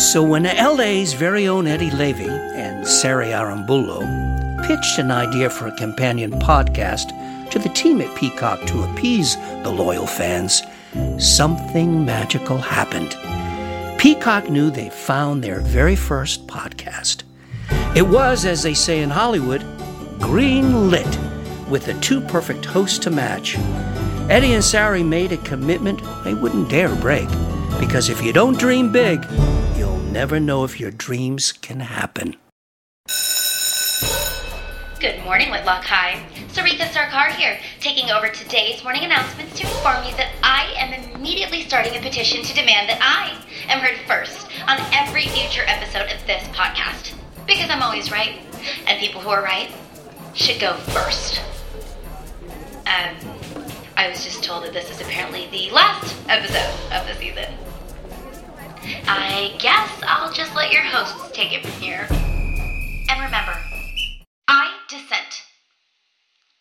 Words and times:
So 0.00 0.22
when 0.22 0.44
LA's 0.44 1.12
very 1.12 1.46
own 1.46 1.66
Eddie 1.66 1.90
Leavy 1.90 2.26
and 2.26 2.86
Sari 2.86 3.26
Arambulo 3.26 4.00
pitched 4.66 4.98
an 4.98 5.10
idea 5.10 5.50
for 5.50 5.66
a 5.66 5.76
companion 5.76 6.32
podcast 6.32 7.10
to 7.50 7.58
the 7.58 7.68
team 7.68 8.00
at 8.00 8.16
Peacock 8.16 8.64
to 8.68 8.82
appease 8.82 9.36
the 9.62 9.70
loyal 9.70 10.06
fans, 10.06 10.62
something 11.18 12.02
magical 12.02 12.56
happened. 12.56 13.14
Peacock 14.00 14.48
knew 14.48 14.70
they 14.70 14.88
found 14.88 15.44
their 15.44 15.60
very 15.60 15.96
first 15.96 16.46
podcast. 16.46 17.24
It 17.94 18.08
was, 18.08 18.46
as 18.46 18.62
they 18.62 18.74
say 18.74 19.02
in 19.02 19.10
Hollywood, 19.10 19.62
green 20.18 20.88
lit, 20.90 21.18
with 21.68 21.84
the 21.84 21.94
two 22.00 22.22
perfect 22.22 22.64
hosts 22.64 22.98
to 23.00 23.10
match. 23.10 23.58
Eddie 24.30 24.54
and 24.54 24.64
Sari 24.64 25.02
made 25.02 25.32
a 25.32 25.36
commitment 25.36 26.00
they 26.24 26.32
wouldn't 26.32 26.70
dare 26.70 26.94
break, 26.96 27.28
because 27.78 28.08
if 28.08 28.22
you 28.22 28.32
don't 28.32 28.58
dream 28.58 28.90
big, 28.90 29.24
never 30.10 30.40
know 30.40 30.64
if 30.64 30.80
your 30.80 30.90
dreams 30.90 31.52
can 31.52 31.80
happen. 31.80 32.36
Good 34.98 35.22
morning, 35.24 35.50
Whitlock 35.50 35.84
High. 35.84 36.22
Sarika 36.48 36.84
Sarkar 36.90 37.30
here, 37.30 37.58
taking 37.80 38.10
over 38.10 38.28
today's 38.28 38.82
morning 38.82 39.04
announcements 39.04 39.58
to 39.58 39.66
inform 39.66 40.04
you 40.04 40.14
that 40.16 40.32
I 40.42 40.74
am 40.76 40.92
immediately 41.14 41.62
starting 41.62 41.96
a 41.96 42.00
petition 42.00 42.42
to 42.42 42.54
demand 42.54 42.88
that 42.88 42.98
I 43.00 43.40
am 43.72 43.80
heard 43.80 43.96
first 44.06 44.48
on 44.68 44.78
every 44.92 45.28
future 45.28 45.62
episode 45.66 46.10
of 46.10 46.26
this 46.26 46.42
podcast. 46.48 47.14
Because 47.46 47.70
I'm 47.70 47.82
always 47.82 48.10
right, 48.10 48.40
and 48.86 48.98
people 48.98 49.20
who 49.20 49.30
are 49.30 49.42
right 49.42 49.70
should 50.34 50.60
go 50.60 50.74
first. 50.74 51.40
Um, 52.86 53.14
I 53.96 54.08
was 54.08 54.24
just 54.24 54.42
told 54.42 54.64
that 54.64 54.72
this 54.72 54.90
is 54.90 55.00
apparently 55.00 55.46
the 55.46 55.70
last 55.72 56.16
episode 56.28 56.74
of 56.92 57.06
the 57.06 57.14
season. 57.14 57.69
I 58.82 59.54
guess 59.58 59.90
I'll 60.06 60.32
just 60.32 60.54
let 60.54 60.72
your 60.72 60.82
hosts 60.82 61.30
take 61.32 61.52
it 61.52 61.62
from 61.62 61.80
here. 61.80 62.06
And 62.10 63.22
remember, 63.22 63.56
I 64.48 64.72
dissent. 64.88 65.42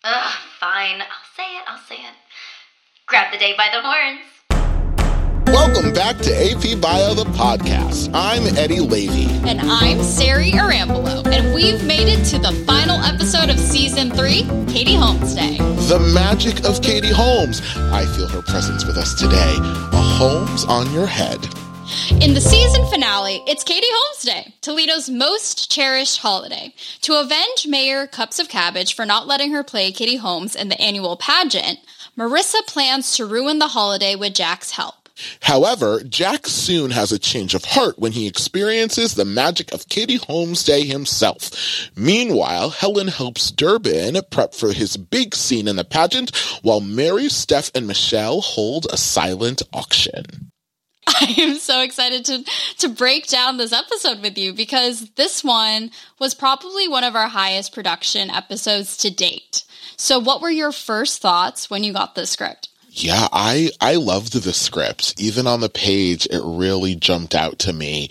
Ugh, 0.03 0.33
fine. 0.59 1.01
I'll 1.01 1.29
say 1.35 1.43
it, 1.43 1.63
I'll 1.67 1.77
say 1.77 1.95
it. 1.95 2.13
Grab 3.07 3.31
the 3.31 3.37
day 3.37 3.55
by 3.57 3.69
the 3.71 3.81
horns. 3.81 4.21
Welcome 5.47 5.93
back 5.93 6.17
to 6.17 6.31
AP 6.31 6.79
Bio, 6.79 7.13
the 7.13 7.25
podcast. 7.31 8.11
I'm 8.13 8.45
Eddie 8.57 8.79
Leavy. 8.79 9.27
And 9.47 9.59
I'm 9.61 10.03
Sari 10.03 10.51
Arambulo. 10.51 11.25
And 11.25 11.53
we've 11.53 11.83
made 11.85 12.07
it 12.07 12.23
to 12.25 12.37
the 12.37 12.51
final 12.67 13.01
episode 13.01 13.49
of 13.49 13.57
season 13.57 14.11
three, 14.11 14.43
Katie 14.71 14.95
Holmes 14.95 15.33
Day. 15.35 15.57
The 15.57 15.99
magic 16.13 16.65
of 16.65 16.81
Katie 16.81 17.11
Holmes. 17.11 17.61
I 17.75 18.05
feel 18.15 18.27
her 18.27 18.41
presence 18.41 18.85
with 18.85 18.97
us 18.97 19.13
today. 19.15 19.55
A 19.57 20.01
Holmes 20.01 20.65
on 20.65 20.91
your 20.93 21.07
head. 21.07 21.39
In 22.21 22.33
the 22.33 22.41
season 22.41 22.85
finale, 22.87 23.41
it's 23.47 23.63
Katie 23.63 23.87
Holmes 23.89 24.23
Day, 24.23 24.53
Toledo's 24.61 25.09
most 25.09 25.71
cherished 25.71 26.19
holiday. 26.19 26.73
To 27.01 27.19
avenge 27.19 27.65
Mayor 27.65 28.07
Cups 28.07 28.39
of 28.39 28.49
Cabbage 28.49 28.93
for 28.93 29.05
not 29.05 29.25
letting 29.25 29.53
her 29.53 29.63
play 29.63 29.91
Katie 29.91 30.17
Holmes 30.17 30.55
in 30.55 30.69
the 30.69 30.79
annual 30.79 31.17
pageant, 31.17 31.79
Marissa 32.17 32.65
plans 32.67 33.15
to 33.15 33.25
ruin 33.25 33.59
the 33.59 33.69
holiday 33.69 34.15
with 34.15 34.33
Jack's 34.33 34.71
help. 34.71 35.09
However, 35.41 36.03
Jack 36.03 36.45
soon 36.47 36.91
has 36.91 37.11
a 37.11 37.19
change 37.19 37.55
of 37.55 37.65
heart 37.65 37.97
when 37.97 38.11
he 38.11 38.27
experiences 38.27 39.15
the 39.15 39.25
magic 39.25 39.73
of 39.73 39.87
Katie 39.89 40.17
Holmes 40.17 40.63
Day 40.63 40.85
himself. 40.85 41.89
Meanwhile, 41.95 42.69
Helen 42.69 43.07
helps 43.07 43.49
Durbin 43.49 44.19
prep 44.29 44.53
for 44.53 44.73
his 44.73 44.97
big 44.97 45.35
scene 45.35 45.67
in 45.67 45.77
the 45.77 45.83
pageant 45.83 46.35
while 46.61 46.81
Mary, 46.81 47.29
Steph, 47.29 47.71
and 47.73 47.87
Michelle 47.87 48.41
hold 48.41 48.87
a 48.91 48.97
silent 48.97 49.61
auction. 49.73 50.51
I 51.09 51.35
am 51.37 51.57
so 51.57 51.81
excited 51.81 52.25
to 52.25 52.43
to 52.79 52.89
break 52.89 53.27
down 53.27 53.57
this 53.57 53.73
episode 53.73 54.21
with 54.21 54.37
you 54.37 54.53
because 54.53 55.09
this 55.11 55.43
one 55.43 55.91
was 56.19 56.33
probably 56.33 56.87
one 56.87 57.03
of 57.03 57.15
our 57.15 57.27
highest 57.27 57.73
production 57.73 58.29
episodes 58.29 58.97
to 58.97 59.09
date. 59.09 59.63
So 59.97 60.19
what 60.19 60.41
were 60.41 60.49
your 60.49 60.71
first 60.71 61.21
thoughts 61.21 61.69
when 61.69 61.83
you 61.83 61.93
got 61.93 62.15
the 62.15 62.25
script? 62.25 62.69
Yeah, 62.91 63.27
I 63.31 63.71
I 63.79 63.95
loved 63.95 64.33
the 64.33 64.53
script. 64.53 65.13
Even 65.17 65.47
on 65.47 65.61
the 65.61 65.69
page, 65.69 66.27
it 66.27 66.41
really 66.43 66.95
jumped 66.95 67.35
out 67.35 67.59
to 67.59 67.73
me 67.73 68.09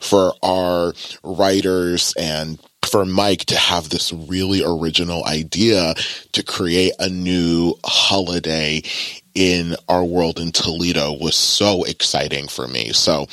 for 0.00 0.34
our 0.42 0.94
writers 1.24 2.14
and 2.18 2.58
for 2.84 3.04
Mike 3.04 3.44
to 3.46 3.56
have 3.56 3.88
this 3.88 4.12
really 4.12 4.62
original 4.64 5.24
idea 5.26 5.94
to 6.32 6.42
create 6.42 6.92
a 6.98 7.08
new 7.08 7.74
holiday 7.84 8.82
in 9.38 9.76
our 9.88 10.04
world 10.04 10.40
in 10.40 10.50
Toledo 10.50 11.12
was 11.12 11.36
so 11.36 11.84
exciting 11.84 12.48
for 12.48 12.66
me. 12.66 12.92
So 12.92 13.28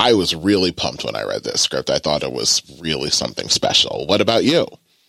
I 0.00 0.14
was 0.14 0.34
really 0.34 0.72
pumped 0.72 1.04
when 1.04 1.14
I 1.14 1.24
read 1.24 1.44
this 1.44 1.60
script. 1.60 1.90
I 1.90 1.98
thought 1.98 2.22
it 2.22 2.32
was 2.32 2.62
really 2.80 3.10
something 3.10 3.50
special. 3.50 4.06
What 4.06 4.22
about 4.22 4.44
you? 4.44 4.66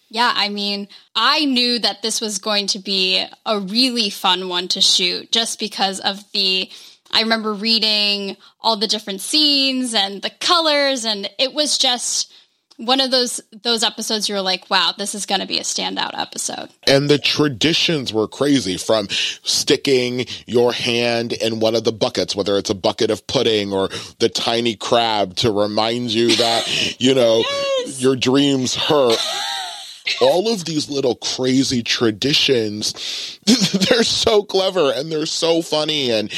Yeah, 0.10 0.34
I 0.36 0.50
mean, 0.50 0.90
I 1.16 1.46
knew 1.46 1.80
that 1.80 2.02
this 2.02 2.20
was 2.20 2.40
going 2.40 2.68
to 2.68 2.80
be 2.80 3.26
a 3.46 3.58
really 3.58 4.10
fun 4.10 4.50
one 4.50 4.68
to 4.70 4.82
shoot 4.82 5.32
just 5.32 5.60
because 5.60 6.02
of 6.02 6.30
the. 6.34 6.70
I 7.10 7.22
remember 7.22 7.54
reading 7.54 8.36
all 8.60 8.76
the 8.76 8.88
different 8.88 9.22
scenes 9.22 9.94
and 9.94 10.22
the 10.22 10.30
colors, 10.30 11.06
and 11.06 11.30
it 11.40 11.54
was 11.54 11.78
just 11.78 12.34
one 12.78 13.00
of 13.00 13.12
those 13.12 13.42
those 13.64 13.84
episodes 13.84 14.28
you're 14.28 14.42
like 14.42 14.70
wow 14.70 14.94
this 14.98 15.14
is 15.14 15.26
going 15.26 15.42
to 15.42 15.48
be 15.48 15.58
a 15.58 15.64
standout 15.64 16.18
episode 16.18 16.70
and 16.88 17.10
the 17.10 17.18
traditions 17.18 18.12
were 18.12 18.28
crazy 18.28 18.78
from 18.78 19.08
sticking 19.10 20.26
your 20.46 20.74
hand 20.74 21.34
in 21.34 21.60
one 21.60 21.76
of 21.76 21.84
the 21.84 21.92
buckets 21.92 22.36
whether 22.36 22.58
it's 22.58 22.70
a 22.70 22.76
bucket 22.76 23.12
of 23.12 23.26
pudding 23.28 23.72
or 23.72 23.90
the 24.20 24.30
tiny 24.30 24.76
crab 24.76 25.36
to 25.36 25.52
remind 25.52 26.12
you 26.12 26.36
that 26.36 26.96
you 27.00 27.14
know 27.14 27.44
yes! 27.86 28.02
your 28.02 28.16
dreams 28.16 28.76
hurt 28.76 29.20
all 30.20 30.52
of 30.52 30.66
these 30.66 30.90
little 30.90 31.16
crazy 31.16 31.84
traditions 31.84 33.40
they're 33.46 34.04
so 34.04 34.44
clever 34.44 34.92
and 34.92 35.12
they're 35.12 35.26
so 35.26 35.62
funny 35.62 36.12
and 36.12 36.32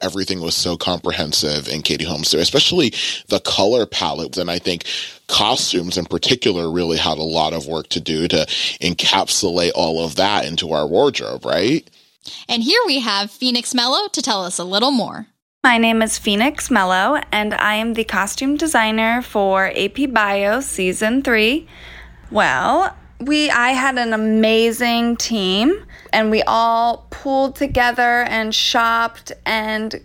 everything 0.00 0.40
was 0.40 0.54
so 0.54 0.76
comprehensive 0.76 1.68
in 1.68 1.82
Katie 1.82 2.04
Holmes, 2.04 2.32
especially 2.34 2.92
the 3.28 3.40
color 3.40 3.86
palette. 3.86 4.38
And 4.38 4.50
I 4.50 4.58
think 4.58 4.84
costumes 5.30 5.96
in 5.96 6.04
particular 6.04 6.70
really 6.70 6.98
had 6.98 7.18
a 7.18 7.22
lot 7.22 7.52
of 7.52 7.66
work 7.66 7.88
to 7.88 8.00
do 8.00 8.28
to 8.28 8.46
encapsulate 8.80 9.72
all 9.74 10.04
of 10.04 10.16
that 10.16 10.44
into 10.44 10.72
our 10.72 10.86
wardrobe, 10.86 11.44
right? 11.44 11.88
And 12.48 12.62
here 12.62 12.80
we 12.86 13.00
have 13.00 13.30
Phoenix 13.30 13.74
Mellow 13.74 14.08
to 14.08 14.20
tell 14.20 14.44
us 14.44 14.58
a 14.58 14.64
little 14.64 14.90
more. 14.90 15.26
My 15.62 15.78
name 15.78 16.02
is 16.02 16.18
Phoenix 16.18 16.70
Mellow, 16.70 17.20
and 17.30 17.54
I 17.54 17.74
am 17.74 17.94
the 17.94 18.04
costume 18.04 18.56
designer 18.56 19.22
for 19.22 19.72
AP 19.76 20.12
Bio 20.12 20.60
Season 20.60 21.22
3. 21.22 21.68
Well, 22.30 22.96
we 23.20 23.50
I 23.50 23.70
had 23.70 23.98
an 23.98 24.12
amazing 24.12 25.16
team 25.16 25.84
and 26.12 26.30
we 26.30 26.42
all 26.42 27.06
pulled 27.10 27.56
together 27.56 28.22
and 28.22 28.54
shopped 28.54 29.32
and 29.44 30.00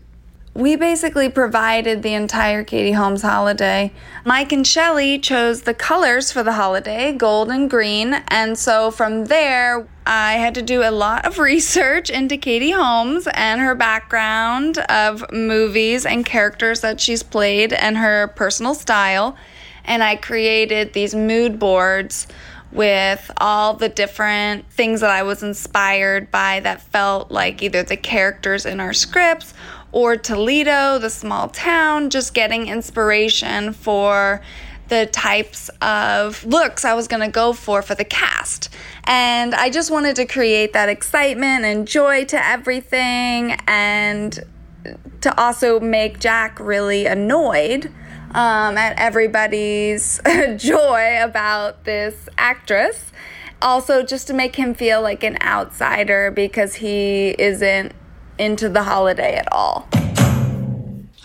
we 0.56 0.78
basically 0.78 1.28
provided 1.28 2.02
the 2.02 2.14
entire 2.14 2.64
Katie 2.64 2.94
Holmes 2.94 3.22
holiday. 3.22 3.92
Mike 4.24 4.54
and 4.54 4.66
Shelly 4.66 5.20
chose 5.20 5.64
the 5.64 5.74
colors 5.74 6.32
for 6.32 6.44
the 6.44 6.54
holiday, 6.54 7.12
gold 7.12 7.50
and 7.50 7.70
green, 7.70 8.14
and 8.30 8.58
so 8.58 8.90
from 8.90 9.26
there 9.26 9.86
I 10.06 10.34
had 10.34 10.56
to 10.56 10.62
do 10.62 10.82
a 10.82 10.92
lot 10.92 11.26
of 11.26 11.40
research 11.40 12.10
into 12.10 12.38
Katie 12.38 12.72
Holmes 12.72 13.28
and 13.34 13.60
her 13.60 13.76
background 13.76 14.78
of 14.78 15.30
movies 15.34 16.06
and 16.06 16.26
characters 16.26 16.80
that 16.80 17.02
she's 17.02 17.22
played 17.22 17.74
and 17.74 17.98
her 17.98 18.28
personal 18.30 18.76
style. 18.76 19.36
And 19.84 20.02
I 20.02 20.16
created 20.16 20.94
these 20.94 21.14
mood 21.14 21.60
boards 21.60 22.28
with 22.72 23.32
all 23.38 23.74
the 23.74 23.90
different 23.90 24.70
things 24.72 25.02
that 25.02 25.10
I 25.10 25.24
was 25.24 25.44
inspired 25.44 26.32
by 26.32 26.60
that 26.62 26.82
felt 26.82 27.30
like 27.30 27.62
either 27.62 27.84
the 27.84 27.98
characters 27.98 28.66
in 28.66 28.80
our 28.80 28.94
scripts 28.94 29.54
or 29.96 30.18
Toledo, 30.18 31.00
the 31.00 31.10
small 31.10 31.48
town, 31.48 32.10
just 32.10 32.34
getting 32.34 32.68
inspiration 32.68 33.72
for 33.72 34.42
the 34.90 35.06
types 35.06 35.70
of 35.82 36.44
looks 36.46 36.84
I 36.84 36.94
was 36.94 37.08
going 37.08 37.22
to 37.22 37.32
go 37.32 37.54
for 37.54 37.82
for 37.82 37.96
the 37.96 38.04
cast. 38.04 38.68
And 39.06 39.56
I 39.56 39.70
just 39.70 39.90
wanted 39.90 40.18
to 40.18 40.26
create 40.26 40.74
that 40.74 40.90
excitement 40.90 41.64
and 41.64 41.88
joy 41.88 42.26
to 42.26 42.46
everything 42.46 43.58
and 43.68 44.38
to 45.22 45.42
also 45.42 45.80
make 45.80 46.20
Jack 46.20 46.60
really 46.60 47.06
annoyed 47.06 47.86
um, 48.32 48.78
at 48.78 49.00
everybody's 49.00 50.20
joy 50.58 51.20
about 51.22 51.86
this 51.86 52.28
actress. 52.38 53.14
Also, 53.62 54.04
just 54.04 54.28
to 54.28 54.34
make 54.34 54.58
him 54.58 54.74
feel 54.74 55.02
like 55.02 55.24
an 55.24 55.38
outsider 55.42 56.32
because 56.32 56.76
he 56.76 57.30
isn't 57.40 57.94
into 58.38 58.70
the 58.70 58.84
holiday 58.84 59.36
at 59.36 59.52
all. 59.52 59.88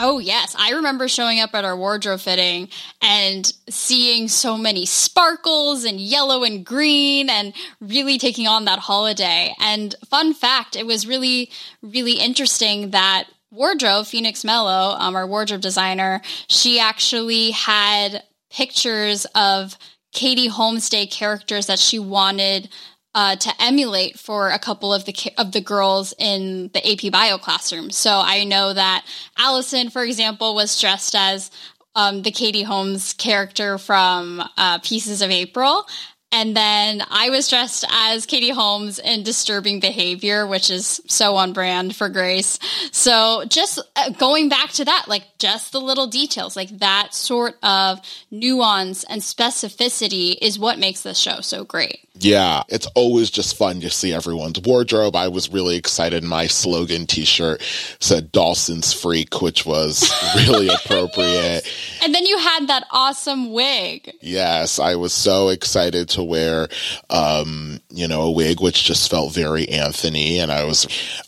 Oh, 0.02 0.18
yes. 0.18 0.56
I 0.58 0.70
remember 0.70 1.08
showing 1.08 1.40
up 1.40 1.54
at 1.54 1.66
our 1.66 1.76
wardrobe 1.76 2.20
fitting 2.20 2.70
and 3.02 3.52
seeing 3.68 4.28
so 4.28 4.56
many 4.56 4.86
sparkles 4.86 5.84
and 5.84 6.00
yellow 6.00 6.42
and 6.42 6.64
green 6.64 7.28
and 7.28 7.52
really 7.82 8.16
taking 8.16 8.48
on 8.48 8.64
that 8.64 8.78
holiday. 8.78 9.54
And 9.60 9.94
fun 10.08 10.32
fact, 10.32 10.74
it 10.74 10.86
was 10.86 11.06
really, 11.06 11.50
really 11.82 12.14
interesting 12.14 12.92
that 12.92 13.24
wardrobe, 13.50 14.06
Phoenix 14.06 14.42
Mellow, 14.42 14.96
um, 14.98 15.14
our 15.14 15.26
wardrobe 15.26 15.60
designer, 15.60 16.22
she 16.48 16.80
actually 16.80 17.50
had 17.50 18.22
pictures 18.50 19.26
of 19.34 19.76
Katie 20.12 20.48
Holmes 20.48 20.88
Day 20.88 21.06
characters 21.06 21.66
that 21.66 21.78
she 21.78 21.98
wanted 21.98 22.70
uh, 23.14 23.36
to 23.36 23.52
emulate 23.60 24.18
for 24.18 24.50
a 24.50 24.58
couple 24.58 24.94
of 24.94 25.04
the 25.04 25.14
of 25.36 25.52
the 25.52 25.60
girls 25.60 26.14
in 26.18 26.70
the 26.72 26.92
AP 26.92 27.12
Bio 27.12 27.38
classroom. 27.38 27.90
So 27.90 28.10
I 28.12 28.44
know 28.44 28.72
that 28.72 29.04
Allison, 29.36 29.90
for 29.90 30.04
example, 30.04 30.54
was 30.54 30.80
dressed 30.80 31.14
as 31.14 31.50
um, 31.94 32.22
the 32.22 32.30
Katie 32.30 32.62
Holmes 32.62 33.12
character 33.14 33.78
from 33.78 34.42
uh, 34.56 34.78
Pieces 34.78 35.22
of 35.22 35.30
April. 35.30 35.86
And 36.32 36.56
then 36.56 37.02
I 37.10 37.30
was 37.30 37.48
dressed 37.48 37.84
as 37.90 38.24
Katie 38.24 38.50
Holmes 38.50 39.00
in 39.00 39.24
disturbing 39.24 39.80
behavior, 39.80 40.46
which 40.46 40.70
is 40.70 41.00
so 41.08 41.34
on 41.34 41.52
brand 41.52 41.96
for 41.96 42.08
Grace. 42.08 42.60
So 42.92 43.44
just 43.48 43.80
uh, 43.96 44.10
going 44.10 44.48
back 44.48 44.70
to 44.72 44.84
that, 44.84 45.06
like 45.08 45.24
just 45.40 45.72
the 45.72 45.80
little 45.80 46.06
details, 46.06 46.54
like 46.54 46.68
that 46.78 47.14
sort 47.14 47.56
of 47.64 48.00
nuance 48.30 49.02
and 49.02 49.22
specificity 49.22 50.36
is 50.40 50.56
what 50.56 50.78
makes 50.78 51.02
this 51.02 51.18
show 51.18 51.40
so 51.40 51.64
great. 51.64 52.08
Yeah, 52.22 52.64
it's 52.68 52.86
always 52.88 53.30
just 53.30 53.56
fun 53.56 53.80
to 53.80 53.88
see 53.88 54.12
everyone's 54.12 54.60
wardrobe. 54.60 55.16
I 55.16 55.28
was 55.28 55.50
really 55.50 55.76
excited. 55.76 56.22
My 56.22 56.46
slogan 56.48 57.06
t 57.06 57.24
shirt 57.24 57.62
said 57.98 58.30
Dawson's 58.30 58.92
Freak, 58.92 59.40
which 59.40 59.64
was 59.64 60.10
really 60.36 60.68
appropriate. 60.68 61.64
yes. 61.64 62.00
And 62.04 62.14
then 62.14 62.26
you 62.26 62.36
had 62.36 62.68
that 62.68 62.86
awesome 62.90 63.52
wig. 63.52 64.12
Yes, 64.20 64.78
I 64.78 64.96
was 64.96 65.14
so 65.14 65.48
excited 65.48 66.10
to 66.10 66.22
wear, 66.22 66.68
um, 67.08 67.80
you 67.88 68.06
know, 68.06 68.22
a 68.22 68.30
wig 68.30 68.60
which 68.60 68.84
just 68.84 69.10
felt 69.10 69.32
very 69.32 69.66
Anthony. 69.70 70.40
And 70.40 70.52
I 70.52 70.64
was, 70.64 70.86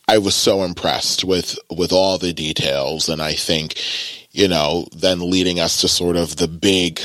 I 0.09 0.19
was 0.19 0.35
so 0.35 0.62
impressed 0.62 1.25
with, 1.25 1.59
with 1.75 1.93
all 1.93 2.19
the 2.19 2.35
details. 2.35 3.09
And 3.09 3.23
I 3.23 3.33
think, 3.33 3.81
you 4.33 4.47
know, 4.47 4.87
then 4.94 5.31
leading 5.31 5.59
us 5.59 5.81
to 5.81 5.89
sort 5.89 6.17
of 6.17 6.37
the 6.37 6.49
big, 6.49 7.00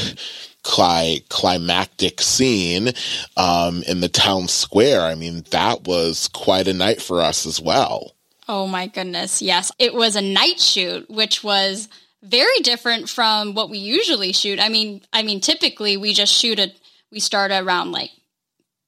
cli- 0.68 1.24
climactic 1.30 2.22
scene 2.22 2.92
um, 3.38 3.84
in 3.84 4.02
the 4.02 4.10
town 4.10 4.50
square. 4.50 5.02
I 5.02 5.16
mean, 5.16 5.46
that 5.52 5.86
was 5.86 6.28
quite 6.28 6.68
a 6.68 6.74
night 6.74 7.02
for 7.02 7.22
us 7.22 7.46
as 7.46 7.62
well. 7.62 8.14
Oh 8.50 8.68
my 8.68 8.88
goodness. 8.88 9.42
Yes. 9.42 9.72
It 9.80 9.94
was 9.94 10.18
a 10.18 10.22
night 10.22 10.60
shoot, 10.60 11.10
which 11.10 11.42
was 11.42 11.88
very 12.22 12.60
different 12.60 13.10
from 13.10 13.54
what 13.54 13.70
we 13.70 13.78
usually 13.78 14.34
shoot. 14.34 14.60
I 14.60 14.68
mean, 14.68 15.02
I 15.14 15.24
mean, 15.24 15.40
typically 15.40 15.96
we 15.96 16.14
just 16.14 16.34
shoot 16.34 16.60
it, 16.60 16.78
we 17.12 17.22
start 17.22 17.52
around 17.52 17.94
like 17.94 18.12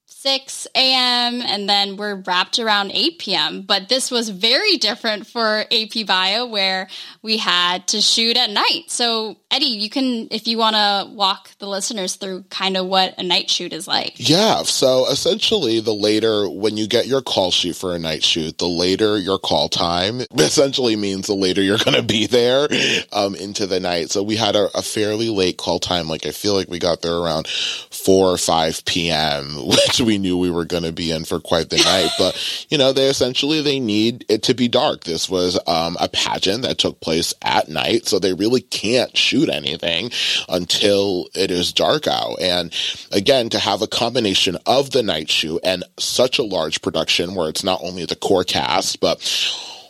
6 0.08 0.68
a.m. 0.76 1.42
and 1.42 1.70
then 1.70 1.96
we're 1.96 2.16
wrapped 2.16 2.60
around 2.60 2.92
8 2.94 3.20
p.m. 3.20 3.62
But 3.62 3.88
this 3.88 4.12
was 4.12 4.28
very 4.28 4.76
different 4.76 5.28
for 5.28 5.64
AP 5.72 6.06
Bio 6.06 6.46
where 6.46 6.90
we 7.22 7.38
had 7.38 7.88
to 7.88 8.02
shoot 8.02 8.36
at 8.36 8.50
night. 8.50 8.86
So, 8.88 9.38
Eddie, 9.52 9.66
you 9.66 9.90
can, 9.90 10.28
if 10.30 10.48
you 10.48 10.60
want 10.60 10.76
to 10.76 11.10
walk 11.12 11.50
the 11.58 11.68
listeners 11.68 12.16
through 12.16 12.44
kind 12.52 12.78
of 12.78 12.86
what 12.86 13.16
a 13.18 13.24
night 13.24 13.50
shoot 13.50 13.74
is 13.74 13.88
like. 13.88 14.14
Yeah. 14.18 14.62
So 14.62 15.08
essentially, 15.10 15.80
the 15.80 15.94
later, 15.94 16.48
when 16.48 16.78
you 16.78 16.88
get 16.88 17.08
your 17.08 17.22
call 17.24 17.50
sheet 17.50 17.76
for 17.76 17.96
a 17.96 18.00
night 18.00 18.24
shoot, 18.24 18.60
the 18.60 18.68
later 18.68 19.18
your 19.18 19.40
call 19.40 19.68
time 19.68 20.22
essentially 20.38 20.96
means 20.96 21.26
the 21.26 21.34
later 21.34 21.64
you're 21.64 21.80
going 21.80 21.98
to 21.98 22.04
be 22.04 22.28
there 22.28 22.68
um, 23.12 23.34
into 23.34 23.66
the 23.66 23.80
night. 23.80 24.12
So 24.12 24.22
we 24.22 24.36
had 24.36 24.56
a, 24.56 24.70
a 24.76 24.84
fairly 24.84 25.30
late 25.30 25.58
call 25.58 25.80
time. 25.80 26.08
Like 26.08 26.28
I 26.28 26.32
feel 26.32 26.54
like 26.54 26.70
we 26.70 26.78
got 26.78 27.02
there 27.02 27.16
around 27.16 27.48
4 27.48 28.28
or 28.28 28.38
5 28.38 28.86
p.m., 28.86 29.56
which 29.68 30.00
we 30.00 30.20
knew 30.20 30.38
we 30.38 30.52
were 30.52 30.66
going 30.66 30.84
to 30.84 30.92
be 30.92 31.12
in 31.12 31.26
for 31.26 31.40
quite 31.40 31.72
the 31.72 31.78
night. 31.78 32.12
But, 32.20 32.68
you 32.70 32.78
know, 32.78 32.94
they 32.94 33.08
essentially, 33.08 33.62
they 33.62 33.80
need 33.80 34.26
it 34.30 34.44
to 34.44 34.54
be 34.54 34.68
dark. 34.68 35.06
This 35.06 35.28
was 35.28 35.60
um, 35.66 35.98
a 36.00 36.08
pageant 36.08 36.62
that 36.62 36.78
took 36.78 37.00
place 37.00 37.34
at 37.42 37.68
night. 37.68 38.06
So 38.06 38.20
they 38.20 38.34
really 38.34 38.62
can't 38.62 39.16
shoot 39.18 39.39
anything 39.48 40.12
until 40.50 41.30
it 41.36 41.52
is 41.52 41.72
dark 41.72 42.08
out. 42.08 42.42
And 42.42 42.76
again, 43.12 43.50
to 43.50 43.60
have 43.60 43.82
a 43.82 43.88
combination 43.88 44.58
of 44.66 44.90
the 44.90 45.04
night 45.04 45.30
shoot 45.30 45.62
and 45.64 45.84
such 46.00 46.40
a 46.40 46.44
large 46.44 46.82
production 46.82 47.36
where 47.36 47.48
it's 47.48 47.64
not 47.64 47.80
only 47.84 48.06
the 48.06 48.16
core 48.16 48.44
cast, 48.44 49.00
but 49.00 49.20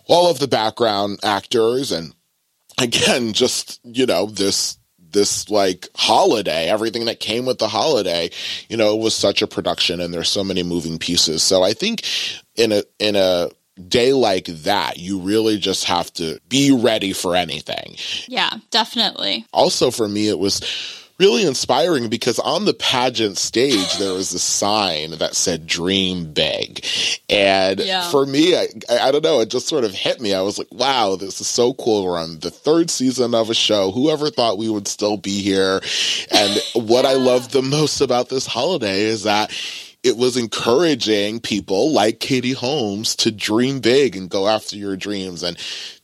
all 0.07 0.29
of 0.29 0.39
the 0.39 0.47
background 0.47 1.19
actors 1.23 1.91
and 1.91 2.13
again, 2.77 3.33
just, 3.33 3.79
you 3.83 4.05
know, 4.05 4.25
this 4.25 4.77
this 5.11 5.49
like 5.49 5.87
holiday, 5.95 6.69
everything 6.69 7.05
that 7.05 7.19
came 7.19 7.45
with 7.45 7.57
the 7.57 7.67
holiday, 7.67 8.29
you 8.69 8.77
know, 8.77 8.95
was 8.95 9.15
such 9.15 9.41
a 9.41 9.47
production 9.47 9.99
and 9.99 10.13
there's 10.13 10.29
so 10.29 10.43
many 10.43 10.61
moving 10.61 10.99
pieces. 10.99 11.41
So 11.41 11.63
I 11.63 11.73
think 11.73 12.03
in 12.55 12.71
a, 12.71 12.83
in 12.99 13.15
a, 13.15 13.49
day 13.87 14.13
like 14.13 14.45
that, 14.45 14.97
you 14.97 15.19
really 15.19 15.57
just 15.57 15.85
have 15.85 16.11
to 16.13 16.39
be 16.49 16.71
ready 16.71 17.13
for 17.13 17.35
anything. 17.35 17.95
Yeah, 18.27 18.57
definitely. 18.71 19.45
Also, 19.53 19.91
for 19.91 20.07
me, 20.07 20.27
it 20.27 20.39
was 20.39 20.61
really 21.19 21.45
inspiring 21.45 22.07
because 22.07 22.39
on 22.39 22.65
the 22.65 22.73
pageant 22.73 23.37
stage 23.37 23.97
there 23.97 24.13
was 24.13 24.33
a 24.33 24.39
sign 24.39 25.11
that 25.11 25.35
said 25.35 25.67
dream 25.67 26.31
big 26.31 26.83
and 27.29 27.81
yeah. 27.81 28.09
for 28.09 28.25
me 28.25 28.55
I, 28.55 28.67
I 28.89 29.11
don't 29.11 29.23
know 29.23 29.41
it 29.41 29.49
just 29.49 29.67
sort 29.67 29.83
of 29.83 29.91
hit 29.91 30.21
me 30.21 30.33
i 30.33 30.41
was 30.41 30.57
like 30.57 30.71
wow 30.71 31.17
this 31.17 31.41
is 31.41 31.47
so 31.47 31.73
cool 31.73 32.05
we're 32.05 32.17
on 32.17 32.39
the 32.39 32.49
third 32.49 32.89
season 32.89 33.35
of 33.35 33.49
a 33.49 33.53
show 33.53 33.91
whoever 33.91 34.29
thought 34.29 34.57
we 34.57 34.69
would 34.69 34.87
still 34.87 35.17
be 35.17 35.41
here 35.41 35.81
and 36.31 36.61
what 36.73 37.05
i 37.05 37.13
love 37.13 37.51
the 37.51 37.61
most 37.61 37.99
about 37.99 38.29
this 38.29 38.47
holiday 38.47 39.01
is 39.01 39.23
that 39.23 39.51
it 40.03 40.17
was 40.17 40.37
encouraging 40.37 41.39
people 41.39 41.91
like 41.91 42.19
Katie 42.19 42.53
Holmes 42.53 43.15
to 43.17 43.31
dream 43.31 43.79
big 43.79 44.15
and 44.15 44.29
go 44.29 44.47
after 44.47 44.75
your 44.75 44.95
dreams 44.95 45.43
and 45.43 45.57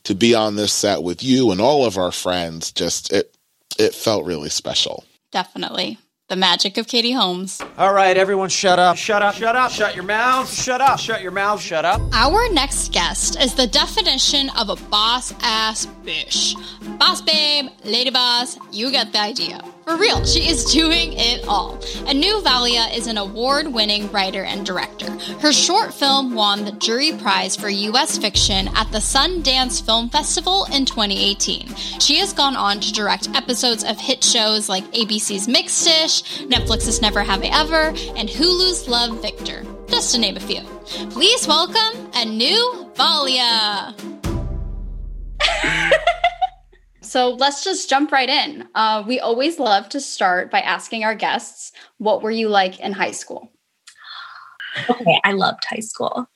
to 0.04 0.14
be 0.14 0.34
on 0.34 0.56
this 0.56 0.72
set 0.72 1.02
with 1.02 1.22
you 1.22 1.50
and 1.50 1.60
all 1.60 1.84
of 1.84 1.96
our 1.96 2.12
friends 2.12 2.72
just 2.72 3.12
it 3.12 3.34
it 3.78 3.94
felt 3.94 4.24
really 4.24 4.48
special. 4.48 5.04
Definitely. 5.30 5.98
The 6.28 6.36
magic 6.36 6.76
of 6.76 6.88
Katie 6.88 7.12
Holmes. 7.12 7.60
All 7.78 7.92
right, 7.92 8.16
everyone, 8.16 8.48
shut 8.48 8.80
up. 8.80 8.96
Shut 8.96 9.22
up. 9.22 9.36
Shut 9.36 9.54
up. 9.54 9.70
Shut 9.70 9.94
your 9.94 10.04
mouth. 10.04 10.52
Shut 10.52 10.80
up. 10.80 10.98
Shut 10.98 11.22
your 11.22 11.30
mouth. 11.30 11.60
Shut 11.60 11.84
up. 11.84 12.00
Our 12.12 12.52
next 12.52 12.92
guest 12.92 13.40
is 13.40 13.54
the 13.54 13.68
definition 13.68 14.50
of 14.58 14.68
a 14.68 14.76
boss 14.90 15.32
ass 15.42 15.86
bitch. 16.04 16.56
Boss 16.98 17.22
babe, 17.22 17.66
lady 17.84 18.10
boss, 18.10 18.58
you 18.72 18.90
get 18.90 19.12
the 19.12 19.20
idea. 19.20 19.60
For 19.86 19.96
real, 19.96 20.24
she 20.24 20.48
is 20.48 20.64
doing 20.64 21.12
it 21.12 21.46
all. 21.46 21.74
Anu 22.08 22.40
Valia 22.40 22.92
is 22.92 23.06
an 23.06 23.18
award 23.18 23.68
winning 23.68 24.10
writer 24.10 24.42
and 24.42 24.66
director. 24.66 25.12
Her 25.38 25.52
short 25.52 25.94
film 25.94 26.34
won 26.34 26.64
the 26.64 26.72
jury 26.72 27.12
prize 27.12 27.54
for 27.54 27.68
U.S. 27.68 28.18
fiction 28.18 28.66
at 28.74 28.90
the 28.90 28.98
Sundance 28.98 29.80
Film 29.80 30.10
Festival 30.10 30.64
in 30.72 30.86
2018. 30.86 31.72
She 32.00 32.16
has 32.16 32.32
gone 32.32 32.56
on 32.56 32.80
to 32.80 32.92
direct 32.92 33.28
episodes 33.36 33.84
of 33.84 33.96
hit 33.96 34.24
shows 34.24 34.68
like 34.68 34.82
ABC's 34.90 35.46
Mixed-ish, 35.46 36.46
Netflix's 36.48 37.00
Never 37.00 37.22
Have 37.22 37.44
I 37.44 37.50
Ever, 37.52 37.94
and 38.16 38.28
Hulu's 38.28 38.88
Love 38.88 39.22
Victor, 39.22 39.64
just 39.86 40.12
to 40.16 40.20
name 40.20 40.36
a 40.36 40.40
few. 40.40 40.62
Please 41.10 41.46
welcome 41.46 42.10
Anu 42.12 42.90
Valia. 42.94 43.94
So 47.06 47.30
let's 47.30 47.62
just 47.62 47.88
jump 47.88 48.10
right 48.10 48.28
in. 48.28 48.68
Uh, 48.74 49.04
we 49.06 49.20
always 49.20 49.58
love 49.58 49.88
to 49.90 50.00
start 50.00 50.50
by 50.50 50.60
asking 50.60 51.04
our 51.04 51.14
guests, 51.14 51.72
what 51.98 52.20
were 52.20 52.30
you 52.30 52.48
like 52.48 52.80
in 52.80 52.92
high 52.92 53.12
school? 53.12 53.52
Okay, 54.90 55.20
I 55.24 55.32
loved 55.32 55.64
high 55.70 55.80
school. 55.80 56.28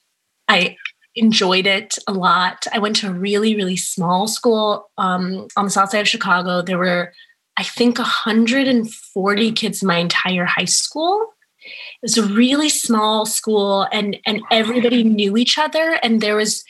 I 0.48 0.76
enjoyed 1.16 1.66
it 1.66 1.98
a 2.06 2.12
lot. 2.12 2.66
I 2.72 2.78
went 2.78 2.96
to 2.96 3.08
a 3.08 3.12
really, 3.12 3.56
really 3.56 3.76
small 3.76 4.28
school 4.28 4.90
um, 4.96 5.48
on 5.56 5.64
the 5.64 5.70
south 5.70 5.90
side 5.90 6.00
of 6.00 6.08
Chicago. 6.08 6.62
There 6.62 6.78
were, 6.78 7.12
I 7.56 7.64
think, 7.64 7.98
140 7.98 9.52
kids 9.52 9.82
in 9.82 9.88
my 9.88 9.98
entire 9.98 10.44
high 10.44 10.64
school. 10.66 11.34
It 11.62 12.02
was 12.02 12.16
a 12.16 12.22
really 12.22 12.70
small 12.70 13.26
school, 13.26 13.86
and 13.92 14.16
and 14.24 14.40
everybody 14.50 15.04
knew 15.04 15.36
each 15.36 15.58
other. 15.58 15.98
And 16.02 16.22
there 16.22 16.36
was, 16.36 16.64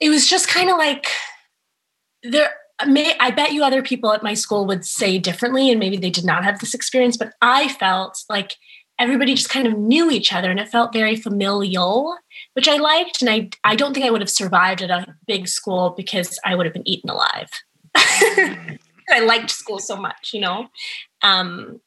it 0.00 0.08
was 0.08 0.28
just 0.28 0.48
kind 0.48 0.70
of 0.70 0.76
like 0.76 1.06
there 2.24 2.50
may 2.86 3.14
I 3.18 3.30
bet 3.30 3.52
you 3.52 3.64
other 3.64 3.82
people 3.82 4.12
at 4.12 4.22
my 4.22 4.34
school 4.34 4.66
would 4.66 4.84
say 4.84 5.18
differently 5.18 5.70
and 5.70 5.80
maybe 5.80 5.96
they 5.96 6.10
did 6.10 6.24
not 6.24 6.44
have 6.44 6.58
this 6.58 6.74
experience, 6.74 7.16
but 7.16 7.32
I 7.42 7.68
felt 7.68 8.24
like 8.28 8.56
everybody 8.98 9.34
just 9.34 9.48
kind 9.48 9.66
of 9.66 9.78
knew 9.78 10.10
each 10.10 10.32
other 10.32 10.50
and 10.50 10.60
it 10.60 10.68
felt 10.68 10.92
very 10.92 11.16
familial, 11.16 12.16
which 12.52 12.68
I 12.68 12.76
liked. 12.76 13.22
And 13.22 13.30
I 13.30 13.50
I 13.64 13.76
don't 13.76 13.94
think 13.94 14.06
I 14.06 14.10
would 14.10 14.20
have 14.20 14.30
survived 14.30 14.82
at 14.82 14.90
a 14.90 15.14
big 15.26 15.48
school 15.48 15.94
because 15.96 16.38
I 16.44 16.54
would 16.54 16.66
have 16.66 16.74
been 16.74 16.88
eaten 16.88 17.10
alive. 17.10 17.50
I 17.96 19.20
liked 19.24 19.50
school 19.50 19.78
so 19.78 19.96
much, 19.96 20.30
you 20.32 20.40
know. 20.40 20.68
Um 21.22 21.80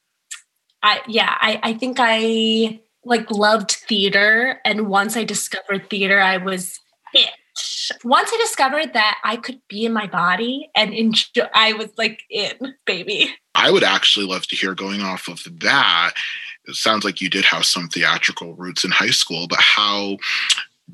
I 0.81 1.01
yeah, 1.07 1.37
I, 1.39 1.59
I 1.63 1.73
think 1.73 1.97
I 1.99 2.81
like 3.05 3.29
loved 3.29 3.71
theater 3.71 4.59
and 4.65 4.87
once 4.87 5.15
I 5.15 5.23
discovered 5.23 5.89
theater, 5.89 6.19
I 6.19 6.37
was 6.37 6.79
it 7.13 7.31
once 8.03 8.31
I 8.33 8.37
discovered 8.37 8.93
that 8.93 9.19
I 9.23 9.37
could 9.37 9.59
be 9.67 9.85
in 9.85 9.93
my 9.93 10.07
body 10.07 10.69
and 10.75 10.93
enjoy, 10.93 11.43
I 11.53 11.73
was 11.73 11.89
like 11.97 12.21
in, 12.29 12.75
baby. 12.85 13.33
I 13.55 13.71
would 13.71 13.83
actually 13.83 14.25
love 14.25 14.47
to 14.47 14.55
hear 14.55 14.73
going 14.73 15.01
off 15.01 15.27
of 15.27 15.41
that. 15.59 16.13
It 16.65 16.75
sounds 16.75 17.03
like 17.03 17.21
you 17.21 17.29
did 17.29 17.45
have 17.45 17.65
some 17.65 17.89
theatrical 17.89 18.53
roots 18.55 18.83
in 18.83 18.91
high 18.91 19.09
school, 19.09 19.47
but 19.47 19.59
how 19.59 20.17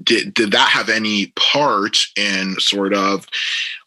did 0.04 0.34
did 0.34 0.51
that 0.51 0.70
have 0.70 0.89
any 0.89 1.28
part 1.36 1.98
in 2.16 2.56
sort 2.60 2.94
of 2.94 3.28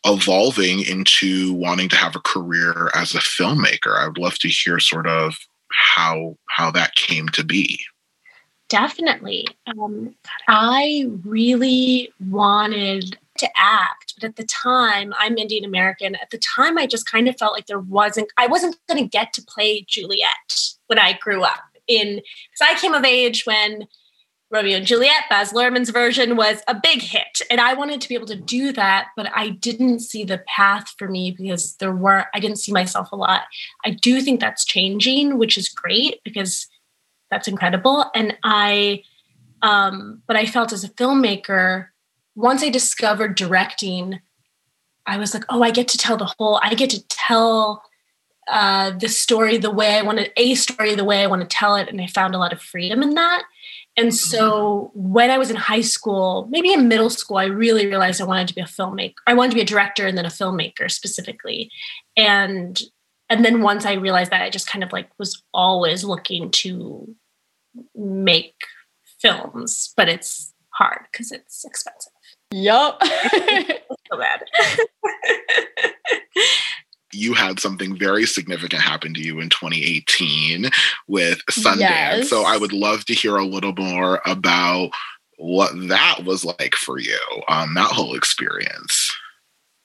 evolving 0.05 0.81
into 0.83 1.53
wanting 1.55 1.89
to 1.89 1.97
have 1.97 2.17
a 2.17 2.21
career 2.21 2.91
as 2.95 3.15
a 3.15 3.19
filmmaker? 3.19 3.97
I 3.97 4.07
would 4.07 4.19
love 4.19 4.39
to 4.41 4.49
hear 4.49 4.79
sort 4.79 5.07
of 5.07 5.37
how 5.73 6.37
how 6.49 6.71
that 6.73 6.95
came 6.97 7.29
to 7.31 7.45
be. 7.45 7.81
Definitely. 8.73 9.47
Um, 9.67 10.15
I 10.49 11.05
really 11.25 12.11
wanted 12.31 13.19
to 13.37 13.49
act, 13.55 14.15
but 14.19 14.31
at 14.31 14.37
the 14.37 14.45
time, 14.45 15.13
I'm 15.19 15.37
Indian 15.37 15.67
American. 15.67 16.15
At 16.15 16.31
the 16.31 16.39
time, 16.39 16.79
I 16.79 16.87
just 16.87 17.05
kind 17.05 17.29
of 17.29 17.37
felt 17.37 17.53
like 17.53 17.67
there 17.67 17.79
wasn't, 17.79 18.33
I 18.39 18.47
wasn't 18.47 18.79
going 18.89 19.03
to 19.03 19.07
get 19.07 19.35
to 19.35 19.43
play 19.43 19.85
Juliet 19.87 20.71
when 20.87 20.99
I 20.99 21.19
grew 21.21 21.43
up. 21.43 21.61
In, 21.87 22.15
because 22.17 22.63
I 22.63 22.81
came 22.81 22.95
of 22.95 23.05
age 23.05 23.45
when 23.45 23.89
Romeo 24.51 24.79
and 24.79 24.87
Juliet, 24.87 25.25
Baz 25.29 25.53
Luhrmann's 25.53 25.91
version 25.91 26.35
was 26.35 26.63
a 26.67 26.75
big 26.75 27.03
hit. 27.03 27.43
And 27.51 27.61
I 27.61 27.75
wanted 27.75 28.01
to 28.01 28.09
be 28.09 28.15
able 28.15 28.27
to 28.29 28.37
do 28.37 28.73
that, 28.73 29.09
but 29.19 29.31
I 29.35 29.51
didn't 29.51 29.99
see 29.99 30.25
the 30.25 30.43
path 30.47 30.95
for 30.97 31.09
me 31.09 31.35
because 31.37 31.77
there 31.77 31.95
were, 31.95 32.25
I 32.33 32.41
didn't 32.41 32.59
see 32.59 32.73
myself 32.73 33.13
a 33.13 33.17
lot. 33.17 33.43
I 33.85 33.91
do 33.91 34.23
think 34.23 34.41
that's 34.41 34.65
changing, 34.65 35.37
which 35.37 35.59
is 35.59 35.69
great 35.69 36.21
because 36.25 36.69
that's 37.33 37.49
incredible. 37.49 38.05
And 38.15 38.37
I, 38.45 39.05
um, 39.63 40.23
but 40.27 40.37
I 40.37 40.45
felt 40.45 40.71
as 40.71 40.85
a 40.85 40.91
filmmaker, 40.91 41.87
once 42.35 42.63
I 42.63 42.69
discovered 42.69 43.37
directing, 43.37 44.21
I 45.07 45.17
was 45.17 45.33
like, 45.33 45.45
oh, 45.49 45.63
I 45.63 45.71
get 45.71 45.89
to 45.89 45.99
tell 45.99 46.19
the 46.19 46.31
whole, 46.39 46.61
I 46.63 46.75
get 46.75 46.91
to 46.91 47.03
tell 47.09 47.83
uh, 48.49 48.91
the 48.91 49.09
story 49.09 49.57
the 49.57 49.71
way 49.71 49.95
I 49.95 50.03
want 50.03 50.19
to, 50.19 50.31
a 50.37 50.55
story 50.55 50.95
the 50.95 51.05
way 51.05 51.23
I 51.23 51.27
want 51.27 51.41
to 51.41 51.49
tell 51.49 51.75
it. 51.77 51.89
And 51.89 52.03
I 52.03 52.07
found 52.07 52.35
a 52.35 52.39
lot 52.39 52.53
of 52.53 52.61
freedom 52.61 53.03
in 53.03 53.15
that. 53.15 53.45
And 53.97 54.15
so 54.15 54.91
when 54.95 55.31
I 55.31 55.39
was 55.39 55.51
in 55.51 55.57
high 55.57 55.81
school, 55.81 56.47
maybe 56.51 56.71
in 56.73 56.87
middle 56.87 57.11
school, 57.11 57.39
I 57.39 57.45
really 57.45 57.87
realized 57.87 58.21
I 58.21 58.25
wanted 58.25 58.49
to 58.49 58.55
be 58.55 58.61
a 58.61 58.65
filmmaker. 58.65 59.15
I 59.27 59.33
wanted 59.33 59.51
to 59.51 59.57
be 59.57 59.63
a 59.63 59.67
director 59.67 60.07
and 60.07 60.19
then 60.19 60.27
a 60.27 60.31
filmmaker 60.31 60.91
specifically. 60.91 61.71
And 62.17 62.81
and 63.29 63.47
then 63.47 63.63
once 63.63 63.87
I 63.87 63.95
realized 63.95 64.31
that, 64.31 64.43
I 64.43 64.51
just 64.51 64.67
kind 64.67 64.85
of 64.85 64.93
like 64.93 65.09
was 65.19 65.43
always 65.55 66.05
looking 66.05 66.51
to 66.51 67.15
make 67.95 68.55
films, 69.21 69.93
but 69.97 70.09
it's 70.09 70.53
hard 70.71 71.07
because 71.11 71.33
it's 71.33 71.65
expensive. 71.65 72.13
Yup. 72.53 73.03
so 73.05 74.19
bad. 74.19 74.45
you 77.13 77.35
had 77.35 77.61
something 77.61 77.97
very 77.97 78.27
significant 78.27 78.83
happen 78.83 79.15
to 79.15 79.21
you 79.21 79.41
in 79.41 79.49
2018 79.51 80.71
with 81.09 81.45
Sundance. 81.51 81.81
Yes. 81.81 82.31
So 82.31 82.43
I 82.45 82.57
would 82.57 82.73
love 82.73 83.05
to 83.07 83.15
hear 83.15 83.37
a 83.37 83.45
little 83.45 83.75
more 83.75 84.21
about 84.27 84.91
what 85.39 85.73
that 85.89 86.25
was 86.25 86.45
like 86.45 86.75
for 86.75 86.99
you, 86.99 87.19
um, 87.49 87.75
that 87.75 87.91
whole 87.91 88.15
experience. 88.15 89.13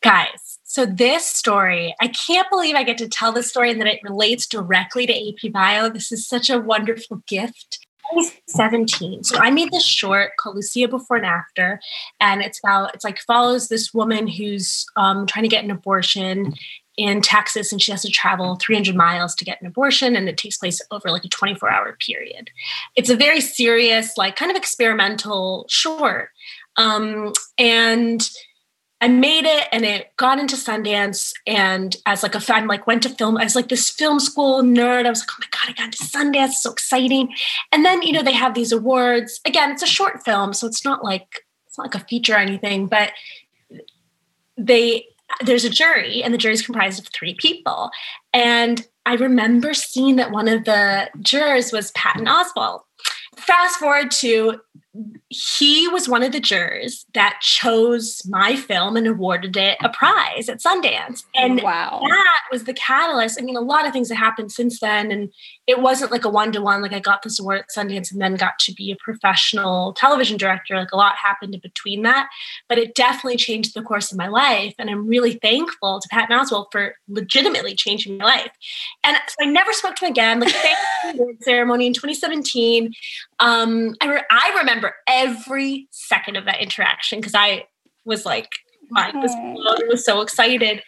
Guys, 0.03 0.27
so 0.69 0.85
this 0.85 1.25
story, 1.25 1.95
I 2.01 2.09
can't 2.09 2.49
believe 2.49 2.75
I 2.75 2.83
get 2.83 2.97
to 2.97 3.07
tell 3.07 3.31
this 3.31 3.49
story 3.49 3.71
and 3.71 3.79
that 3.79 3.87
it 3.87 4.03
relates 4.03 4.45
directly 4.45 5.07
to 5.07 5.13
AP 5.13 5.53
Bio. 5.53 5.89
This 5.89 6.11
is 6.11 6.27
such 6.27 6.49
a 6.49 6.59
wonderful 6.59 7.23
gift. 7.25 7.87
I 8.11 8.15
was 8.15 8.33
17. 8.49 9.23
So 9.23 9.37
I 9.37 9.49
made 9.49 9.71
this 9.71 9.85
short 9.85 10.31
called 10.37 10.57
Lucia 10.57 10.89
Before 10.89 11.15
and 11.15 11.25
After. 11.25 11.79
And 12.19 12.41
it's 12.41 12.59
about, 12.61 12.93
it's 12.93 13.05
like 13.05 13.19
follows 13.19 13.69
this 13.69 13.93
woman 13.93 14.27
who's 14.27 14.85
um, 14.97 15.25
trying 15.25 15.43
to 15.43 15.49
get 15.49 15.63
an 15.63 15.71
abortion 15.71 16.53
in 16.97 17.21
Texas 17.21 17.71
and 17.71 17.81
she 17.81 17.91
has 17.91 18.01
to 18.01 18.09
travel 18.09 18.57
300 18.61 18.93
miles 18.93 19.35
to 19.35 19.45
get 19.45 19.61
an 19.61 19.67
abortion 19.67 20.17
and 20.17 20.27
it 20.27 20.37
takes 20.37 20.57
place 20.57 20.81
over 20.91 21.11
like 21.11 21.23
a 21.23 21.29
24 21.29 21.71
hour 21.71 21.95
period. 22.05 22.49
It's 22.97 23.09
a 23.09 23.15
very 23.15 23.39
serious, 23.39 24.17
like 24.17 24.35
kind 24.35 24.51
of 24.51 24.57
experimental 24.57 25.65
short. 25.69 26.31
Um, 26.75 27.33
and 27.57 28.29
I 28.99 29.07
made 29.07 29.45
it 29.45 29.67
and 29.71 29.85
it 29.85 30.15
got 30.17 30.39
into 30.39 30.55
Sundance. 30.55 31.31
And 31.45 31.95
as 32.05 32.23
like 32.23 32.35
a 32.35 32.39
fan, 32.39 32.67
like 32.67 32.87
went 32.87 33.03
to 33.03 33.09
film, 33.09 33.37
I 33.37 33.43
was 33.43 33.55
like 33.55 33.69
this 33.69 33.89
film 33.89 34.19
school 34.19 34.63
nerd. 34.63 35.05
I 35.05 35.09
was 35.09 35.19
like, 35.19 35.29
oh 35.31 35.39
my 35.39 35.47
God, 35.51 35.69
I 35.69 35.73
got 35.73 35.85
into 35.85 36.03
Sundance, 36.03 36.53
so 36.53 36.71
exciting. 36.71 37.33
And 37.71 37.85
then, 37.85 38.01
you 38.01 38.11
know, 38.11 38.23
they 38.23 38.33
have 38.33 38.55
these 38.55 38.71
awards. 38.71 39.39
Again, 39.45 39.71
it's 39.71 39.83
a 39.83 39.87
short 39.87 40.23
film, 40.25 40.53
so 40.53 40.65
it's 40.65 40.83
not 40.83 41.03
like 41.03 41.45
it's 41.67 41.77
not 41.77 41.93
like 41.93 42.01
a 42.01 42.07
feature 42.07 42.33
or 42.33 42.37
anything, 42.37 42.87
but 42.87 43.11
they 44.57 45.05
there's 45.45 45.65
a 45.65 45.69
jury 45.69 46.23
and 46.23 46.33
the 46.33 46.37
jury 46.37 46.53
is 46.53 46.65
comprised 46.65 46.99
of 46.99 47.07
three 47.09 47.35
people. 47.35 47.91
And 48.33 48.87
I 49.05 49.15
remember 49.15 49.73
seeing 49.73 50.15
that 50.15 50.31
one 50.31 50.47
of 50.47 50.65
the 50.65 51.09
jurors 51.21 51.71
was 51.71 51.91
Patton 51.91 52.25
Oswalt. 52.25 52.81
Fast 53.35 53.77
forward 53.77 54.09
to 54.11 54.59
he 55.29 55.87
was 55.87 56.07
one 56.07 56.23
of 56.23 56.31
the 56.31 56.39
jurors 56.39 57.05
that 57.13 57.39
chose 57.41 58.21
my 58.27 58.55
film 58.55 58.95
and 58.95 59.07
awarded 59.07 59.57
it 59.57 59.77
a 59.83 59.89
prize 59.89 60.49
at 60.49 60.59
Sundance. 60.59 61.23
And 61.35 61.61
wow. 61.61 62.01
that 62.07 62.41
was 62.51 62.63
the 62.63 62.73
catalyst. 62.73 63.39
I 63.39 63.43
mean, 63.43 63.57
a 63.57 63.61
lot 63.61 63.85
of 63.85 63.93
things 63.93 64.09
have 64.09 64.17
happened 64.17 64.51
since 64.51 64.79
then. 64.79 65.11
And 65.11 65.31
it 65.67 65.81
wasn't 65.81 66.11
like 66.11 66.23
a 66.23 66.29
one 66.29 66.53
to 66.53 66.61
one, 66.61 66.81
like 66.81 66.93
I 66.93 66.99
got 66.99 67.23
this 67.23 67.41
award 67.41 67.59
at 67.59 67.69
Sundance 67.69 68.09
and 68.09 68.21
then 68.21 68.35
got 68.35 68.57
to 68.59 68.73
be 68.73 68.89
a 68.89 68.95
professional 68.95 69.91
television 69.93 70.37
director. 70.37 70.77
Like 70.77 70.93
a 70.93 70.97
lot 70.97 71.17
happened 71.17 71.53
in 71.53 71.59
between 71.59 72.03
that. 72.03 72.29
But 72.69 72.77
it 72.77 72.95
definitely 72.95 73.35
changed 73.35 73.73
the 73.73 73.81
course 73.81 74.09
of 74.09 74.17
my 74.17 74.29
life. 74.29 74.73
And 74.79 74.89
I'm 74.89 75.07
really 75.07 75.33
thankful 75.33 75.99
to 75.99 76.07
Pat 76.09 76.29
Oswalt 76.29 76.67
for 76.71 76.95
legitimately 77.09 77.75
changing 77.75 78.17
my 78.17 78.23
life. 78.23 78.51
And 79.03 79.17
so 79.27 79.35
I 79.41 79.45
never 79.45 79.73
spoke 79.73 79.95
to 79.97 80.05
him 80.05 80.11
again. 80.11 80.39
Like, 80.39 80.53
thank 80.53 81.17
you 81.17 81.37
ceremony 81.41 81.87
in 81.87 81.93
2017. 81.93 82.93
Um, 83.39 83.93
I, 83.99 84.07
re- 84.07 84.23
I 84.31 84.55
remember 84.59 84.95
every 85.05 85.89
second 85.91 86.37
of 86.37 86.45
that 86.45 86.61
interaction 86.61 87.19
because 87.19 87.35
I 87.35 87.65
was 88.05 88.25
like, 88.25 88.49
I 88.95 89.11
was, 89.13 89.31
I 89.33 89.83
was 89.89 90.05
so 90.05 90.21
excited. 90.21 90.81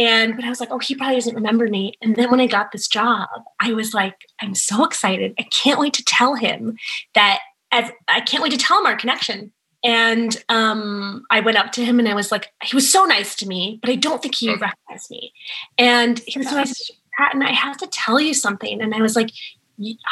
And 0.00 0.34
but 0.34 0.46
I 0.46 0.48
was 0.48 0.60
like, 0.60 0.70
oh, 0.70 0.78
he 0.78 0.94
probably 0.94 1.16
doesn't 1.16 1.34
remember 1.34 1.68
me. 1.68 1.92
And 2.00 2.16
then 2.16 2.30
when 2.30 2.40
I 2.40 2.46
got 2.46 2.72
this 2.72 2.88
job, 2.88 3.28
I 3.60 3.74
was 3.74 3.92
like, 3.92 4.24
I'm 4.40 4.54
so 4.54 4.82
excited. 4.84 5.34
I 5.38 5.42
can't 5.42 5.78
wait 5.78 5.92
to 5.94 6.04
tell 6.04 6.36
him 6.36 6.78
that 7.14 7.40
as 7.70 7.90
I 8.08 8.22
can't 8.22 8.42
wait 8.42 8.52
to 8.52 8.58
tell 8.58 8.80
him 8.80 8.86
our 8.86 8.96
connection. 8.96 9.52
And 9.84 10.42
um, 10.48 11.24
I 11.30 11.40
went 11.40 11.58
up 11.58 11.72
to 11.72 11.84
him 11.84 11.98
and 11.98 12.08
I 12.08 12.14
was 12.14 12.32
like, 12.32 12.50
he 12.62 12.74
was 12.74 12.90
so 12.90 13.04
nice 13.04 13.36
to 13.36 13.46
me, 13.46 13.78
but 13.82 13.90
I 13.90 13.94
don't 13.94 14.22
think 14.22 14.34
he 14.34 14.48
recognized 14.48 15.10
me. 15.10 15.34
And 15.76 16.18
he 16.26 16.38
was 16.38 16.48
so 16.48 16.56
nice, 16.56 16.90
Patton, 17.18 17.42
I 17.42 17.52
have 17.52 17.76
to 17.78 17.86
tell 17.86 18.18
you 18.18 18.32
something. 18.32 18.80
And 18.80 18.94
I 18.94 19.02
was 19.02 19.16
like, 19.16 19.30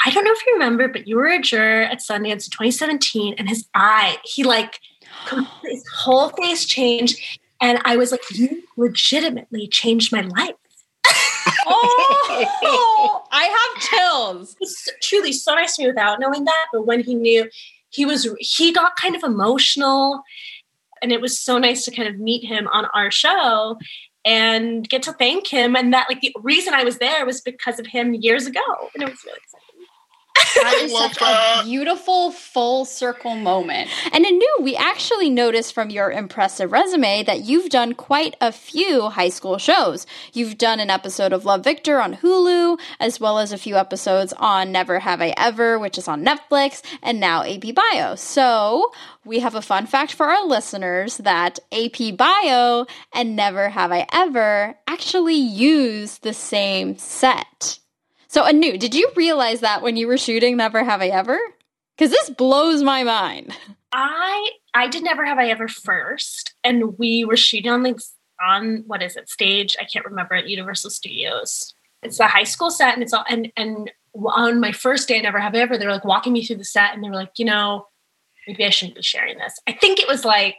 I 0.04 0.11
don't 0.11 0.25
know 0.25 0.33
if 0.33 0.47
you 0.47 0.52
remember, 0.54 0.88
but 0.88 1.09
you 1.09 1.16
were 1.16 1.26
a 1.26 1.40
juror 1.40 1.83
at 1.83 2.00
Sundance 2.00 2.47
in 2.47 2.50
2017, 2.50 3.35
and 3.37 3.49
his 3.49 3.66
eye, 3.75 4.16
he 4.25 4.42
like, 4.42 4.80
his 5.62 5.85
whole 5.88 6.30
face 6.30 6.64
changed. 6.64 7.18
And 7.60 7.80
I 7.84 7.96
was 7.96 8.12
like, 8.12 8.22
you 8.32 8.62
legitimately 8.76 9.68
changed 9.68 10.12
my 10.12 10.22
life. 10.22 10.54
oh, 11.66 13.24
I 13.32 13.44
have 13.44 13.82
chills. 13.82 14.56
It's 14.60 14.88
truly 15.02 15.32
so 15.32 15.54
nice 15.54 15.76
to 15.76 15.82
me 15.82 15.88
without 15.88 16.20
knowing 16.20 16.44
that. 16.44 16.66
But 16.72 16.86
when 16.86 17.02
he 17.02 17.14
knew, 17.14 17.48
he 17.90 18.04
was, 18.04 18.28
he 18.38 18.72
got 18.72 18.96
kind 18.96 19.16
of 19.16 19.22
emotional. 19.22 20.22
And 21.02 21.12
it 21.12 21.20
was 21.20 21.38
so 21.38 21.58
nice 21.58 21.84
to 21.84 21.90
kind 21.90 22.08
of 22.08 22.18
meet 22.18 22.44
him 22.44 22.68
on 22.72 22.86
our 22.94 23.10
show 23.10 23.78
and 24.24 24.88
get 24.88 25.02
to 25.04 25.12
thank 25.12 25.46
him. 25.46 25.76
And 25.76 25.92
that, 25.94 26.06
like, 26.08 26.20
the 26.20 26.34
reason 26.42 26.74
I 26.74 26.84
was 26.84 26.98
there 26.98 27.24
was 27.24 27.40
because 27.40 27.78
of 27.78 27.86
him 27.86 28.14
years 28.14 28.46
ago. 28.46 28.60
And 28.94 29.02
it 29.02 29.08
was 29.08 29.18
really 29.24 29.38
exciting. 29.42 29.67
That 30.59 30.75
is 30.83 30.92
such 30.92 31.23
a 31.23 31.62
beautiful 31.64 32.30
full 32.33 32.85
circle 32.85 33.37
moment. 33.37 33.88
And 34.12 34.26
Anu, 34.26 34.40
we 34.61 34.76
actually 34.76 35.30
noticed 35.30 35.73
from 35.73 35.90
your 35.90 36.11
impressive 36.11 36.73
resume 36.73 37.23
that 37.25 37.45
you've 37.45 37.71
done 37.71 37.95
quite 37.95 38.37
a 38.40 38.52
few 38.52 39.09
high 39.09 39.28
school 39.28 39.59
shows. 39.59 40.07
You've 40.33 40.59
done 40.59 40.80
an 40.80 40.90
episode 40.90 41.33
of 41.33 41.45
Love 41.45 41.64
Victor 41.64 42.00
on 42.00 42.16
Hulu, 42.16 42.78
as 42.99 43.21
well 43.21 43.38
as 43.38 43.52
a 43.52 43.59
few 43.59 43.76
episodes 43.76 44.33
on 44.37 44.73
Never 44.73 44.99
Have 44.99 45.23
I 45.23 45.33
Ever, 45.37 45.78
which 45.78 45.97
is 45.97 46.09
on 46.09 46.25
Netflix, 46.25 46.83
and 47.02 47.21
now 47.21 47.45
AP 47.45 47.75
Bio. 47.75 48.14
So 48.16 48.90
we 49.25 49.40
have 49.40 49.54
a 49.54 49.62
fun 49.62 49.87
fact 49.87 50.12
for 50.12 50.26
our 50.26 50.47
listeners 50.47 51.18
that 51.18 51.59
AP 51.73 52.16
Bio 52.16 52.87
and 53.12 53.37
Never 53.37 53.68
Have 53.68 53.92
I 53.92 54.07
Ever 54.12 54.76
actually 54.87 55.35
use 55.35 56.18
the 56.18 56.35
same 56.35 56.99
set. 56.99 57.78
So, 58.28 58.44
Anu, 58.44 58.76
did 58.76 58.94
you 58.94 59.11
realize 59.16 59.61
that 59.61 59.82
when 59.82 59.97
you 59.97 60.06
were 60.06 60.18
shooting 60.18 60.56
Never 60.56 60.85
Have 60.85 61.00
I 61.00 61.08
Ever? 61.08 61.38
Because 61.97 62.11
this 62.11 62.30
blows 62.30 62.82
my 62.82 63.02
mind. 63.02 63.56
I 63.92 64.50
I 64.75 64.87
did 64.87 65.02
Never 65.02 65.25
Have 65.25 65.38
I 65.38 65.49
Ever 65.49 65.66
first, 65.66 66.54
and 66.62 66.99
we 66.99 67.25
were 67.25 67.37
shooting 67.37 67.70
on 67.70 67.82
like 67.82 67.99
on 68.47 68.85
what 68.87 69.02
is 69.02 69.16
it 69.16 69.28
stage? 69.30 69.76
I 69.80 69.85
can't 69.85 70.04
remember 70.04 70.35
at 70.35 70.49
Universal 70.49 70.90
Studios. 70.90 71.75
It's 72.02 72.20
a 72.20 72.28
high 72.28 72.44
school 72.44 72.70
set, 72.70 72.94
and 72.94 73.02
it's 73.02 73.14
all 73.14 73.25
and 73.28 73.50
and 73.56 73.90
on 74.14 74.61
my 74.61 74.73
first 74.73 75.08
day, 75.08 75.20
Never 75.20 75.40
Have 75.40 75.54
I 75.54 75.58
Ever, 75.58 75.78
they 75.78 75.87
were 75.87 75.92
like 75.92 76.04
walking 76.04 76.35
me 76.35 76.44
through 76.44 76.56
the 76.56 76.64
set, 76.64 76.94
and 76.94 77.02
they 77.02 77.08
were 77.08 77.16
like, 77.16 77.32
you 77.38 77.47
know, 77.47 77.87
maybe 78.47 78.64
I 78.64 78.70
shouldn't 78.70 78.97
be 78.97 79.02
sharing 79.02 79.38
this. 79.38 79.58
I 79.66 79.73
think 79.73 80.00
it 80.00 80.08
was 80.08 80.25
like 80.25 80.56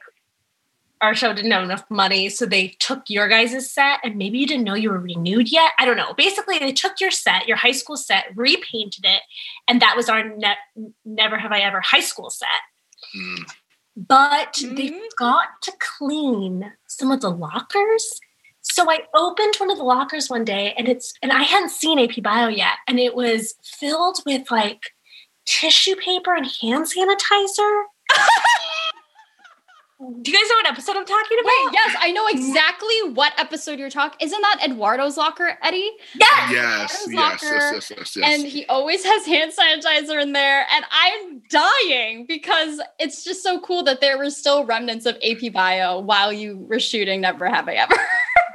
our 1.02 1.16
show 1.16 1.34
didn't 1.34 1.52
have 1.52 1.64
enough 1.64 1.86
money, 1.90 2.30
so 2.30 2.46
they 2.46 2.70
took 2.80 3.04
your 3.10 3.28
guys' 3.28 3.72
set, 3.72 4.00
and 4.04 4.18
maybe 4.18 4.38
you 4.40 4.48
didn't 4.48 4.66
know 4.66 4.74
you 4.74 4.90
were 4.90 5.00
renewed 5.00 5.52
yet. 5.52 5.72
I 5.80 5.86
don't 5.86 5.98
know. 5.98 6.14
Basically, 6.14 6.60
they 6.60 6.74
took 6.74 7.00
your 7.00 7.12
set, 7.12 7.48
your 7.48 7.58
high 7.58 7.72
school 7.72 7.98
set, 7.98 8.26
repainted 8.36 9.06
it, 9.06 9.22
and 9.68 9.82
that 9.82 9.96
was 9.96 10.10
our 10.10 10.28
ne- 10.28 10.92
never 11.06 11.38
have 11.38 11.52
I 11.52 11.60
ever 11.60 11.82
high 11.82 12.02
school 12.02 12.30
set. 12.30 12.48
Mm. 13.16 13.52
but 13.96 14.54
mm-hmm. 14.54 14.76
they 14.76 14.90
forgot 14.90 15.48
to 15.64 15.74
clean 15.80 16.74
some 16.88 17.12
of 17.12 17.22
the 17.22 17.32
lockers. 17.32 18.20
So 18.62 18.90
I 18.90 19.00
opened 19.16 19.56
one 19.58 19.72
of 19.72 19.78
the 19.78 19.84
lockers 19.84 20.30
one 20.30 20.44
day 20.44 20.74
and 20.78 20.88
it's 20.88 21.14
and 21.22 21.32
I 21.32 21.44
hadn't 21.44 21.70
seen 21.70 21.98
AP 21.98 22.22
Bio 22.22 22.50
yet 22.50 22.78
and 22.88 23.00
it 23.00 23.16
was 23.16 23.56
filled 23.64 24.20
with 24.26 24.52
like 24.52 24.82
tissue 25.46 25.96
paper 25.96 26.36
and 26.36 26.48
hand 26.62 26.86
sanitizer. 26.86 27.84
Do 30.00 30.32
you 30.32 30.38
guys 30.38 30.50
know 30.50 30.56
what 30.56 30.72
episode 30.72 30.96
I'm 30.96 31.06
talking 31.06 31.38
about? 31.40 31.52
Wait, 31.66 31.74
yes, 31.74 31.96
I 32.00 32.12
know 32.12 32.26
exactly 32.28 32.96
what 33.12 33.34
episode 33.38 33.80
you're 33.80 33.90
talking. 33.90 34.26
Isn't 34.26 34.40
that 34.40 34.62
Eduardo's 34.64 35.18
locker, 35.18 35.58
Eddie? 35.62 35.92
Yes. 36.18 36.52
Yes, 36.54 37.08
yes, 37.10 37.40
yes, 37.44 37.44
yes, 37.44 37.92
yes, 37.98 38.16
yes. 38.16 38.18
And 38.18 38.48
he 38.48 38.66
always 38.68 39.04
has 39.04 39.26
hand 39.26 39.52
sanitizer 39.52 40.22
in 40.22 40.32
there, 40.32 40.66
and 40.74 40.86
I'm 40.90 41.42
dying 41.50 42.26
because 42.26 42.80
it's 42.98 43.26
just 43.26 43.44
so 43.44 43.60
cool 43.60 43.84
that 43.84 44.00
there 44.00 44.18
were 44.18 44.30
still 44.30 44.64
remnants 44.66 45.06
of 45.06 45.18
AP 45.22 45.52
Bio 45.52 46.00
while 46.00 46.32
you 46.32 46.60
were 46.70 46.80
shooting 46.80 47.20
Never 47.20 47.50
Have 47.50 47.68
I 47.68 47.74
Ever. 47.74 47.96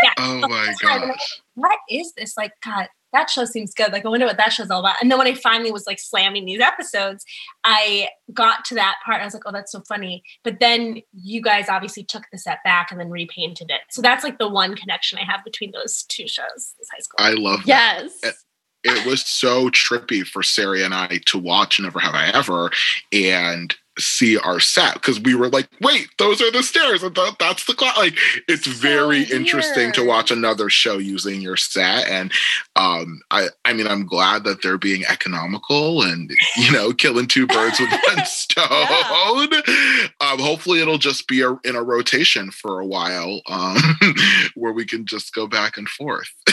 yeah. 0.03 0.13
Oh 0.19 0.49
my 0.49 0.75
gosh. 0.81 1.41
What 1.57 1.79
is 1.91 2.15
this? 2.17 2.39
Like, 2.39 2.53
God, 2.65 2.89
that 3.15 3.31
show 3.31 3.45
seems 3.45 3.73
good. 3.73 3.93
Like, 3.93 4.05
I 4.05 4.09
wonder 4.09 4.27
what 4.27 4.37
that 4.37 4.53
show's 4.53 4.71
all 4.71 4.81
about. 4.81 4.97
And 5.01 5.11
then 5.11 5.19
when 5.19 5.27
I 5.27 5.35
finally 5.35 5.73
was 5.73 5.87
like 5.87 5.99
slamming 5.99 6.45
these 6.45 6.61
episodes, 6.61 7.25
I 7.65 8.09
got 8.33 8.65
to 8.67 8.75
that 8.75 8.97
part. 9.05 9.23
I 9.23 9.25
was 9.25 9.35
like, 9.35 9.45
oh, 9.47 9.53
that's 9.53 9.73
so 9.73 9.81
funny. 9.89 10.23
But 10.43 10.61
then 10.61 11.01
you 11.15 11.41
guys 11.41 11.69
obviously 11.69 12.05
took 12.05 12.25
the 12.31 12.39
set 12.39 12.59
back 12.65 12.91
and 12.91 13.01
then 13.01 13.11
repainted 13.11 13.71
it. 13.71 13.81
So 13.91 14.03
that's 14.03 14.25
like 14.25 14.39
the 14.39 14.49
one 14.49 14.77
connection 14.77 15.19
I 15.19 15.25
have 15.25 15.45
between 15.45 15.73
those 15.73 16.03
two 16.05 16.29
shows. 16.29 16.75
This 16.79 16.89
high 16.93 17.01
school. 17.01 17.17
I 17.19 17.33
love 17.33 17.63
yes. 17.65 18.13
That. 18.23 18.35
It 18.87 19.07
was 19.07 19.25
so 19.25 19.71
trippy 19.71 20.27
for 20.27 20.43
Sari 20.43 20.83
and 20.83 20.93
I 20.93 21.19
to 21.27 21.39
watch 21.39 21.81
Never 21.81 21.99
Have 21.99 22.15
I 22.15 22.29
Ever. 22.35 22.71
And 23.13 23.75
see 23.99 24.39
our 24.39 24.61
set 24.61 24.95
because 24.95 25.21
we 25.21 25.35
were 25.35 25.49
like, 25.49 25.69
wait, 25.81 26.09
those 26.19 26.41
are 26.41 26.51
the 26.51 26.63
stairs, 26.63 27.03
and 27.03 27.15
th- 27.15 27.35
that's 27.39 27.65
the 27.65 27.75
clock. 27.75 27.97
Like, 27.97 28.17
it's 28.49 28.67
very 28.67 29.25
so 29.25 29.37
interesting 29.37 29.93
to 29.93 30.05
watch 30.05 30.31
another 30.31 30.69
show 30.71 30.99
using 30.99 31.41
your 31.41 31.57
set, 31.57 32.09
and 32.09 32.33
um, 32.77 33.21
I, 33.31 33.49
I 33.65 33.73
mean, 33.73 33.87
I'm 33.87 34.07
glad 34.07 34.45
that 34.45 34.63
they're 34.63 34.79
being 34.79 35.05
economical 35.07 36.03
and 36.03 36.31
you 36.57 36.73
know, 36.73 36.93
killing 36.93 37.27
two 37.27 37.47
birds 37.47 37.79
with 37.79 37.91
one 37.91 38.25
stone. 38.25 38.67
yeah. 38.69 40.09
um, 40.21 40.39
hopefully, 40.39 40.81
it'll 40.81 40.99
just 40.99 41.29
be 41.29 41.43
a, 41.43 41.53
in 41.65 41.77
a 41.77 41.83
rotation 41.83 42.51
for 42.51 42.81
a 42.81 42.87
while, 42.87 43.41
um, 43.49 43.77
where 44.55 44.73
we 44.73 44.85
can 44.85 45.07
just 45.07 45.35
go 45.35 45.47
back 45.47 45.77
and 45.77 45.89
forth. 45.89 46.33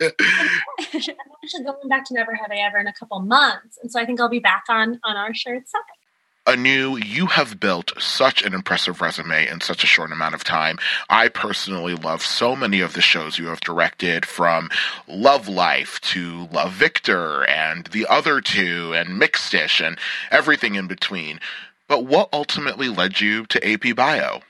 I'm 0.00 0.12
actually 1.42 1.64
going 1.64 1.88
back 1.88 2.04
to 2.06 2.14
Never 2.14 2.34
Have 2.34 2.50
I 2.50 2.56
Ever 2.56 2.78
in 2.78 2.86
a 2.86 2.92
couple 2.92 3.18
months, 3.20 3.78
and 3.82 3.90
so 3.90 4.00
I 4.00 4.06
think 4.06 4.20
I'll 4.20 4.28
be 4.28 4.38
back 4.38 4.64
on 4.68 5.00
on 5.04 5.16
our 5.16 5.34
shared 5.34 5.68
side. 5.68 5.80
Anu, 6.48 6.96
you 6.96 7.26
have 7.26 7.58
built 7.58 7.90
such 8.00 8.44
an 8.44 8.54
impressive 8.54 9.00
resume 9.00 9.48
in 9.48 9.60
such 9.60 9.82
a 9.82 9.86
short 9.88 10.12
amount 10.12 10.32
of 10.32 10.44
time. 10.44 10.78
I 11.10 11.26
personally 11.26 11.96
love 11.96 12.22
so 12.22 12.54
many 12.54 12.80
of 12.80 12.92
the 12.92 13.00
shows 13.00 13.36
you 13.36 13.46
have 13.46 13.58
directed, 13.58 14.24
from 14.24 14.70
Love 15.08 15.48
Life 15.48 16.00
to 16.02 16.46
Love 16.52 16.70
Victor 16.70 17.44
and 17.48 17.86
the 17.88 18.06
other 18.08 18.40
two 18.40 18.92
and 18.94 19.18
Mixed-ish 19.18 19.80
and 19.80 19.98
everything 20.30 20.76
in 20.76 20.86
between. 20.86 21.40
But 21.88 22.04
what 22.06 22.28
ultimately 22.32 22.88
led 22.88 23.20
you 23.20 23.46
to 23.46 23.68
AP 23.68 23.96
Bio? 23.96 24.42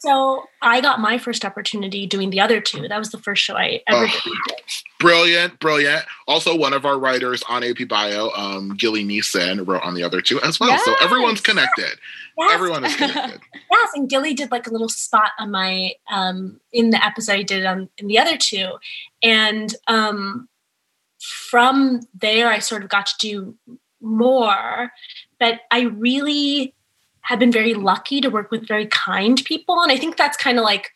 So 0.00 0.44
I 0.62 0.80
got 0.80 0.98
my 0.98 1.18
first 1.18 1.44
opportunity 1.44 2.06
doing 2.06 2.30
the 2.30 2.40
other 2.40 2.58
two. 2.58 2.88
That 2.88 2.98
was 2.98 3.10
the 3.10 3.18
first 3.18 3.42
show 3.42 3.54
I 3.54 3.82
ever 3.86 4.06
oh, 4.06 4.20
did. 4.24 4.60
Brilliant, 4.98 5.58
brilliant. 5.60 6.06
Also, 6.26 6.56
one 6.56 6.72
of 6.72 6.86
our 6.86 6.98
writers 6.98 7.42
on 7.50 7.62
AP 7.62 7.86
Bio, 7.86 8.30
um, 8.30 8.74
Gilly 8.76 9.04
Neeson, 9.04 9.66
wrote 9.66 9.82
on 9.82 9.94
the 9.94 10.02
other 10.02 10.22
two 10.22 10.40
as 10.40 10.58
well. 10.58 10.70
Yes. 10.70 10.86
So 10.86 10.94
everyone's 11.02 11.42
connected. 11.42 11.98
Yes. 12.38 12.50
Everyone 12.50 12.84
is 12.86 12.96
connected. 12.96 13.40
yes, 13.70 13.90
and 13.94 14.08
Gilly 14.08 14.32
did 14.32 14.50
like 14.50 14.66
a 14.66 14.70
little 14.70 14.88
spot 14.88 15.32
on 15.38 15.50
my 15.50 15.92
um, 16.10 16.60
in 16.72 16.88
the 16.88 17.04
episode 17.04 17.32
I 17.32 17.42
did 17.42 17.66
on 17.66 17.90
in 17.98 18.06
the 18.06 18.18
other 18.18 18.38
two, 18.38 18.72
and 19.22 19.74
um, 19.86 20.48
from 21.20 22.00
there 22.18 22.48
I 22.48 22.58
sort 22.60 22.82
of 22.82 22.88
got 22.88 23.04
to 23.06 23.14
do 23.18 23.54
more. 24.00 24.92
But 25.38 25.60
I 25.70 25.82
really 25.82 26.74
have 27.30 27.38
been 27.38 27.52
very 27.52 27.74
lucky 27.74 28.20
to 28.20 28.28
work 28.28 28.50
with 28.50 28.66
very 28.66 28.86
kind 28.86 29.40
people. 29.44 29.80
And 29.82 29.92
I 29.92 29.96
think 29.96 30.16
that's 30.16 30.36
kind 30.36 30.58
of 30.58 30.64
like 30.64 30.90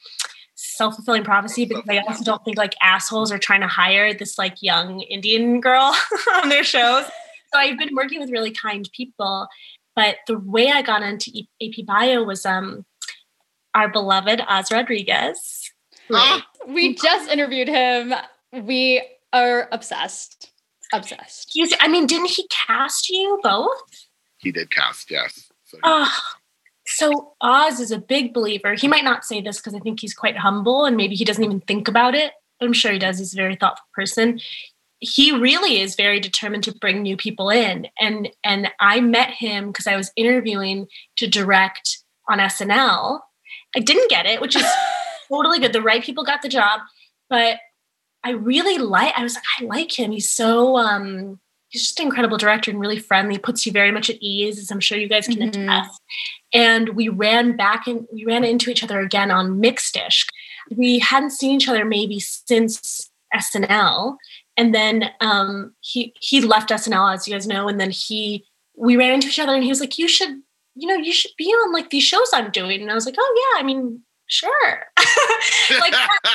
self 0.57 0.97
fulfilling 0.97 1.23
prophecy 1.23 1.65
because 1.65 1.85
I 1.89 1.99
also 1.99 2.25
don't 2.25 2.45
think 2.45 2.59
like 2.59 2.75
assholes 2.83 3.31
are 3.31 3.39
trying 3.39 3.61
to 3.61 3.69
hire 3.69 4.13
this 4.13 4.37
like 4.37 4.61
young 4.61 5.01
Indian 5.03 5.61
girl 5.61 5.95
on 6.35 6.49
their 6.49 6.65
shows. 6.65 7.05
So 7.53 7.59
I've 7.61 7.79
been 7.79 7.95
working 7.95 8.19
with 8.19 8.33
really 8.33 8.51
kind 8.51 8.91
people. 8.93 9.47
But 9.95 10.17
the 10.27 10.37
way 10.37 10.73
I 10.73 10.83
got 10.83 11.05
into 11.05 11.31
AP 11.63 11.87
Bio 11.87 12.25
was 12.25 12.45
um, 12.45 12.85
our 13.73 13.89
beloved 13.89 14.43
Oz 14.49 14.73
Rodriguez. 14.73 15.71
we 16.67 16.97
just 16.97 17.31
interviewed 17.31 17.69
him. 17.69 18.13
We 18.53 19.07
are 19.33 19.69
obsessed. 19.71 20.51
Obsessed. 20.93 21.51
He's, 21.53 21.73
I 21.79 21.87
mean, 21.87 22.09
didn't 22.09 22.31
he 22.31 22.49
cast 22.49 23.09
you 23.09 23.39
both? 23.41 23.71
He 24.39 24.51
did 24.51 24.73
cast, 24.73 25.13
yes. 25.13 25.53
So, 25.75 25.81
uh, 25.83 26.09
so 26.87 27.33
Oz 27.41 27.81
is 27.81 27.91
a 27.91 27.99
big 27.99 28.35
believer. 28.35 28.75
He 28.75 28.89
might 28.89 29.05
not 29.05 29.25
say 29.25 29.41
this 29.41 29.59
because 29.59 29.75
I 29.75 29.81
think 29.81 30.01
he's 30.01 30.15
quite 30.15 30.37
humble 30.37 30.85
and 30.85 30.97
maybe 30.97 31.15
he 31.15 31.25
doesn't 31.25 31.43
even 31.43 31.61
think 31.61 31.89
about 31.89 32.15
it. 32.15 32.33
But 32.61 32.67
I'm 32.67 32.73
sure 32.73 32.93
he 32.93 32.99
does. 32.99 33.19
He's 33.19 33.35
a 33.35 33.37
very 33.37 33.57
thoughtful 33.57 33.87
person. 33.95 34.41
He 35.01 35.33
really 35.33 35.81
is 35.81 35.97
very 35.97 36.21
determined 36.21 36.65
to 36.65 36.75
bring 36.75 37.03
new 37.03 37.17
people 37.17 37.51
in. 37.51 37.89
And 37.99 38.29
and 38.45 38.69
I 38.81 39.01
met 39.01 39.31
him 39.31 39.69
because 39.69 39.87
I 39.87 39.97
was 39.97 40.13
interviewing 40.17 40.87
to 41.17 41.27
direct 41.27 41.99
on 42.29 42.39
SNL. 42.39 43.21
I 43.77 43.81
didn't 43.81 44.11
get 44.11 44.27
it, 44.27 44.41
which 44.41 44.57
is 44.57 44.65
totally 45.29 45.59
good. 45.59 45.73
The 45.73 45.83
right 45.83 46.03
people 46.03 46.25
got 46.25 46.43
the 46.43 46.49
job, 46.49 46.81
but 47.29 47.59
I 48.23 48.31
really 48.31 48.79
like 48.79 49.13
I 49.17 49.23
was 49.23 49.35
like, 49.35 49.45
I 49.61 49.65
like 49.65 49.99
him. 49.99 50.13
He's 50.13 50.31
so 50.31 50.77
um 50.77 51.41
he's 51.75 51.83
just 51.83 51.99
an 51.99 52.07
incredible 52.07 52.39
director 52.39 52.71
and 52.71 52.79
really 52.79 53.01
friendly, 53.01 53.37
puts 53.37 53.67
you 53.67 53.73
very 53.73 53.91
much 53.91 54.09
at 54.09 54.17
ease, 54.21 54.61
as 54.61 54.71
I'm 54.71 54.79
sure 54.79 54.97
you 54.97 55.09
guys 55.09 55.27
can 55.27 55.39
mm-hmm. 55.39 55.69
attest. 55.69 56.01
And 56.53 56.91
we 56.91 57.09
ran 57.09 57.57
back 57.57 57.89
and 57.89 58.07
we 58.13 58.25
ran 58.25 58.45
into 58.45 58.71
each 58.71 58.85
other 58.85 59.01
again 59.01 59.33
on 59.33 59.59
Mixed-ish. 59.59 60.25
We 60.71 61.01
hadn't 61.01 61.33
seen 61.33 61.57
each 61.57 61.69
other 61.69 61.85
maybe 61.85 62.21
since 62.21 63.11
SNL. 63.35 64.17
And 64.57 64.73
then 64.73 65.11
um, 65.21 65.75
he 65.81 66.15
he 66.21 66.41
left 66.41 66.71
SNL, 66.71 67.13
as 67.13 67.27
you 67.27 67.35
guys 67.35 67.49
know, 67.49 67.67
and 67.67 67.81
then 67.81 67.91
he 67.91 68.45
we 68.77 68.97
ran 68.97 69.11
into 69.11 69.27
each 69.27 69.41
other 69.41 69.53
and 69.53 69.65
he 69.65 69.69
was 69.69 69.81
like, 69.81 69.99
You 69.99 70.07
should, 70.07 70.41
you 70.77 70.87
know, 70.87 70.95
you 70.95 71.13
should 71.13 71.33
be 71.37 71.47
on 71.47 71.73
like 71.73 71.91
these 71.91 72.05
shows 72.05 72.31
I'm 72.33 72.53
doing. 72.53 72.83
And 72.83 72.91
I 72.91 72.95
was 72.95 73.05
like, 73.05 73.17
Oh 73.19 73.53
yeah, 73.57 73.61
I 73.61 73.67
mean, 73.67 74.04
sure. 74.27 74.85
like 75.81 75.95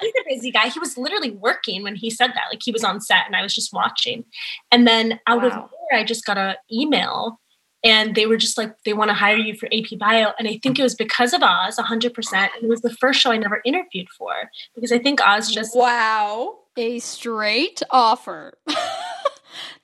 he's 0.00 0.12
a 0.20 0.24
busy 0.28 0.50
guy. 0.50 0.68
He 0.68 0.78
was 0.78 0.96
literally 0.96 1.30
working 1.30 1.82
when 1.82 1.96
he 1.96 2.10
said 2.10 2.28
that. 2.28 2.44
Like 2.50 2.60
he 2.62 2.72
was 2.72 2.84
on 2.84 3.00
set 3.00 3.26
and 3.26 3.36
I 3.36 3.42
was 3.42 3.54
just 3.54 3.72
watching. 3.72 4.24
And 4.70 4.86
then 4.86 5.20
out 5.26 5.42
wow. 5.42 5.48
of 5.48 5.52
nowhere, 5.52 5.68
I 5.94 6.04
just 6.04 6.24
got 6.24 6.38
an 6.38 6.56
email 6.72 7.40
and 7.84 8.14
they 8.14 8.26
were 8.26 8.38
just 8.38 8.56
like, 8.56 8.74
they 8.84 8.94
want 8.94 9.10
to 9.10 9.14
hire 9.14 9.36
you 9.36 9.54
for 9.54 9.66
AP 9.66 9.98
Bio. 9.98 10.32
And 10.38 10.48
I 10.48 10.58
think 10.62 10.78
it 10.78 10.82
was 10.82 10.94
because 10.94 11.34
of 11.34 11.42
Oz, 11.42 11.76
100%. 11.76 12.32
And 12.32 12.50
it 12.62 12.68
was 12.68 12.80
the 12.80 12.94
first 12.98 13.20
show 13.20 13.30
I 13.30 13.36
never 13.36 13.60
interviewed 13.64 14.08
for 14.16 14.32
because 14.74 14.90
I 14.90 14.98
think 14.98 15.20
Oz 15.20 15.50
just. 15.50 15.76
Wow. 15.76 16.60
A 16.76 16.98
straight 16.98 17.82
offer. 17.90 18.54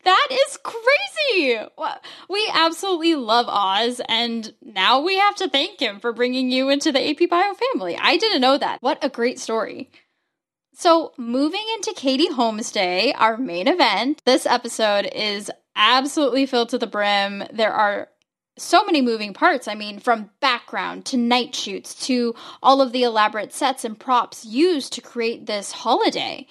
that 0.05 0.29
is 0.31 0.59
crazy. 0.63 1.59
We 2.29 2.51
absolutely 2.53 3.15
love 3.15 3.47
Oz, 3.49 4.01
and 4.09 4.53
now 4.63 5.01
we 5.01 5.19
have 5.19 5.37
to 5.37 5.49
thank 5.49 5.81
him 5.81 6.01
for 6.01 6.13
bringing 6.13 6.51
you 6.51 6.69
into 6.69 6.93
the 6.93 7.11
AP 7.11 7.29
Bio 7.29 7.55
family. 7.55 7.97
I 8.01 8.17
didn't 8.17 8.41
know 8.41 8.59
that. 8.59 8.83
What 8.83 9.03
a 9.05 9.09
great 9.09 9.39
story. 9.39 9.91
So, 10.73 11.13
moving 11.19 11.65
into 11.75 11.93
Katie 11.95 12.33
Holmes 12.33 12.73
Day, 12.73 13.13
our 13.13 13.37
main 13.37 13.69
event, 13.69 14.23
this 14.25 14.47
episode 14.47 15.11
is 15.13 15.51
absolutely 15.77 16.47
filled 16.47 16.71
to 16.71 16.79
the 16.79 16.87
brim. 16.87 17.45
There 17.53 17.73
are 17.73 18.09
so 18.57 18.85
many 18.85 19.03
moving 19.03 19.35
parts. 19.35 19.69
I 19.69 19.75
mean, 19.75 19.99
from 19.99 20.31
background 20.41 21.05
to 21.07 21.17
night 21.17 21.55
shoots 21.55 22.07
to 22.07 22.35
all 22.63 22.81
of 22.81 22.93
the 22.93 23.03
elaborate 23.03 23.53
sets 23.53 23.85
and 23.85 23.99
props 23.99 24.45
used 24.45 24.93
to 24.95 25.01
create 25.01 25.47
this 25.47 25.73
holiday. 25.73 26.47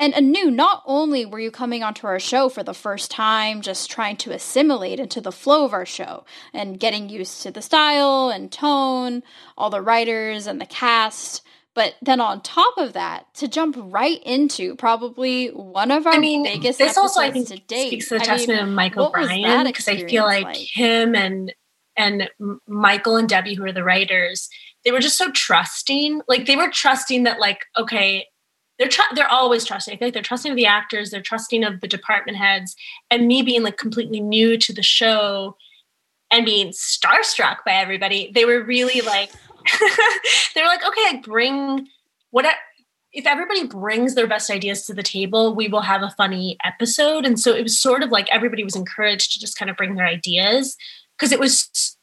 And 0.00 0.14
Anu, 0.14 0.50
not 0.50 0.82
only 0.86 1.26
were 1.26 1.38
you 1.38 1.50
coming 1.50 1.82
onto 1.82 2.06
our 2.06 2.18
show 2.18 2.48
for 2.48 2.62
the 2.62 2.72
first 2.72 3.10
time, 3.10 3.60
just 3.60 3.90
trying 3.90 4.16
to 4.16 4.32
assimilate 4.32 4.98
into 4.98 5.20
the 5.20 5.30
flow 5.30 5.66
of 5.66 5.74
our 5.74 5.84
show 5.84 6.24
and 6.54 6.80
getting 6.80 7.10
used 7.10 7.42
to 7.42 7.50
the 7.50 7.60
style 7.60 8.30
and 8.30 8.50
tone, 8.50 9.22
all 9.58 9.68
the 9.68 9.82
writers 9.82 10.46
and 10.46 10.58
the 10.58 10.66
cast, 10.66 11.42
but 11.74 11.94
then 12.02 12.20
on 12.20 12.40
top 12.40 12.74
of 12.78 12.94
that, 12.94 13.32
to 13.34 13.46
jump 13.46 13.76
right 13.78 14.22
into 14.24 14.74
probably 14.74 15.48
one 15.48 15.90
of 15.90 16.06
our 16.06 16.14
I 16.14 16.18
mean, 16.18 16.42
biggest 16.42 16.78
this 16.78 16.96
also 16.96 17.20
I 17.20 17.30
think 17.30 17.48
to 17.48 17.58
date. 17.58 17.88
speaks 17.88 18.08
to 18.08 18.14
the 18.16 18.22
I 18.22 18.24
testament 18.24 18.60
mean, 18.60 18.68
of 18.70 18.74
Mike 18.74 18.96
O'Brien 18.96 19.66
because 19.66 19.86
I 19.86 20.04
feel 20.04 20.24
like, 20.24 20.44
like, 20.44 20.56
him 20.56 21.14
and 21.14 21.54
and 21.96 22.30
Michael 22.66 23.16
and 23.16 23.28
Debbie, 23.28 23.54
who 23.54 23.64
are 23.64 23.72
the 23.72 23.84
writers, 23.84 24.48
they 24.84 24.90
were 24.90 25.00
just 25.00 25.18
so 25.18 25.30
trusting. 25.30 26.22
Like 26.26 26.46
they 26.46 26.56
were 26.56 26.70
trusting 26.70 27.24
that, 27.24 27.38
like, 27.38 27.60
okay, 27.78 28.26
they're 28.80 28.88
tr- 28.88 29.14
they're 29.14 29.30
always 29.30 29.64
trusting. 29.64 29.92
I 29.92 29.96
feel 29.98 30.06
like 30.06 30.14
they're 30.14 30.22
trusting 30.22 30.50
of 30.50 30.56
the 30.56 30.66
actors, 30.66 31.10
they're 31.10 31.20
trusting 31.20 31.62
of 31.62 31.80
the 31.80 31.86
department 31.86 32.38
heads, 32.38 32.74
and 33.10 33.28
me 33.28 33.42
being 33.42 33.62
like 33.62 33.76
completely 33.76 34.20
new 34.20 34.56
to 34.56 34.72
the 34.72 34.82
show 34.82 35.56
and 36.32 36.46
being 36.46 36.68
starstruck 36.68 37.58
by 37.66 37.72
everybody, 37.72 38.32
they 38.34 38.46
were 38.46 38.62
really 38.62 39.02
like, 39.02 39.30
they 40.54 40.62
were 40.62 40.66
like, 40.66 40.84
okay, 40.86 41.02
like 41.12 41.22
bring 41.22 41.86
what 42.30 42.46
if 43.12 43.26
everybody 43.26 43.66
brings 43.66 44.14
their 44.14 44.26
best 44.26 44.50
ideas 44.50 44.86
to 44.86 44.94
the 44.94 45.02
table, 45.02 45.54
we 45.54 45.68
will 45.68 45.82
have 45.82 46.02
a 46.02 46.14
funny 46.16 46.56
episode. 46.64 47.26
And 47.26 47.38
so 47.38 47.52
it 47.52 47.64
was 47.64 47.78
sort 47.78 48.02
of 48.02 48.10
like 48.10 48.28
everybody 48.30 48.64
was 48.64 48.76
encouraged 48.76 49.32
to 49.32 49.40
just 49.40 49.58
kind 49.58 49.70
of 49.70 49.76
bring 49.76 49.96
their 49.96 50.06
ideas 50.06 50.76
because 51.18 51.32
it 51.32 51.40
was, 51.40 51.98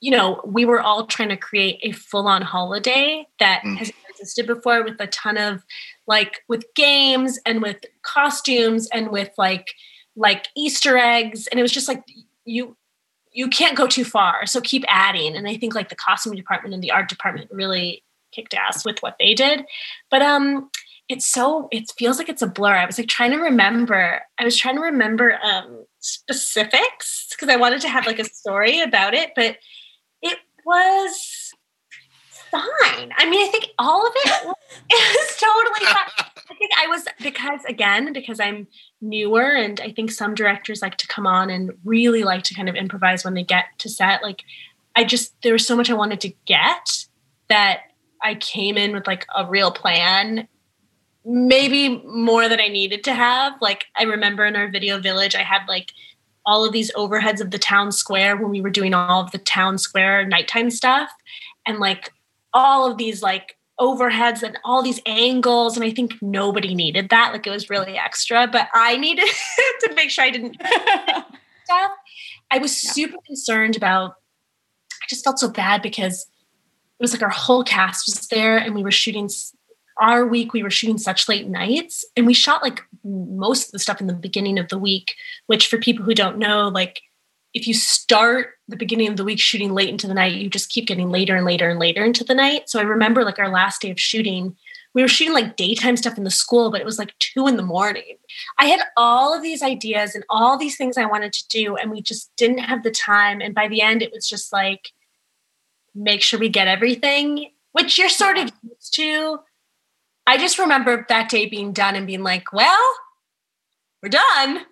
you 0.00 0.10
know, 0.10 0.40
we 0.44 0.66
were 0.66 0.80
all 0.80 1.06
trying 1.06 1.30
to 1.30 1.36
create 1.36 1.80
a 1.82 1.90
full 1.90 2.28
on 2.28 2.42
holiday 2.42 3.26
that 3.40 3.62
mm. 3.62 3.76
has 3.78 3.90
existed 4.18 4.46
before 4.46 4.82
with 4.82 5.00
a 5.00 5.06
ton 5.06 5.36
of 5.36 5.64
like 6.06 6.42
with 6.48 6.64
games 6.74 7.38
and 7.44 7.62
with 7.62 7.76
costumes 8.02 8.88
and 8.92 9.10
with 9.10 9.30
like 9.36 9.68
like 10.16 10.48
Easter 10.56 10.96
eggs. 10.96 11.46
And 11.48 11.60
it 11.60 11.62
was 11.62 11.72
just 11.72 11.88
like 11.88 12.02
you 12.44 12.76
you 13.32 13.48
can't 13.48 13.76
go 13.76 13.86
too 13.86 14.04
far. 14.04 14.46
So 14.46 14.60
keep 14.60 14.84
adding. 14.88 15.36
And 15.36 15.46
I 15.46 15.56
think 15.56 15.74
like 15.74 15.90
the 15.90 15.96
costume 15.96 16.34
department 16.34 16.74
and 16.74 16.82
the 16.82 16.90
art 16.90 17.08
department 17.08 17.50
really 17.52 18.02
kicked 18.32 18.54
ass 18.54 18.84
with 18.84 18.98
what 19.00 19.16
they 19.18 19.34
did. 19.34 19.64
But 20.10 20.22
um 20.22 20.70
it's 21.08 21.26
so 21.26 21.68
it 21.70 21.84
feels 21.96 22.18
like 22.18 22.28
it's 22.28 22.42
a 22.42 22.46
blur. 22.46 22.74
I 22.74 22.86
was 22.86 22.98
like 22.98 23.08
trying 23.08 23.30
to 23.32 23.38
remember. 23.38 24.22
I 24.38 24.44
was 24.44 24.56
trying 24.56 24.76
to 24.76 24.80
remember 24.80 25.38
um 25.42 25.84
specifics 26.00 27.28
because 27.30 27.48
I 27.48 27.56
wanted 27.56 27.80
to 27.82 27.88
have 27.88 28.06
like 28.06 28.18
a 28.18 28.24
story 28.24 28.80
about 28.80 29.14
it, 29.14 29.32
but 29.36 29.56
it 30.22 30.38
was 30.64 31.45
fine. 32.56 33.12
I 33.16 33.28
mean, 33.28 33.46
I 33.46 33.50
think 33.50 33.68
all 33.78 34.06
of 34.06 34.12
it 34.14 34.26
was, 34.46 34.56
it 34.90 35.18
was 35.18 35.36
totally 35.36 35.92
fine. 35.92 36.26
I 36.50 36.54
think 36.54 36.70
I 36.78 36.86
was 36.86 37.04
because 37.22 37.64
again, 37.64 38.12
because 38.12 38.40
I'm 38.40 38.66
newer 39.00 39.54
and 39.54 39.80
I 39.80 39.92
think 39.92 40.10
some 40.10 40.34
directors 40.34 40.82
like 40.82 40.96
to 40.98 41.06
come 41.06 41.26
on 41.26 41.50
and 41.50 41.72
really 41.84 42.24
like 42.24 42.44
to 42.44 42.54
kind 42.54 42.68
of 42.68 42.74
improvise 42.74 43.24
when 43.24 43.34
they 43.34 43.44
get 43.44 43.66
to 43.78 43.88
set. 43.88 44.22
Like 44.22 44.42
I 44.94 45.04
just 45.04 45.40
there 45.42 45.52
was 45.52 45.66
so 45.66 45.76
much 45.76 45.90
I 45.90 45.94
wanted 45.94 46.20
to 46.22 46.32
get 46.46 47.06
that 47.48 47.80
I 48.22 48.34
came 48.36 48.76
in 48.76 48.92
with 48.92 49.06
like 49.06 49.26
a 49.36 49.46
real 49.46 49.70
plan, 49.70 50.48
maybe 51.24 51.98
more 52.04 52.48
than 52.48 52.60
I 52.60 52.68
needed 52.68 53.04
to 53.04 53.14
have. 53.14 53.54
Like 53.60 53.86
I 53.96 54.04
remember 54.04 54.44
in 54.46 54.56
our 54.56 54.70
video 54.70 54.98
village, 54.98 55.34
I 55.34 55.42
had 55.42 55.62
like 55.68 55.92
all 56.44 56.64
of 56.64 56.72
these 56.72 56.92
overheads 56.92 57.40
of 57.40 57.50
the 57.50 57.58
town 57.58 57.92
square 57.92 58.36
when 58.36 58.50
we 58.50 58.60
were 58.60 58.70
doing 58.70 58.94
all 58.94 59.22
of 59.22 59.32
the 59.32 59.38
town 59.38 59.78
square 59.78 60.24
nighttime 60.24 60.70
stuff, 60.70 61.10
and 61.66 61.78
like 61.78 62.12
all 62.56 62.90
of 62.90 62.96
these 62.96 63.22
like 63.22 63.54
overheads 63.78 64.42
and 64.42 64.58
all 64.64 64.82
these 64.82 65.00
angles 65.04 65.76
and 65.76 65.84
i 65.84 65.90
think 65.90 66.14
nobody 66.22 66.74
needed 66.74 67.10
that 67.10 67.32
like 67.32 67.46
it 67.46 67.50
was 67.50 67.68
really 67.68 67.98
extra 67.98 68.48
but 68.50 68.68
i 68.72 68.96
needed 68.96 69.28
to 69.80 69.94
make 69.94 70.08
sure 70.08 70.24
i 70.24 70.30
didn't 70.30 70.56
stuff 71.64 71.90
i 72.50 72.56
was 72.58 72.82
yeah. 72.82 72.92
super 72.92 73.18
concerned 73.26 73.76
about 73.76 74.12
i 75.02 75.06
just 75.10 75.22
felt 75.22 75.38
so 75.38 75.50
bad 75.50 75.82
because 75.82 76.22
it 76.98 77.02
was 77.02 77.12
like 77.12 77.22
our 77.22 77.28
whole 77.28 77.62
cast 77.62 78.06
was 78.06 78.26
there 78.28 78.56
and 78.56 78.74
we 78.74 78.82
were 78.82 78.90
shooting 78.90 79.28
our 80.00 80.26
week 80.26 80.54
we 80.54 80.62
were 80.62 80.70
shooting 80.70 80.96
such 80.96 81.28
late 81.28 81.46
nights 81.46 82.02
and 82.16 82.26
we 82.26 82.32
shot 82.32 82.62
like 82.62 82.80
most 83.04 83.66
of 83.66 83.72
the 83.72 83.78
stuff 83.78 84.00
in 84.00 84.06
the 84.06 84.14
beginning 84.14 84.58
of 84.58 84.68
the 84.68 84.78
week 84.78 85.14
which 85.48 85.66
for 85.66 85.76
people 85.76 86.02
who 86.02 86.14
don't 86.14 86.38
know 86.38 86.68
like 86.68 87.02
if 87.56 87.66
you 87.66 87.74
start 87.74 88.50
the 88.68 88.76
beginning 88.76 89.08
of 89.08 89.16
the 89.16 89.24
week 89.24 89.40
shooting 89.40 89.72
late 89.74 89.88
into 89.88 90.06
the 90.06 90.14
night 90.14 90.34
you 90.34 90.48
just 90.48 90.70
keep 90.70 90.86
getting 90.86 91.10
later 91.10 91.34
and 91.36 91.44
later 91.44 91.68
and 91.68 91.78
later 91.78 92.04
into 92.04 92.24
the 92.24 92.34
night 92.34 92.68
so 92.68 92.78
i 92.78 92.82
remember 92.82 93.24
like 93.24 93.38
our 93.38 93.50
last 93.50 93.82
day 93.82 93.90
of 93.90 94.00
shooting 94.00 94.56
we 94.94 95.02
were 95.02 95.08
shooting 95.08 95.34
like 95.34 95.56
daytime 95.56 95.96
stuff 95.96 96.16
in 96.16 96.24
the 96.24 96.30
school 96.30 96.70
but 96.70 96.80
it 96.80 96.86
was 96.86 96.98
like 96.98 97.18
two 97.18 97.46
in 97.46 97.56
the 97.56 97.62
morning 97.62 98.16
i 98.58 98.66
had 98.66 98.80
all 98.96 99.34
of 99.34 99.42
these 99.42 99.62
ideas 99.62 100.14
and 100.14 100.24
all 100.28 100.56
these 100.56 100.76
things 100.76 100.96
i 100.96 101.04
wanted 101.04 101.32
to 101.32 101.48
do 101.48 101.76
and 101.76 101.90
we 101.90 102.00
just 102.00 102.30
didn't 102.36 102.58
have 102.58 102.82
the 102.82 102.90
time 102.90 103.40
and 103.40 103.54
by 103.54 103.66
the 103.68 103.80
end 103.80 104.02
it 104.02 104.12
was 104.12 104.28
just 104.28 104.52
like 104.52 104.92
make 105.96 106.22
sure 106.22 106.38
we 106.38 106.48
get 106.48 106.68
everything, 106.68 107.50
which 107.72 107.98
you're 107.98 108.08
sort 108.08 108.36
of 108.36 108.52
used 108.62 108.94
to. 108.94 109.40
I 110.26 110.36
just 110.36 110.58
remember 110.58 111.06
that 111.08 111.30
day 111.30 111.46
being 111.46 111.72
done 111.72 111.96
and 111.96 112.06
being 112.06 112.22
like, 112.22 112.52
well, 112.52 112.94
we're 114.02 114.10
done. 114.10 114.66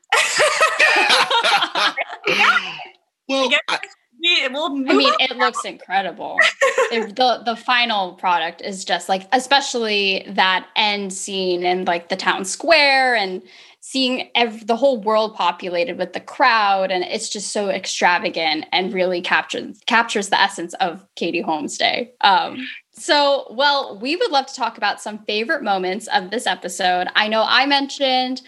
Well, 3.28 3.50
I, 3.68 4.48
we'll 4.50 4.66
I 4.88 4.94
mean, 4.94 5.12
it 5.20 5.36
looks 5.36 5.64
incredible. 5.64 6.38
the 6.90 7.42
the 7.44 7.56
final 7.56 8.14
product 8.14 8.62
is 8.62 8.84
just 8.84 9.08
like, 9.08 9.28
especially 9.32 10.24
that 10.28 10.66
end 10.76 11.12
scene 11.12 11.64
and 11.64 11.86
like 11.86 12.08
the 12.08 12.16
town 12.16 12.44
square 12.44 13.14
and 13.14 13.42
seeing 13.80 14.30
ev- 14.34 14.66
the 14.66 14.76
whole 14.76 14.98
world 14.98 15.34
populated 15.34 15.98
with 15.98 16.14
the 16.14 16.20
crowd 16.20 16.90
and 16.90 17.04
it's 17.04 17.28
just 17.28 17.52
so 17.52 17.68
extravagant 17.68 18.64
and 18.72 18.94
really 18.94 19.20
captures 19.20 19.78
captures 19.86 20.30
the 20.30 20.40
essence 20.40 20.72
of 20.74 21.06
Katie 21.16 21.42
Holmes 21.42 21.76
Day. 21.76 22.12
Um, 22.22 22.66
so, 22.96 23.46
well, 23.50 23.98
we 23.98 24.14
would 24.16 24.30
love 24.30 24.46
to 24.46 24.54
talk 24.54 24.78
about 24.78 25.02
some 25.02 25.18
favorite 25.24 25.62
moments 25.62 26.06
of 26.14 26.30
this 26.30 26.46
episode. 26.46 27.08
I 27.16 27.26
know 27.28 27.44
I 27.46 27.66
mentioned, 27.66 28.40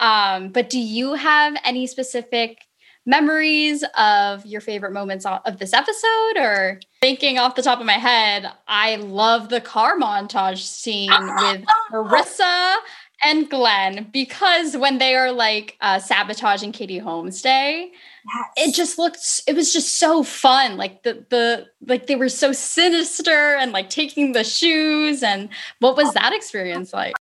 um, 0.00 0.48
but 0.48 0.68
do 0.68 0.78
you 0.78 1.14
have 1.14 1.54
any 1.64 1.86
specific 1.86 2.58
memories 3.06 3.84
of 3.96 4.44
your 4.44 4.60
favorite 4.60 4.92
moments 4.92 5.24
of 5.24 5.58
this 5.58 5.72
episode 5.72 6.36
or 6.36 6.80
thinking 7.00 7.38
off 7.38 7.54
the 7.54 7.62
top 7.62 7.80
of 7.80 7.86
my 7.86 7.94
head 7.94 8.50
i 8.68 8.96
love 8.96 9.48
the 9.48 9.60
car 9.60 9.96
montage 9.98 10.58
scene 10.58 11.10
with 11.40 11.64
marissa 11.90 12.76
and 13.24 13.50
Glenn 13.50 14.08
because 14.12 14.76
when 14.76 14.98
they 14.98 15.14
are 15.14 15.32
like 15.32 15.76
uh, 15.80 15.98
sabotaging 15.98 16.72
Katie 16.72 16.98
Holmes 16.98 17.42
Day, 17.42 17.92
yes. 18.34 18.68
it 18.68 18.74
just 18.74 18.98
looked 18.98 19.42
it 19.46 19.54
was 19.54 19.72
just 19.72 19.98
so 19.98 20.22
fun. 20.22 20.76
Like 20.76 21.02
the 21.02 21.24
the 21.28 21.66
like 21.86 22.06
they 22.06 22.16
were 22.16 22.28
so 22.28 22.52
sinister 22.52 23.56
and 23.56 23.72
like 23.72 23.90
taking 23.90 24.32
the 24.32 24.44
shoes 24.44 25.22
and 25.22 25.50
what 25.80 25.96
was 25.96 26.12
that 26.14 26.32
experience 26.32 26.92
like? 26.92 27.14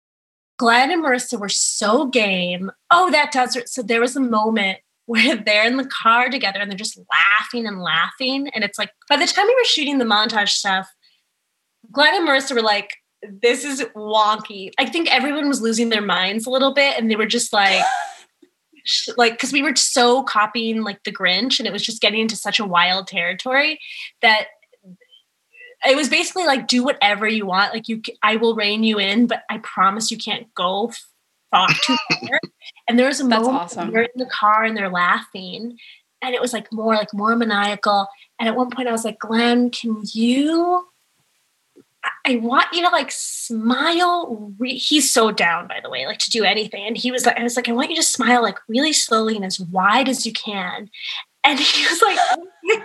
Glenn 0.59 0.91
and 0.91 1.05
Marissa 1.05 1.39
were 1.39 1.49
so 1.49 2.07
game. 2.07 2.71
Oh, 2.91 3.11
that 3.11 3.33
does 3.33 3.57
so 3.67 3.83
there 3.83 4.01
was 4.01 4.17
a 4.17 4.21
moment 4.21 4.79
where 5.07 5.37
they're 5.37 5.67
in 5.67 5.79
the 5.79 5.87
car 5.87 6.29
together 6.29 6.61
and 6.61 6.71
they're 6.71 6.77
just 6.77 6.99
laughing 7.11 7.67
and 7.67 7.81
laughing. 7.81 8.49
And 8.49 8.63
it's 8.63 8.79
like 8.79 8.91
by 9.09 9.17
the 9.17 9.27
time 9.27 9.47
we 9.47 9.55
were 9.55 9.65
shooting 9.65 9.97
the 9.97 10.05
montage 10.05 10.51
stuff, 10.51 10.87
Glenn 11.91 12.15
and 12.15 12.29
Marissa 12.29 12.55
were 12.55 12.61
like, 12.61 12.91
this 13.23 13.65
is 13.65 13.83
wonky. 13.97 14.71
I 14.79 14.85
think 14.85 15.11
everyone 15.11 15.49
was 15.49 15.63
losing 15.63 15.89
their 15.89 16.03
minds 16.03 16.47
a 16.47 16.51
little 16.51 16.75
bit 16.75 16.99
and 16.99 17.11
they 17.11 17.17
were 17.17 17.27
just 17.27 17.55
like, 17.55 17.83
like, 19.17 19.33
because 19.33 19.53
we 19.53 19.63
were 19.63 19.75
so 19.77 20.23
copying 20.25 20.83
like 20.83 21.03
the 21.05 21.13
Grinch 21.13 21.59
and 21.59 21.67
it 21.67 21.73
was 21.73 21.83
just 21.83 22.03
getting 22.03 22.21
into 22.21 22.37
such 22.37 22.61
a 22.61 22.67
wild 22.67 23.07
territory 23.07 23.81
that 24.21 24.49
it 25.87 25.97
was 25.97 26.09
basically 26.09 26.45
like, 26.45 26.67
do 26.67 26.83
whatever 26.85 27.27
you 27.29 27.47
want. 27.47 27.73
Like, 27.73 27.89
you, 27.89 28.03
I 28.23 28.37
will 28.37 28.55
rein 28.55 28.83
you 28.85 28.99
in, 28.99 29.27
but 29.27 29.43
I 29.49 29.59
promise 29.59 30.11
you 30.11 30.19
can't 30.19 30.53
go 30.55 30.93
far 31.51 31.69
too 31.69 31.97
far. 32.29 32.41
and 32.89 32.99
there 32.99 33.07
was 33.07 33.21
a 33.21 33.25
That's 33.25 33.43
moment 33.45 33.63
awesome. 33.63 33.91
they're 33.93 34.03
in 34.03 34.11
the 34.17 34.27
car 34.27 34.65
and 34.65 34.77
they're 34.77 34.91
laughing 34.91 35.79
and 36.21 36.35
it 36.35 36.41
was 36.41 36.53
like 36.53 36.73
more 36.73 36.95
like 36.95 37.15
more 37.15 37.35
maniacal. 37.37 38.07
And 38.39 38.49
at 38.49 38.57
one 38.57 38.71
point 38.71 38.89
I 38.89 38.93
was 38.93 39.05
like, 39.05 39.19
Glenn, 39.19 39.71
can 39.71 40.03
you 40.13 40.87
I 42.25 42.37
want 42.37 42.67
you 42.73 42.83
to 42.83 42.89
like 42.91 43.11
smile. 43.11 44.53
Re- 44.59 44.77
He's 44.79 45.13
so 45.13 45.31
down, 45.31 45.67
by 45.67 45.81
the 45.83 45.91
way, 45.91 46.07
like 46.07 46.19
to 46.19 46.31
do 46.31 46.45
anything. 46.45 46.87
And 46.87 46.97
he 46.97 47.11
was 47.11 47.27
like, 47.27 47.39
I 47.39 47.43
was 47.43 47.57
like, 47.57 47.69
I 47.69 47.73
want 47.73 47.91
you 47.91 47.97
to 47.97 48.03
smile 48.03 48.43
like 48.43 48.59
really 48.69 48.93
slowly 48.93 49.37
and 49.37 49.45
as 49.45 49.61
wide 49.61 50.09
as 50.09 50.25
you 50.25 50.33
can. 50.33 50.91
And 51.45 51.59
he 51.59 51.87
was 51.87 52.03
like, 52.03 52.19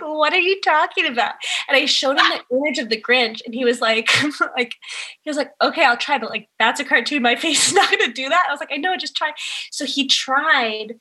"What 0.00 0.32
are 0.32 0.38
you 0.38 0.60
talking 0.60 1.06
about?" 1.06 1.34
And 1.68 1.76
I 1.76 1.86
showed 1.86 2.18
him 2.18 2.26
the 2.50 2.56
image 2.56 2.78
of 2.78 2.88
the 2.88 3.00
Grinch, 3.00 3.40
and 3.44 3.54
he 3.54 3.64
was 3.64 3.80
like, 3.80 4.08
"Like, 4.56 4.74
he 5.22 5.30
was 5.30 5.36
like, 5.36 5.50
okay, 5.60 5.84
I'll 5.84 5.96
try, 5.96 6.18
but 6.18 6.30
like 6.30 6.48
that's 6.58 6.80
a 6.80 6.84
cartoon. 6.84 7.22
My 7.22 7.36
face 7.44 7.68
is 7.68 7.74
not 7.74 7.90
going 7.90 8.06
to 8.06 8.12
do 8.12 8.28
that." 8.28 8.46
I 8.48 8.52
was 8.52 8.60
like, 8.60 8.72
"I 8.72 8.76
know, 8.76 8.96
just 8.96 9.16
try." 9.16 9.32
So 9.70 9.84
he 9.84 10.06
tried, 10.06 10.94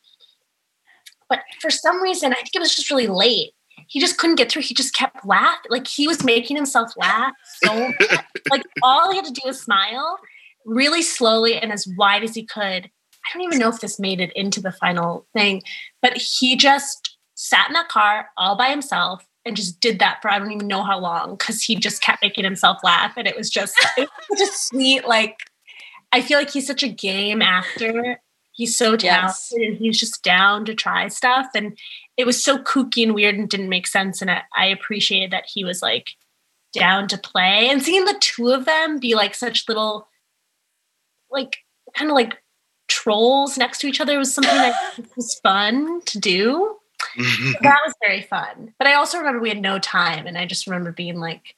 but 1.30 1.40
for 1.62 1.70
some 1.70 2.02
reason, 2.02 2.34
I 2.34 2.38
think 2.38 2.56
it 2.56 2.60
was 2.60 2.76
just 2.76 2.90
really 2.90 3.08
late 3.08 3.52
he 3.88 4.00
just 4.00 4.18
couldn't 4.18 4.38
get 4.38 4.52
through. 4.52 4.62
He 4.62 4.74
just 4.74 4.94
kept 4.96 5.26
laughing. 5.26 5.70
Like 5.70 5.88
he 5.88 6.08
was 6.08 6.24
making 6.24 6.56
himself 6.56 6.94
laugh 6.96 7.34
so 7.64 7.92
like 8.50 8.64
all 8.82 9.12
he 9.12 9.18
had 9.18 9.26
to 9.26 9.32
do 9.32 9.42
was 9.46 9.62
smile 9.62 10.18
really 10.66 11.02
slowly 11.02 11.56
and 11.58 11.72
as 11.72 11.88
wide 11.98 12.24
as 12.24 12.36
he 12.36 12.46
could. 12.46 12.90
I 13.26 13.34
don't 13.34 13.44
even 13.44 13.60
know 13.60 13.70
if 13.70 13.80
this 13.80 14.00
made 14.00 14.20
it 14.20 14.34
into 14.36 14.62
the 14.62 14.72
final 14.72 15.26
thing, 15.34 15.64
but 16.02 16.18
he 16.18 16.56
just 16.56 17.13
sat 17.44 17.68
in 17.68 17.74
that 17.74 17.90
car 17.90 18.30
all 18.38 18.56
by 18.56 18.70
himself 18.70 19.28
and 19.44 19.58
just 19.58 19.82
did 19.82 20.00
that 20.00 20.22
for 20.22 20.32
I 20.32 20.40
don't 20.40 20.54
even 20.54 20.68
know 20.68 20.82
how 20.82 20.98
long 20.98 21.36
because 21.36 21.62
he 21.62 21.76
just 21.76 22.02
kept 22.02 22.22
making 22.22 22.46
himself 22.46 22.78
laugh. 22.84 23.14
And 23.18 23.28
it 23.28 23.36
was 23.36 23.50
just 23.50 23.76
it 23.98 24.10
was 24.30 24.40
just 24.40 24.70
sweet. 24.70 25.06
Like 25.06 25.38
I 26.14 26.22
feel 26.22 26.40
like 26.40 26.52
he's 26.52 26.66
such 26.66 26.84
a 26.84 26.88
game 26.88 27.42
actor. 27.42 28.22
He's 28.54 28.78
so 28.78 28.96
talented 28.96 29.04
yes. 29.06 29.52
and 29.52 29.76
he's 29.76 30.00
just 30.00 30.24
down 30.24 30.64
to 30.66 30.76
try 30.76 31.10
stuff. 31.10 31.48
And 31.54 31.78
it 32.16 32.26
was 32.26 32.42
so 32.42 32.60
kooky 32.60 33.04
and 33.04 33.14
weird 33.14 33.36
and 33.36 33.50
didn't 33.50 33.68
make 33.68 33.88
sense. 33.88 34.22
And 34.22 34.32
I, 34.32 34.44
I 34.56 34.68
appreciated 34.68 35.32
that 35.32 35.46
he 35.52 35.66
was 35.66 35.82
like 35.82 36.12
down 36.72 37.08
to 37.10 37.18
play 37.18 37.68
and 37.70 37.84
seeing 37.84 38.06
the 38.06 38.18
two 38.22 38.52
of 38.52 38.66
them 38.66 39.00
be 39.00 39.16
like 39.16 39.36
such 39.36 39.68
little, 39.68 40.08
like 41.30 41.58
kind 41.98 42.10
of 42.10 42.16
like 42.16 42.38
trolls 42.88 43.58
next 43.58 43.80
to 43.80 43.88
each 43.88 44.00
other 44.00 44.18
was 44.18 44.34
something 44.34 44.56
that 44.56 44.98
was 45.18 45.40
fun 45.44 46.02
to 46.06 46.20
do. 46.20 46.78
that 47.62 47.80
was 47.86 47.94
very 48.04 48.22
fun. 48.22 48.74
But 48.78 48.88
I 48.88 48.96
also 48.96 49.18
remember 49.18 49.40
we 49.40 49.50
had 49.50 49.62
no 49.62 49.80
time, 49.80 50.28
and 50.28 50.38
I 50.38 50.46
just 50.46 50.68
remember 50.68 50.92
being 50.92 51.20
like, 51.20 51.56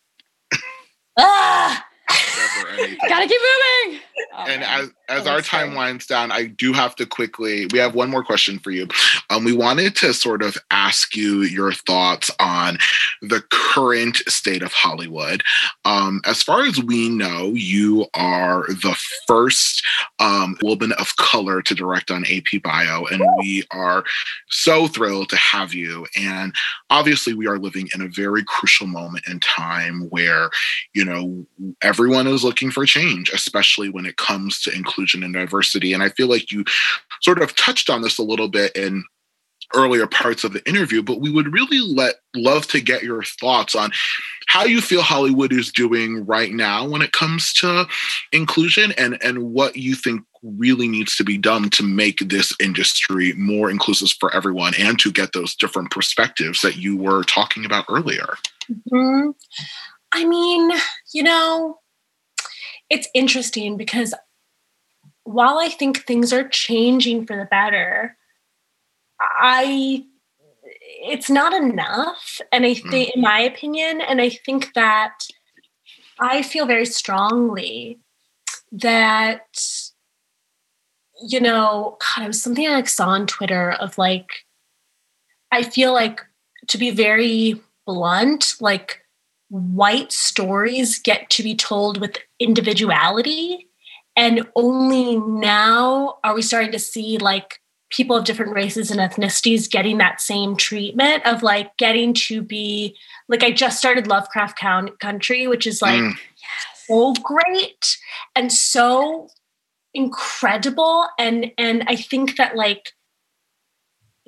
ah. 1.20 1.86
Gotta 3.08 3.28
keep 3.28 3.42
moving. 3.42 4.02
Oh, 4.34 4.46
and 4.48 4.62
man. 4.62 4.82
as 4.82 4.90
as 5.08 5.28
our 5.28 5.41
time 5.41 5.76
winds 5.76 6.06
down, 6.06 6.32
I 6.32 6.46
do 6.46 6.74
have 6.74 6.96
to 6.96 7.06
quickly. 7.06 7.68
We 7.72 7.80
have 7.80 7.96
one 7.96 8.10
more 8.10 8.24
question 8.24 8.60
for 8.60 8.72
you. 8.72 8.88
Um, 9.30 9.44
we 9.44 9.54
wanted 9.54 9.96
to 9.98 10.13
sort 10.13 10.41
of 10.41 10.58
ask 10.72 11.15
you 11.15 11.41
your 11.41 11.72
thoughts 11.72 12.32
on 12.39 12.78
the 13.22 13.44
current 13.52 14.18
state 14.28 14.62
of 14.62 14.74
Hollywood. 14.74 15.44
Um, 15.84 16.22
as 16.26 16.41
far 16.41 16.65
as 16.65 16.82
we 16.82 17.10
know, 17.10 17.52
you 17.54 18.08
are 18.13 18.68
the 18.68 18.98
first 19.28 19.86
um, 20.20 20.58
woman 20.62 20.91
of 20.94 21.15
color 21.18 21.62
to 21.62 21.76
direct 21.76 22.12
on 22.12 22.26
AP 22.26 22.62
Bio, 22.63 23.06
and 23.06 23.24
we 23.39 23.63
are 23.72 24.04
so 24.50 24.88
thrilled 24.88 25.30
to 25.30 25.38
have 25.38 25.74
you. 25.74 26.08
And 26.18 26.54
obviously, 26.89 27.34
we 27.34 27.48
are 27.48 27.60
living 27.60 27.89
in 27.94 28.02
a 28.02 28.08
very 28.08 28.44
crucial 28.44 28.88
moment 28.88 29.28
in 29.28 29.39
time 29.39 30.08
where 30.10 30.50
you 30.94 31.06
know 31.06 31.46
everyone 31.82 32.28
is 32.28 32.44
looking 32.44 32.72
for 32.72 32.86
change, 32.86 33.30
especially 33.30 33.89
when 33.89 34.06
it 34.06 34.18
comes 34.18 34.62
to 34.62 34.74
inclusion 34.74 34.95
and 34.98 35.34
diversity. 35.34 35.94
And 35.94 36.04
I 36.04 36.10
feel 36.10 36.28
like 36.28 36.52
you 36.52 36.64
sort 37.22 37.42
of 37.42 37.56
touched 37.56 37.90
on 37.90 38.02
this 38.02 38.18
a 38.18 38.24
little 38.24 38.48
bit 38.48 38.76
in 38.76 39.04
earlier 39.74 40.08
parts 40.08 40.44
of 40.44 40.54
the 40.54 40.68
interview, 40.68 41.02
but 41.02 41.20
we 41.20 41.32
would 41.32 41.52
really 41.52 41.80
let 41.80 42.16
love 42.36 42.68
to 42.68 42.80
get 42.80 43.04
your 43.04 43.24
thoughts 43.24 43.76
on 43.76 43.92
how 44.48 44.64
you 44.64 44.80
feel 44.80 45.02
Hollywood 45.02 45.52
is 45.52 45.72
doing 45.72 46.26
right 46.26 46.52
now 46.52 46.88
when 46.88 47.02
it 47.02 47.12
comes 47.14 47.52
to 47.54 47.88
inclusion 48.32 48.92
and 48.98 49.18
and 49.24 49.52
what 49.54 49.76
you 49.76 49.96
think 49.96 50.22
really 50.44 50.88
needs 50.88 51.16
to 51.16 51.24
be 51.24 51.38
done 51.38 51.70
to 51.72 51.84
make 51.84 52.20
this 52.20 52.54
industry 52.62 53.34
more 53.34 53.72
inclusive 53.72 54.12
for 54.20 54.34
everyone 54.36 54.74
and 54.78 55.00
to 55.00 55.12
get 55.12 55.34
those 55.34 55.56
different 55.56 55.90
perspectives 55.90 56.62
that 56.62 56.78
you 56.78 56.96
were 56.96 57.24
talking 57.24 57.66
about 57.66 57.86
earlier. 57.90 58.36
Mm-hmm. 58.94 59.32
I 60.12 60.26
mean, 60.26 60.72
you 61.14 61.24
know, 61.24 61.80
it's 62.90 63.10
interesting 63.16 63.76
because 63.76 64.14
while 65.26 65.58
I 65.58 65.70
think 65.70 66.06
things 66.06 66.32
are 66.32 66.48
changing 66.48 67.26
for 67.26 67.36
the 67.36 67.46
better, 67.46 68.16
I 69.20 70.06
it's 71.08 71.30
not 71.30 71.54
enough. 71.54 72.40
And 72.52 72.66
I 72.66 72.74
think, 72.74 73.10
mm. 73.10 73.16
in 73.16 73.22
my 73.22 73.40
opinion, 73.40 74.02
and 74.02 74.22
I 74.22 74.30
think 74.30 74.74
that 74.74 75.20
I 76.20 76.42
feel 76.42 76.66
very 76.66 76.86
strongly 76.86 78.00
that, 78.72 79.60
you 81.28 81.40
know, 81.40 81.98
God, 82.00 82.24
it 82.24 82.28
was 82.28 82.42
something 82.42 82.68
I 82.68 82.76
like 82.76 82.90
saw 82.90 83.10
on 83.10 83.28
Twitter 83.28 83.72
of 83.72 83.98
like, 83.98 84.30
I 85.52 85.64
feel 85.64 85.94
like 85.94 86.22
to 86.68 86.78
be 86.78 86.92
very 86.92 87.62
blunt, 87.86 88.56
like 88.60 89.02
white 89.50 90.12
stories 90.12 91.00
get 91.00 91.30
to 91.32 91.44
be 91.44 91.56
told 91.56 92.00
with 92.00 92.18
individuality. 92.40 93.68
And 94.15 94.47
only 94.56 95.17
now 95.17 96.17
are 96.23 96.34
we 96.34 96.41
starting 96.41 96.71
to 96.71 96.80
see 96.80 97.17
like 97.17 97.60
people 97.89 98.15
of 98.15 98.25
different 98.25 98.54
races 98.54 98.91
and 98.91 98.99
ethnicities 98.99 99.69
getting 99.69 99.97
that 99.99 100.19
same 100.19 100.56
treatment 100.56 101.25
of 101.25 101.43
like 101.43 101.75
getting 101.78 102.13
to 102.13 102.41
be 102.41 102.95
like 103.30 103.43
I 103.43 103.51
just 103.51 103.78
started 103.78 104.08
Lovecraft 104.08 104.60
Country, 104.99 105.47
which 105.47 105.67
is 105.67 105.82
like 105.82 106.01
mm. 106.01 106.13
so 106.88 107.13
great 107.23 107.97
and 108.36 108.51
so 108.51 109.30
incredible. 109.93 111.08
And 111.19 111.51
and 111.58 111.84
I 111.88 111.95
think 111.95 112.38
that 112.38 112.56
like 112.56 112.91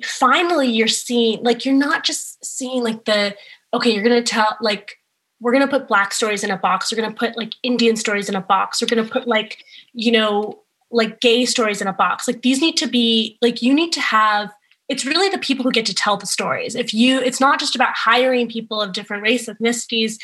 finally 0.02 0.68
you're 0.68 0.88
seeing 0.88 1.42
like 1.42 1.64
you're 1.64 1.74
not 1.74 2.04
just 2.04 2.44
seeing 2.44 2.82
like 2.82 3.04
the 3.04 3.34
okay, 3.74 3.90
you're 3.90 4.02
gonna 4.02 4.22
tell 4.22 4.56
like 4.60 4.96
we're 5.40 5.52
going 5.52 5.66
to 5.66 5.70
put 5.70 5.88
black 5.88 6.12
stories 6.12 6.42
in 6.42 6.50
a 6.50 6.56
box 6.56 6.90
we're 6.90 7.00
going 7.00 7.10
to 7.10 7.16
put 7.16 7.36
like 7.36 7.54
indian 7.62 7.96
stories 7.96 8.28
in 8.28 8.34
a 8.34 8.40
box 8.40 8.80
we're 8.80 8.88
going 8.88 9.04
to 9.04 9.10
put 9.10 9.26
like 9.26 9.64
you 9.92 10.12
know 10.12 10.58
like 10.90 11.20
gay 11.20 11.44
stories 11.44 11.80
in 11.80 11.86
a 11.86 11.92
box. 11.92 12.26
Like 12.26 12.42
these 12.42 12.60
need 12.60 12.76
to 12.78 12.86
be 12.86 13.38
like 13.42 13.62
you 13.62 13.74
need 13.74 13.92
to 13.92 14.00
have 14.00 14.52
it's 14.88 15.04
really 15.04 15.28
the 15.28 15.38
people 15.38 15.64
who 15.64 15.70
get 15.70 15.84
to 15.86 15.94
tell 15.94 16.16
the 16.16 16.26
stories. 16.26 16.74
If 16.74 16.94
you 16.94 17.20
it's 17.20 17.40
not 17.40 17.60
just 17.60 17.74
about 17.74 17.92
hiring 17.94 18.48
people 18.48 18.80
of 18.80 18.92
different 18.92 19.22
race 19.22 19.48
ethnicities 19.48 20.16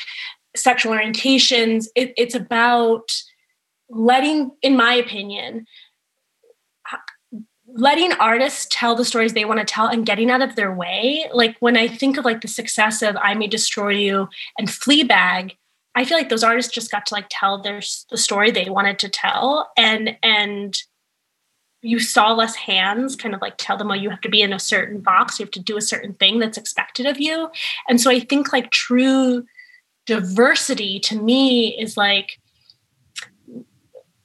sexual 0.57 0.93
orientations. 0.93 1.87
It, 1.97 2.15
it's 2.17 2.35
about 2.35 3.13
letting 3.91 4.53
in 4.63 4.77
my 4.77 4.95
opinion 4.95 5.67
letting 7.75 8.13
artists 8.13 8.69
tell 8.71 8.95
the 8.95 9.05
stories 9.05 9.33
they 9.33 9.45
want 9.45 9.59
to 9.59 9.67
tell 9.67 9.89
and 9.89 10.07
getting 10.07 10.31
out 10.31 10.41
of 10.41 10.55
their 10.55 10.73
way. 10.73 11.29
Like 11.33 11.57
when 11.59 11.77
I 11.77 11.89
think 11.89 12.17
of 12.17 12.25
like 12.25 12.41
the 12.41 12.49
success 12.49 13.03
of 13.03 13.17
I 13.17 13.35
May 13.35 13.49
Destroy 13.49 13.91
You 13.91 14.29
and 14.57 14.69
Fleabag, 14.69 15.57
I 15.97 16.05
feel 16.05 16.17
like 16.17 16.29
those 16.29 16.45
artists 16.45 16.73
just 16.73 16.91
got 16.91 17.07
to 17.07 17.15
like 17.15 17.27
tell 17.31 17.61
their 17.61 17.81
the 18.11 18.17
story 18.17 18.51
they 18.51 18.71
wanted 18.71 18.99
to 19.01 19.09
tell 19.09 19.71
and 19.77 20.17
and 20.23 20.77
you 21.83 21.99
saw 21.99 22.33
less 22.33 22.55
hands 22.55 23.15
kind 23.15 23.35
of 23.35 23.43
like 23.43 23.55
tell 23.59 23.77
them 23.77 23.91
oh 23.91 23.95
you 23.95 24.09
have 24.09 24.21
to 24.23 24.29
be 24.29 24.41
in 24.41 24.53
a 24.53 24.59
certain 24.59 25.01
box 25.01 25.39
you 25.39 25.45
have 25.45 25.53
to 25.53 25.61
do 25.61 25.77
a 25.77 25.83
certain 25.83 26.15
thing 26.15 26.39
that's 26.39 26.57
expected 26.57 27.05
of 27.05 27.21
you 27.21 27.49
and 27.89 28.01
so 28.01 28.11
i 28.11 28.19
think 28.19 28.53
like 28.53 28.71
true 28.71 29.45
diversity 30.07 30.99
to 30.99 31.21
me 31.21 31.79
is 31.79 31.97
like 31.97 32.41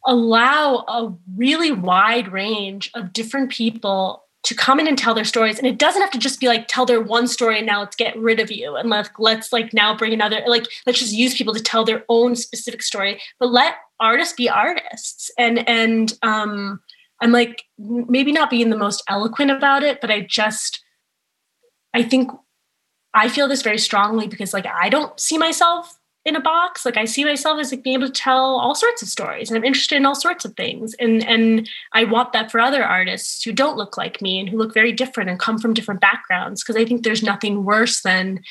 allow 0.06 0.86
a 0.88 1.14
really 1.36 1.72
wide 1.72 2.32
range 2.32 2.90
of 2.96 3.14
different 3.14 3.52
people 3.52 4.24
to 4.44 4.56
come 4.56 4.80
in 4.80 4.88
and 4.88 4.98
tell 4.98 5.14
their 5.14 5.26
stories. 5.26 5.58
And 5.58 5.68
it 5.68 5.78
doesn't 5.78 6.02
have 6.02 6.12
to 6.12 6.18
just 6.18 6.40
be 6.40 6.48
like 6.48 6.68
tell 6.68 6.86
their 6.86 7.02
one 7.02 7.28
story 7.28 7.58
and 7.58 7.68
now 7.68 7.82
let's 7.82 7.96
get 7.96 8.18
rid 8.18 8.40
of 8.40 8.50
you. 8.50 8.76
And 8.76 8.90
let's 8.90 9.10
let's 9.20 9.52
like 9.52 9.74
now 9.74 9.96
bring 9.96 10.14
another 10.14 10.42
like 10.48 10.66
let's 10.86 11.00
just 11.00 11.14
use 11.14 11.36
people 11.36 11.54
to 11.54 11.62
tell 11.62 11.84
their 11.84 12.06
own 12.10 12.36
specific 12.36 12.82
story 12.82 13.20
but 13.40 13.52
let 13.52 13.76
artists 14.00 14.34
be 14.34 14.50
artists. 14.50 15.30
And 15.38 15.68
and 15.68 16.14
um 16.24 16.80
i'm 17.22 17.32
like 17.32 17.64
maybe 17.78 18.32
not 18.32 18.50
being 18.50 18.70
the 18.70 18.78
most 18.78 19.04
eloquent 19.08 19.52
about 19.52 19.84
it 19.84 20.02
but 20.02 20.12
i 20.12 20.22
just 20.22 20.84
i 21.94 22.02
think 22.04 22.32
i 23.14 23.28
feel 23.30 23.48
this 23.48 23.62
very 23.62 23.78
strongly 23.78 24.28
because 24.28 24.54
like 24.54 24.66
i 24.66 24.90
don't 24.90 25.20
see 25.20 25.38
myself 25.38 25.99
in 26.26 26.36
a 26.36 26.42
box. 26.42 26.86
Like 26.86 26.98
I 26.98 27.06
see 27.06 27.24
myself 27.24 27.60
as 27.60 27.72
like 27.72 27.84
being 27.84 27.96
able 27.96 28.08
to 28.08 28.14
tell 28.14 28.60
all 28.60 28.76
sorts 28.76 29.02
of 29.02 29.08
stories 29.08 29.50
and 29.50 29.58
I'm 29.58 29.64
interested 29.64 29.96
in 29.96 30.06
all 30.06 30.16
sorts 30.16 30.46
of 30.46 30.54
things. 30.56 30.94
And 31.00 31.26
and 31.26 31.70
I 31.94 32.04
want 32.04 32.34
that 32.34 32.52
for 32.52 32.60
other 32.60 32.84
artists 32.84 33.44
who 33.44 33.52
don't 33.52 33.78
look 33.78 33.98
like 33.98 34.22
me 34.22 34.40
and 34.40 34.50
who 34.50 34.58
look 34.58 34.74
very 34.74 34.92
different 34.92 35.30
and 35.30 35.40
come 35.40 35.58
from 35.58 35.74
different 35.74 36.02
backgrounds. 36.02 36.64
Cause 36.64 36.76
I 36.76 36.86
think 36.86 37.04
there's 37.04 37.24
nothing 37.24 37.64
worse 37.64 38.02
than 38.02 38.42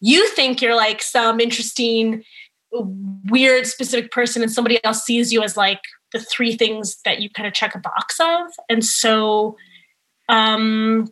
you 0.00 0.28
think 0.30 0.60
you're 0.60 0.76
like 0.76 1.00
some 1.00 1.40
interesting, 1.40 2.22
weird, 2.70 3.66
specific 3.66 4.10
person, 4.10 4.42
and 4.42 4.52
somebody 4.52 4.84
else 4.84 5.02
sees 5.04 5.32
you 5.32 5.42
as 5.42 5.56
like 5.56 5.80
the 6.12 6.20
three 6.20 6.54
things 6.54 6.98
that 7.04 7.20
you 7.20 7.30
kind 7.30 7.46
of 7.46 7.54
check 7.54 7.74
a 7.74 7.78
box 7.78 8.18
of. 8.20 8.46
And 8.68 8.84
so 8.84 9.56
um 10.28 11.08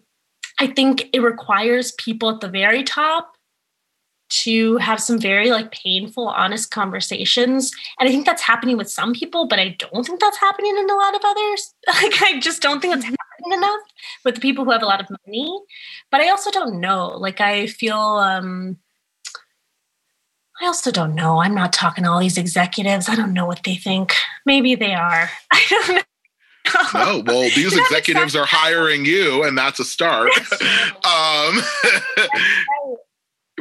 I 0.60 0.66
think 0.66 1.08
it 1.12 1.20
requires 1.20 1.92
people 1.92 2.30
at 2.30 2.40
the 2.40 2.48
very 2.48 2.84
top 2.84 3.33
to 4.42 4.76
have 4.78 5.00
some 5.00 5.18
very 5.18 5.50
like 5.50 5.70
painful 5.70 6.28
honest 6.28 6.70
conversations 6.70 7.70
and 7.98 8.08
i 8.08 8.12
think 8.12 8.26
that's 8.26 8.42
happening 8.42 8.76
with 8.76 8.90
some 8.90 9.12
people 9.12 9.46
but 9.46 9.58
i 9.58 9.68
don't 9.78 10.04
think 10.04 10.20
that's 10.20 10.38
happening 10.38 10.76
in 10.76 10.90
a 10.90 10.94
lot 10.94 11.14
of 11.14 11.20
others 11.24 11.74
like 12.02 12.22
i 12.22 12.38
just 12.40 12.60
don't 12.60 12.80
think 12.80 12.94
it's 12.94 13.04
happening 13.04 13.58
enough 13.58 13.80
with 14.24 14.34
the 14.34 14.40
people 14.40 14.64
who 14.64 14.70
have 14.70 14.82
a 14.82 14.86
lot 14.86 15.00
of 15.00 15.08
money 15.26 15.60
but 16.10 16.20
i 16.20 16.28
also 16.28 16.50
don't 16.50 16.80
know 16.80 17.08
like 17.18 17.40
i 17.40 17.66
feel 17.66 17.98
um 17.98 18.76
I 20.62 20.66
also 20.66 20.92
don't 20.92 21.14
know. 21.14 21.38
I'm 21.38 21.54
not 21.54 21.72
talking 21.72 22.04
to 22.04 22.10
all 22.10 22.20
these 22.20 22.38
executives. 22.38 23.08
I 23.08 23.16
don't 23.16 23.32
know 23.32 23.44
what 23.44 23.64
they 23.64 23.74
think. 23.74 24.14
Maybe 24.46 24.74
they 24.74 24.94
are. 24.94 25.30
I 25.52 25.66
don't 25.68 25.96
know. 25.96 26.02
no, 26.94 27.22
well, 27.26 27.50
these 27.54 27.76
executives 27.76 28.36
are 28.36 28.46
hiring 28.46 29.04
you, 29.04 29.42
and 29.44 29.58
that's 29.58 29.80
a 29.80 29.84
start. 29.84 30.30
um, 31.04 31.60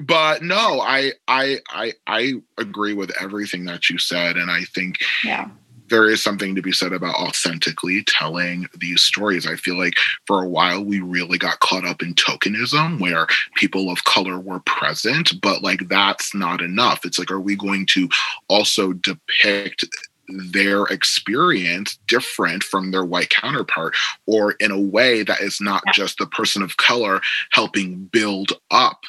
but 0.05 0.41
no 0.41 0.79
i 0.81 1.11
i 1.27 1.59
i 1.69 1.93
i 2.07 2.33
agree 2.57 2.93
with 2.93 3.11
everything 3.21 3.65
that 3.65 3.89
you 3.89 3.97
said 3.97 4.37
and 4.37 4.49
i 4.49 4.61
think 4.63 4.99
yeah 5.23 5.49
there 5.89 6.09
is 6.09 6.23
something 6.23 6.55
to 6.55 6.61
be 6.61 6.71
said 6.71 6.93
about 6.93 7.15
authentically 7.15 8.03
telling 8.05 8.67
these 8.79 9.03
stories. 9.03 9.45
I 9.45 9.55
feel 9.55 9.77
like 9.77 9.93
for 10.25 10.41
a 10.41 10.47
while 10.47 10.83
we 10.83 11.01
really 11.01 11.37
got 11.37 11.59
caught 11.59 11.85
up 11.85 12.01
in 12.01 12.15
tokenism 12.15 12.99
where 12.99 13.27
people 13.55 13.91
of 13.91 14.03
color 14.03 14.39
were 14.39 14.61
present, 14.61 15.39
but 15.41 15.61
like 15.61 15.87
that's 15.89 16.33
not 16.33 16.61
enough. 16.61 17.05
It's 17.05 17.19
like, 17.19 17.29
are 17.29 17.39
we 17.39 17.55
going 17.55 17.85
to 17.91 18.09
also 18.47 18.93
depict 18.93 19.85
their 20.29 20.85
experience 20.85 21.99
different 22.07 22.63
from 22.63 22.91
their 22.91 23.03
white 23.03 23.29
counterpart 23.29 23.93
or 24.25 24.53
in 24.53 24.71
a 24.71 24.79
way 24.79 25.21
that 25.21 25.41
is 25.41 25.59
not 25.59 25.83
just 25.93 26.17
the 26.17 26.25
person 26.27 26.61
of 26.61 26.77
color 26.77 27.19
helping 27.51 28.05
build 28.05 28.53
up 28.71 29.01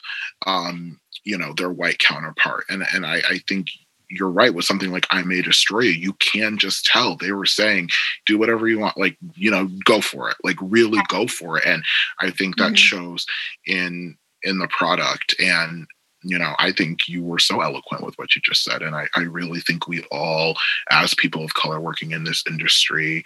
um, 0.47 1.01
you 1.25 1.39
know 1.39 1.53
their 1.55 1.71
white 1.71 1.99
counterpart 1.99 2.65
and 2.69 2.85
and 2.93 3.07
I, 3.07 3.17
I 3.29 3.39
think 3.49 3.69
you're 4.11 4.31
right 4.31 4.55
with 4.55 4.65
something 4.65 4.91
like 4.91 5.07
I 5.11 5.23
May 5.23 5.43
Destroy 5.43 5.81
You, 5.81 5.91
you 5.91 6.13
can 6.15 6.59
just 6.59 6.85
tell 6.85 7.17
they 7.17 7.33
were 7.33 7.47
saying, 7.47 7.91
do 8.27 8.39
whatever 8.39 8.69
you 8.69 8.79
want, 8.79 8.97
like, 8.97 9.17
you 9.35 9.51
know, 9.51 9.69
go 9.85 10.01
for 10.01 10.31
it, 10.31 10.37
like 10.45 10.57
really 10.61 11.01
go 11.09 11.27
for 11.27 11.59
it. 11.59 11.67
And 11.67 11.85
I 12.21 12.31
think 12.31 12.57
that 12.57 12.67
mm-hmm. 12.67 12.75
shows 12.75 13.27
in 13.67 14.17
in 14.43 14.59
the 14.59 14.69
product. 14.69 15.35
And 15.41 15.87
you 16.27 16.39
know, 16.39 16.55
I 16.59 16.73
think 16.73 17.07
you 17.07 17.23
were 17.23 17.39
so 17.39 17.61
eloquent 17.61 18.03
with 18.03 18.17
what 18.17 18.35
you 18.35 18.41
just 18.43 18.65
said. 18.65 18.81
And 18.81 18.97
I, 18.97 19.07
I 19.15 19.23
really 19.23 19.61
think 19.61 19.87
we 19.87 20.03
all, 20.11 20.57
as 20.91 21.15
people 21.15 21.45
of 21.45 21.53
color 21.53 21.81
working 21.81 22.13
in 22.13 22.25
this 22.25 22.43
industry, 22.49 23.23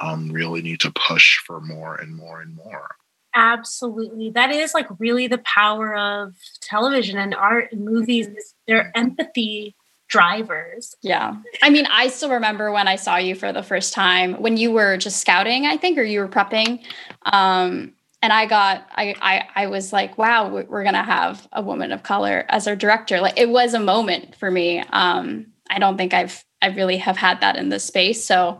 um, 0.00 0.30
really 0.30 0.62
need 0.62 0.80
to 0.80 0.92
push 0.92 1.38
for 1.46 1.60
more 1.60 1.96
and 1.96 2.16
more 2.16 2.40
and 2.40 2.56
more. 2.56 2.96
Absolutely. 3.34 4.30
That 4.30 4.50
is 4.50 4.74
like 4.74 4.86
really 4.98 5.26
the 5.26 5.38
power 5.38 5.94
of 5.94 6.34
television 6.60 7.18
and 7.18 7.34
art 7.34 7.72
and 7.72 7.84
movies. 7.84 8.28
They're 8.66 8.90
empathy 8.96 9.76
drivers. 10.08 10.94
Yeah. 11.02 11.36
I 11.62 11.68
mean, 11.68 11.86
I 11.86 12.08
still 12.08 12.30
remember 12.30 12.72
when 12.72 12.88
I 12.88 12.96
saw 12.96 13.16
you 13.16 13.34
for 13.34 13.52
the 13.52 13.62
first 13.62 13.92
time 13.92 14.40
when 14.40 14.56
you 14.56 14.70
were 14.70 14.96
just 14.96 15.20
scouting, 15.20 15.66
I 15.66 15.76
think, 15.76 15.98
or 15.98 16.02
you 16.02 16.20
were 16.20 16.28
prepping. 16.28 16.82
Um, 17.24 17.92
and 18.22 18.32
I 18.32 18.46
got, 18.46 18.88
I, 18.96 19.14
I, 19.20 19.64
I 19.64 19.66
was 19.66 19.92
like, 19.92 20.18
wow, 20.18 20.48
we're 20.48 20.82
going 20.82 20.94
to 20.94 21.02
have 21.02 21.46
a 21.52 21.62
woman 21.62 21.92
of 21.92 22.02
color 22.02 22.46
as 22.48 22.66
our 22.66 22.74
director. 22.74 23.20
Like 23.20 23.38
it 23.38 23.50
was 23.50 23.74
a 23.74 23.80
moment 23.80 24.34
for 24.34 24.50
me. 24.50 24.80
Um, 24.90 25.52
I 25.70 25.78
don't 25.78 25.98
think 25.98 26.14
I've, 26.14 26.42
I 26.62 26.68
really 26.68 26.96
have 26.96 27.16
had 27.16 27.42
that 27.42 27.56
in 27.56 27.68
this 27.68 27.84
space. 27.84 28.24
So 28.24 28.58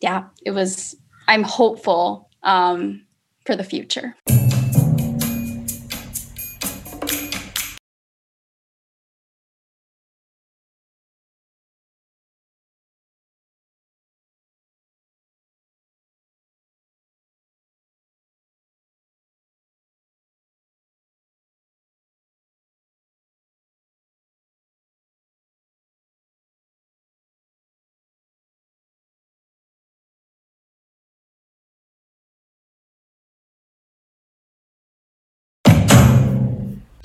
yeah, 0.00 0.24
it 0.44 0.50
was, 0.50 0.96
I'm 1.28 1.42
hopeful, 1.42 2.30
um, 2.42 3.05
for 3.46 3.56
the 3.56 3.64
future. 3.64 4.16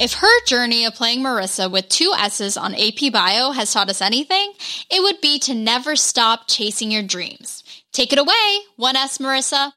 If 0.01 0.13
her 0.13 0.45
journey 0.47 0.85
of 0.85 0.95
playing 0.95 1.21
Marissa 1.21 1.71
with 1.71 1.87
two 1.87 2.11
S's 2.17 2.57
on 2.57 2.73
AP 2.73 3.13
Bio 3.13 3.51
has 3.51 3.71
taught 3.71 3.87
us 3.87 4.01
anything, 4.01 4.51
it 4.89 4.99
would 4.99 5.21
be 5.21 5.37
to 5.41 5.53
never 5.53 5.95
stop 5.95 6.47
chasing 6.47 6.89
your 6.89 7.03
dreams. 7.03 7.63
Take 7.93 8.11
it 8.11 8.17
away, 8.17 8.57
1S 8.79 9.19
Marissa. 9.19 9.73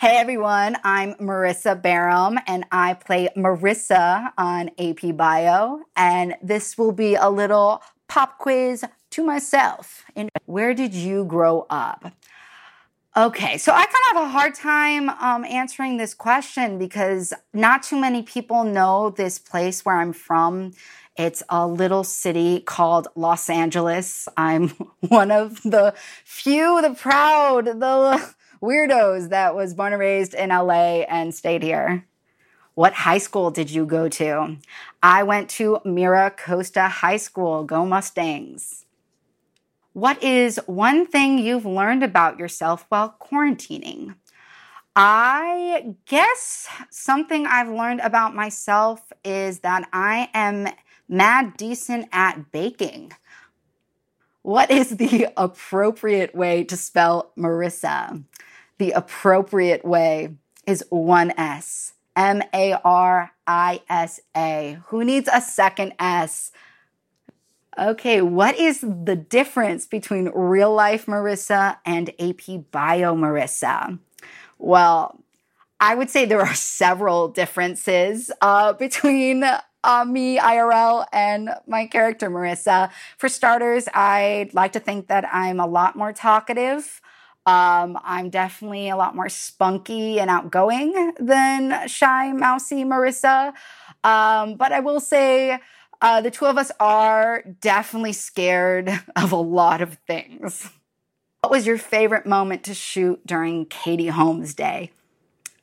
Hey 0.00 0.16
everyone, 0.16 0.78
I'm 0.82 1.14
Marisa 1.14 1.80
Baram 1.80 2.42
and 2.48 2.64
I 2.72 2.94
play 2.94 3.28
Marissa 3.36 4.32
on 4.36 4.72
AP 4.80 5.16
Bio. 5.16 5.82
And 5.94 6.34
this 6.42 6.76
will 6.76 6.90
be 6.90 7.14
a 7.14 7.30
little 7.30 7.84
pop 8.08 8.38
quiz 8.38 8.84
to 9.12 9.22
myself. 9.22 10.04
Where 10.46 10.74
did 10.74 10.92
you 10.92 11.24
grow 11.24 11.68
up? 11.70 12.12
Okay, 13.14 13.58
so 13.58 13.72
I 13.72 13.84
kind 13.84 13.94
of 14.10 14.16
have 14.16 14.24
a 14.24 14.30
hard 14.30 14.54
time 14.54 15.10
um, 15.10 15.44
answering 15.44 15.98
this 15.98 16.14
question 16.14 16.78
because 16.78 17.34
not 17.52 17.82
too 17.82 18.00
many 18.00 18.22
people 18.22 18.64
know 18.64 19.10
this 19.10 19.38
place 19.38 19.84
where 19.84 19.98
I'm 19.98 20.14
from. 20.14 20.72
It's 21.18 21.42
a 21.50 21.68
little 21.68 22.04
city 22.04 22.60
called 22.60 23.08
Los 23.14 23.50
Angeles. 23.50 24.28
I'm 24.38 24.68
one 25.08 25.30
of 25.30 25.62
the 25.62 25.92
few, 26.24 26.80
the 26.80 26.94
proud, 26.94 27.66
the 27.66 28.34
weirdos 28.62 29.28
that 29.28 29.54
was 29.54 29.74
born 29.74 29.92
and 29.92 30.00
raised 30.00 30.32
in 30.32 30.48
LA 30.48 31.02
and 31.02 31.34
stayed 31.34 31.62
here. 31.62 32.06
What 32.72 32.94
high 32.94 33.18
school 33.18 33.50
did 33.50 33.70
you 33.70 33.84
go 33.84 34.08
to? 34.08 34.56
I 35.02 35.22
went 35.22 35.50
to 35.50 35.80
Mira 35.84 36.30
Costa 36.30 36.88
High 36.88 37.18
School. 37.18 37.64
Go 37.64 37.84
Mustangs. 37.84 38.86
What 39.92 40.22
is 40.22 40.58
one 40.66 41.06
thing 41.06 41.38
you've 41.38 41.66
learned 41.66 42.02
about 42.02 42.38
yourself 42.38 42.86
while 42.88 43.14
quarantining? 43.20 44.14
I 44.96 45.94
guess 46.06 46.66
something 46.90 47.46
I've 47.46 47.68
learned 47.68 48.00
about 48.00 48.34
myself 48.34 49.12
is 49.22 49.60
that 49.60 49.86
I 49.92 50.30
am 50.32 50.68
mad 51.08 51.58
decent 51.58 52.08
at 52.10 52.50
baking. 52.52 53.12
What 54.40 54.70
is 54.70 54.96
the 54.96 55.28
appropriate 55.36 56.34
way 56.34 56.64
to 56.64 56.76
spell 56.76 57.32
Marissa? 57.36 58.24
The 58.78 58.92
appropriate 58.92 59.84
way 59.84 60.36
is 60.66 60.84
one 60.88 61.32
S. 61.36 61.92
M 62.16 62.42
A 62.54 62.78
R 62.84 63.30
I 63.46 63.80
S 63.88 64.20
A. 64.34 64.78
Who 64.86 65.04
needs 65.04 65.28
a 65.32 65.40
second 65.40 65.92
S? 65.98 66.50
Okay, 67.78 68.20
what 68.20 68.58
is 68.58 68.80
the 68.82 69.16
difference 69.16 69.86
between 69.86 70.30
real 70.34 70.74
life 70.74 71.06
Marissa 71.06 71.78
and 71.86 72.10
AP 72.20 72.70
Bio 72.70 73.14
Marissa? 73.14 73.98
Well, 74.58 75.18
I 75.80 75.94
would 75.94 76.10
say 76.10 76.26
there 76.26 76.42
are 76.42 76.54
several 76.54 77.28
differences 77.28 78.30
uh, 78.42 78.74
between 78.74 79.44
uh, 79.84 80.04
me, 80.04 80.38
IRL, 80.38 81.06
and 81.12 81.50
my 81.66 81.86
character, 81.86 82.30
Marissa. 82.30 82.90
For 83.16 83.30
starters, 83.30 83.88
I'd 83.94 84.52
like 84.52 84.72
to 84.72 84.80
think 84.80 85.08
that 85.08 85.26
I'm 85.32 85.58
a 85.58 85.66
lot 85.66 85.96
more 85.96 86.12
talkative. 86.12 87.00
Um, 87.46 87.98
I'm 88.04 88.28
definitely 88.30 88.90
a 88.90 88.96
lot 88.96 89.16
more 89.16 89.28
spunky 89.28 90.20
and 90.20 90.30
outgoing 90.30 91.14
than 91.18 91.88
shy, 91.88 92.32
mousy 92.32 92.84
Marissa. 92.84 93.54
Um, 94.04 94.54
but 94.54 94.72
I 94.72 94.80
will 94.80 95.00
say, 95.00 95.58
uh, 96.02 96.20
the 96.20 96.30
two 96.30 96.44
of 96.46 96.58
us 96.58 96.70
are 96.80 97.42
definitely 97.60 98.12
scared 98.12 98.90
of 99.16 99.32
a 99.32 99.36
lot 99.36 99.80
of 99.80 99.94
things. 100.06 100.68
What 101.40 101.50
was 101.50 101.66
your 101.66 101.78
favorite 101.78 102.26
moment 102.26 102.64
to 102.64 102.74
shoot 102.74 103.26
during 103.26 103.66
Katie 103.66 104.08
Holmes 104.08 104.54
Day? 104.54 104.90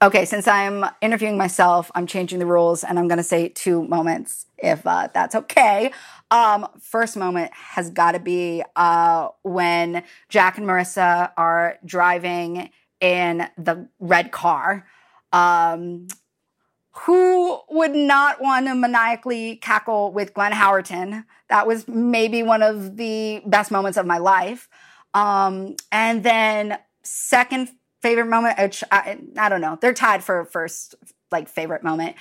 Okay, 0.01 0.23
since 0.23 0.47
I'm 0.47 0.85
interviewing 1.01 1.37
myself, 1.37 1.91
I'm 1.93 2.07
changing 2.07 2.39
the 2.39 2.45
rules 2.45 2.85
and 2.85 2.97
I'm 2.97 3.09
going 3.09 3.17
to 3.17 3.23
say 3.23 3.49
two 3.49 3.83
moments 3.83 4.45
if 4.57 4.87
uh, 4.87 5.09
that's 5.13 5.35
okay. 5.35 5.91
Um, 6.31 6.67
first 6.79 7.17
moment 7.17 7.51
has 7.53 7.89
got 7.89 8.13
to 8.13 8.19
be 8.19 8.63
uh, 8.77 9.29
when 9.43 10.03
Jack 10.29 10.57
and 10.57 10.65
Marissa 10.65 11.31
are 11.35 11.79
driving 11.85 12.69
in 13.01 13.45
the 13.57 13.89
red 13.99 14.31
car. 14.31 14.85
Um, 15.33 16.07
who 16.91 17.59
would 17.69 17.93
not 17.93 18.41
want 18.41 18.67
to 18.67 18.75
maniacally 18.75 19.57
cackle 19.57 20.11
with 20.11 20.33
Glenn 20.33 20.51
Howerton? 20.51 21.25
That 21.49 21.67
was 21.67 21.87
maybe 21.87 22.43
one 22.43 22.61
of 22.61 22.97
the 22.97 23.41
best 23.45 23.71
moments 23.71 23.97
of 23.97 24.05
my 24.05 24.17
life. 24.17 24.67
Um, 25.13 25.75
and 25.91 26.23
then 26.23 26.77
second 27.03 27.69
favorite 28.01 28.27
moment, 28.27 28.57
which 28.59 28.83
I, 28.91 29.19
I 29.37 29.49
don't 29.49 29.61
know, 29.61 29.77
they're 29.79 29.93
tied 29.93 30.23
for 30.23 30.45
first 30.45 30.95
like 31.31 31.47
favorite 31.47 31.83
moment 31.83 32.15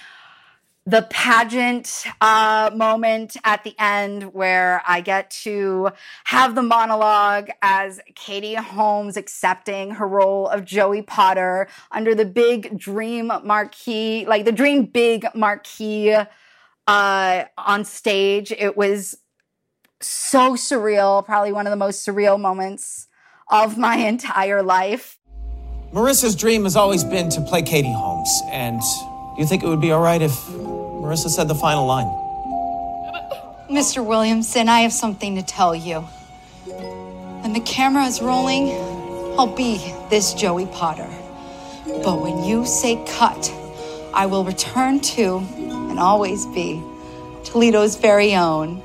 the 0.88 1.06
pageant 1.10 2.06
uh, 2.22 2.70
moment 2.74 3.36
at 3.44 3.62
the 3.62 3.74
end 3.78 4.32
where 4.32 4.80
I 4.86 5.02
get 5.02 5.30
to 5.42 5.90
have 6.24 6.54
the 6.54 6.62
monologue 6.62 7.50
as 7.60 8.00
Katie 8.14 8.54
Holmes 8.54 9.18
accepting 9.18 9.90
her 9.90 10.08
role 10.08 10.48
of 10.48 10.64
Joey 10.64 11.02
Potter 11.02 11.68
under 11.90 12.14
the 12.14 12.24
big 12.24 12.78
dream 12.78 13.30
marquee, 13.44 14.24
like 14.26 14.46
the 14.46 14.52
dream 14.52 14.86
big 14.86 15.26
marquee 15.34 16.16
uh, 16.86 17.44
on 17.58 17.84
stage. 17.84 18.50
It 18.50 18.74
was 18.74 19.18
so 20.00 20.52
surreal, 20.52 21.22
probably 21.22 21.52
one 21.52 21.66
of 21.66 21.70
the 21.70 21.76
most 21.76 22.06
surreal 22.06 22.40
moments 22.40 23.08
of 23.50 23.76
my 23.76 23.96
entire 24.06 24.62
life. 24.62 25.18
Marissa's 25.92 26.34
dream 26.34 26.64
has 26.64 26.76
always 26.76 27.04
been 27.04 27.28
to 27.28 27.42
play 27.42 27.60
Katie 27.60 27.92
Holmes, 27.92 28.30
and 28.50 28.80
you 29.36 29.44
think 29.44 29.62
it 29.62 29.68
would 29.68 29.82
be 29.82 29.92
all 29.92 30.00
right 30.00 30.22
if 30.22 30.48
Marissa 31.08 31.30
said 31.30 31.48
the 31.48 31.54
final 31.54 31.86
line. 31.86 32.06
Mr. 33.70 34.04
Williamson, 34.04 34.68
I 34.68 34.80
have 34.80 34.92
something 34.92 35.36
to 35.36 35.42
tell 35.42 35.74
you. 35.74 36.00
When 37.40 37.54
the 37.54 37.60
camera 37.60 38.04
is 38.04 38.20
rolling, 38.20 38.68
I'll 39.38 39.56
be 39.56 39.78
this 40.10 40.34
Joey 40.34 40.66
Potter. 40.66 41.08
But 42.04 42.20
when 42.20 42.44
you 42.44 42.66
say 42.66 43.02
cut, 43.06 43.50
I 44.12 44.26
will 44.26 44.44
return 44.44 45.00
to 45.16 45.38
and 45.38 45.98
always 45.98 46.44
be 46.44 46.82
Toledo's 47.42 47.96
very 47.96 48.34
own 48.34 48.82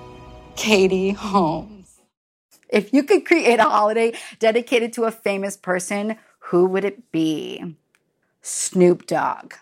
Katie 0.55 1.09
Holmes. 1.09 1.99
If 2.69 2.93
you 2.93 3.03
could 3.03 3.26
create 3.26 3.59
a 3.59 3.63
holiday 3.63 4.13
dedicated 4.39 4.93
to 4.93 5.03
a 5.03 5.11
famous 5.11 5.57
person, 5.57 6.15
who 6.39 6.67
would 6.67 6.86
it 6.86 7.11
be? 7.11 7.76
Snoop 8.41 9.07
Dogg. 9.07 9.55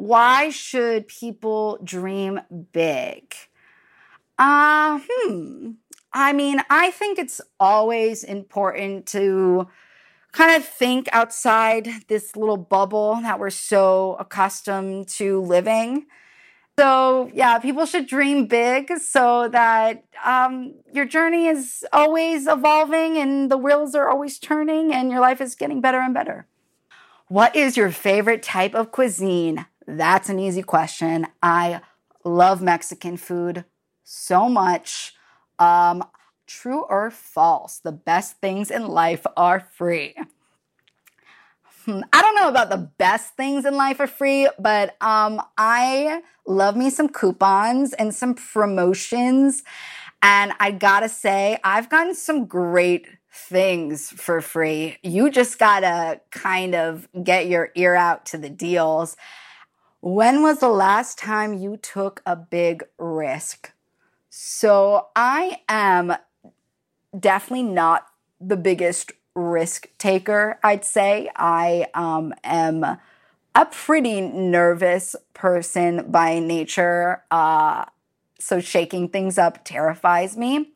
Why 0.00 0.48
should 0.48 1.08
people 1.08 1.78
dream 1.84 2.40
big? 2.72 3.34
Uh, 4.38 4.98
hmm. 5.06 5.72
I 6.10 6.32
mean, 6.32 6.62
I 6.70 6.90
think 6.90 7.18
it's 7.18 7.42
always 7.60 8.24
important 8.24 9.04
to 9.08 9.68
kind 10.32 10.56
of 10.56 10.66
think 10.66 11.10
outside 11.12 11.86
this 12.08 12.34
little 12.34 12.56
bubble 12.56 13.16
that 13.16 13.38
we're 13.38 13.50
so 13.50 14.16
accustomed 14.18 15.08
to 15.08 15.42
living. 15.42 16.06
So, 16.78 17.30
yeah, 17.34 17.58
people 17.58 17.84
should 17.84 18.06
dream 18.06 18.46
big 18.46 18.96
so 19.00 19.48
that 19.48 20.04
um, 20.24 20.76
your 20.94 21.04
journey 21.04 21.46
is 21.46 21.84
always 21.92 22.46
evolving 22.46 23.18
and 23.18 23.50
the 23.50 23.58
wheels 23.58 23.94
are 23.94 24.08
always 24.08 24.38
turning 24.38 24.94
and 24.94 25.10
your 25.10 25.20
life 25.20 25.42
is 25.42 25.54
getting 25.54 25.82
better 25.82 26.00
and 26.00 26.14
better. 26.14 26.46
What 27.28 27.54
is 27.54 27.76
your 27.76 27.90
favorite 27.90 28.42
type 28.42 28.74
of 28.74 28.92
cuisine? 28.92 29.66
That's 29.96 30.28
an 30.28 30.38
easy 30.38 30.62
question. 30.62 31.26
I 31.42 31.80
love 32.24 32.62
Mexican 32.62 33.16
food 33.16 33.64
so 34.04 34.48
much. 34.48 35.14
Um, 35.58 36.04
true 36.46 36.84
or 36.88 37.10
false? 37.10 37.78
The 37.78 37.92
best 37.92 38.40
things 38.40 38.70
in 38.70 38.86
life 38.88 39.26
are 39.36 39.60
free. 39.60 40.14
Hmm, 41.84 42.00
I 42.12 42.22
don't 42.22 42.34
know 42.34 42.48
about 42.48 42.70
the 42.70 42.90
best 42.98 43.36
things 43.36 43.64
in 43.64 43.74
life 43.74 44.00
are 44.00 44.06
free, 44.06 44.48
but 44.58 44.96
um, 45.02 45.40
I 45.56 46.22
love 46.46 46.76
me 46.76 46.90
some 46.90 47.08
coupons 47.08 47.92
and 47.94 48.14
some 48.14 48.34
promotions. 48.34 49.62
And 50.22 50.52
I 50.60 50.72
gotta 50.72 51.08
say, 51.08 51.58
I've 51.64 51.88
gotten 51.88 52.14
some 52.14 52.44
great 52.44 53.06
things 53.32 54.10
for 54.10 54.40
free. 54.40 54.98
You 55.02 55.30
just 55.30 55.58
gotta 55.58 56.20
kind 56.30 56.74
of 56.74 57.08
get 57.24 57.46
your 57.46 57.70
ear 57.74 57.94
out 57.94 58.26
to 58.26 58.38
the 58.38 58.50
deals. 58.50 59.16
When 60.02 60.42
was 60.42 60.60
the 60.60 60.70
last 60.70 61.18
time 61.18 61.58
you 61.58 61.76
took 61.76 62.22
a 62.24 62.34
big 62.34 62.84
risk? 62.96 63.72
So 64.30 65.08
I 65.14 65.60
am 65.68 66.14
definitely 67.18 67.64
not 67.64 68.06
the 68.40 68.56
biggest 68.56 69.12
risk 69.34 69.88
taker, 69.98 70.58
I'd 70.64 70.86
say. 70.86 71.28
I 71.36 71.88
um, 71.92 72.32
am 72.44 72.82
a 72.82 73.66
pretty 73.70 74.22
nervous 74.22 75.16
person 75.34 76.10
by 76.10 76.38
nature. 76.38 77.22
Uh, 77.30 77.84
so 78.38 78.58
shaking 78.58 79.10
things 79.10 79.36
up 79.36 79.66
terrifies 79.66 80.34
me. 80.34 80.70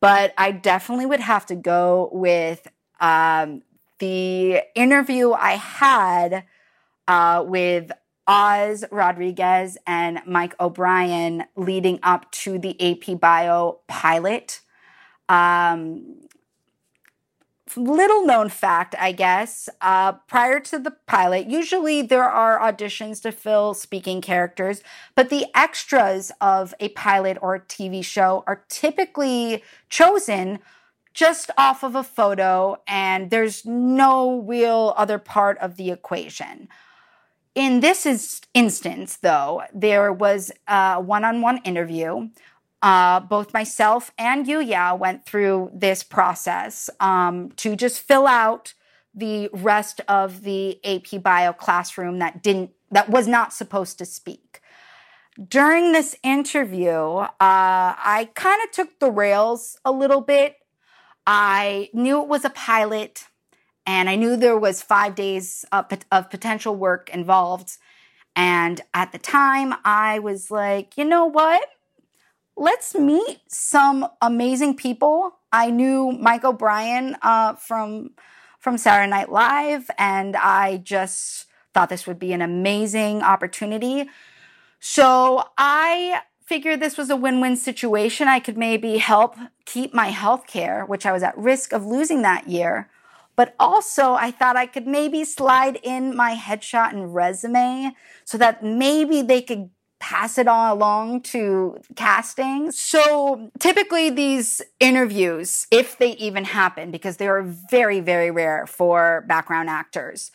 But 0.00 0.34
I 0.36 0.50
definitely 0.50 1.06
would 1.06 1.20
have 1.20 1.46
to 1.46 1.54
go 1.54 2.10
with 2.12 2.68
um, 3.00 3.62
the 3.98 4.62
interview 4.74 5.32
I 5.32 5.52
had 5.52 6.44
uh, 7.08 7.44
with 7.46 7.90
Oz 8.26 8.84
Rodriguez 8.90 9.76
and 9.86 10.22
Mike 10.26 10.54
O'Brien 10.60 11.44
leading 11.56 11.98
up 12.02 12.30
to 12.32 12.58
the 12.58 12.76
AP 12.80 13.18
Bio 13.20 13.80
pilot. 13.88 14.60
Um, 15.28 16.22
little 17.76 18.26
known 18.26 18.48
fact, 18.48 18.94
I 18.98 19.12
guess, 19.12 19.68
uh, 19.80 20.12
prior 20.12 20.60
to 20.60 20.78
the 20.78 20.92
pilot, 21.06 21.48
usually 21.48 22.02
there 22.02 22.28
are 22.28 22.58
auditions 22.58 23.22
to 23.22 23.32
fill 23.32 23.74
speaking 23.74 24.20
characters, 24.20 24.82
but 25.14 25.30
the 25.30 25.46
extras 25.54 26.32
of 26.40 26.74
a 26.80 26.90
pilot 26.90 27.38
or 27.40 27.54
a 27.54 27.60
TV 27.60 28.04
show 28.04 28.44
are 28.46 28.64
typically 28.68 29.62
chosen 29.88 30.58
just 31.14 31.50
off 31.58 31.82
of 31.82 31.94
a 31.94 32.02
photo, 32.02 32.76
and 32.86 33.30
there's 33.30 33.66
no 33.66 34.40
real 34.40 34.94
other 34.96 35.18
part 35.18 35.58
of 35.58 35.76
the 35.76 35.90
equation. 35.90 36.68
In 37.54 37.80
this 37.80 38.06
is, 38.06 38.40
instance, 38.54 39.18
though, 39.18 39.62
there 39.74 40.12
was 40.12 40.52
a 40.66 41.00
one 41.00 41.24
on 41.24 41.42
one 41.42 41.58
interview. 41.64 42.28
Uh, 42.80 43.20
both 43.20 43.52
myself 43.52 44.10
and 44.18 44.46
Yuya 44.46 44.98
went 44.98 45.24
through 45.24 45.70
this 45.72 46.02
process 46.02 46.90
um, 46.98 47.52
to 47.52 47.76
just 47.76 48.00
fill 48.00 48.26
out 48.26 48.74
the 49.14 49.48
rest 49.52 50.00
of 50.08 50.42
the 50.42 50.80
AP 50.84 51.22
Bio 51.22 51.52
classroom 51.52 52.18
that 52.18 52.42
didn't 52.42 52.70
that 52.90 53.08
was 53.08 53.28
not 53.28 53.52
supposed 53.52 53.98
to 53.98 54.04
speak. 54.04 54.60
During 55.48 55.92
this 55.92 56.16
interview, 56.22 56.90
uh, 56.90 57.28
I 57.40 58.30
kind 58.34 58.60
of 58.64 58.70
took 58.70 58.98
the 58.98 59.10
rails 59.10 59.78
a 59.84 59.92
little 59.92 60.20
bit. 60.20 60.56
I 61.26 61.88
knew 61.92 62.20
it 62.20 62.28
was 62.28 62.44
a 62.44 62.50
pilot 62.50 63.28
and 63.86 64.08
I 64.08 64.16
knew 64.16 64.36
there 64.36 64.58
was 64.58 64.82
five 64.82 65.14
days 65.14 65.64
of, 65.72 65.88
potential 66.30 66.76
work 66.76 67.10
involved. 67.10 67.78
And 68.34 68.80
at 68.94 69.12
the 69.12 69.18
time, 69.18 69.74
I 69.84 70.18
was 70.18 70.50
like, 70.50 70.96
you 70.96 71.04
know 71.04 71.26
what? 71.26 71.68
Let's 72.56 72.94
meet 72.94 73.40
some 73.48 74.08
amazing 74.20 74.76
people. 74.76 75.36
I 75.52 75.70
knew 75.70 76.12
Mike 76.12 76.44
O'Brien 76.44 77.16
uh, 77.22 77.54
from 77.54 78.10
from 78.58 78.78
Saturday 78.78 79.10
Night 79.10 79.32
Live, 79.32 79.90
and 79.98 80.36
I 80.36 80.76
just 80.76 81.46
thought 81.74 81.88
this 81.88 82.06
would 82.06 82.20
be 82.20 82.32
an 82.32 82.40
amazing 82.40 83.20
opportunity. 83.20 84.08
So 84.78 85.42
I 85.58 86.20
figured 86.44 86.78
this 86.78 86.96
was 86.96 87.10
a 87.10 87.16
win-win 87.16 87.56
situation. 87.56 88.28
I 88.28 88.38
could 88.38 88.56
maybe 88.56 88.98
help 88.98 89.36
keep 89.64 89.92
my 89.92 90.08
health 90.10 90.46
care, 90.46 90.84
which 90.84 91.06
I 91.06 91.12
was 91.12 91.24
at 91.24 91.36
risk 91.36 91.72
of 91.72 91.84
losing 91.84 92.22
that 92.22 92.48
year, 92.48 92.88
but 93.42 93.56
also, 93.58 94.12
I 94.12 94.30
thought 94.30 94.54
I 94.54 94.66
could 94.66 94.86
maybe 94.86 95.24
slide 95.24 95.80
in 95.82 96.14
my 96.14 96.36
headshot 96.36 96.92
and 96.92 97.12
resume 97.12 97.90
so 98.24 98.38
that 98.38 98.62
maybe 98.62 99.20
they 99.20 99.42
could 99.42 99.70
pass 99.98 100.38
it 100.38 100.46
on 100.46 100.70
along 100.70 101.22
to 101.22 101.76
casting. 101.96 102.70
So 102.70 103.50
typically 103.58 104.10
these 104.10 104.62
interviews, 104.78 105.66
if 105.72 105.98
they 105.98 106.12
even 106.18 106.44
happen, 106.44 106.92
because 106.92 107.16
they 107.16 107.26
are 107.26 107.42
very, 107.42 107.98
very 107.98 108.30
rare 108.30 108.64
for 108.68 109.24
background 109.26 109.68
actors, 109.68 110.30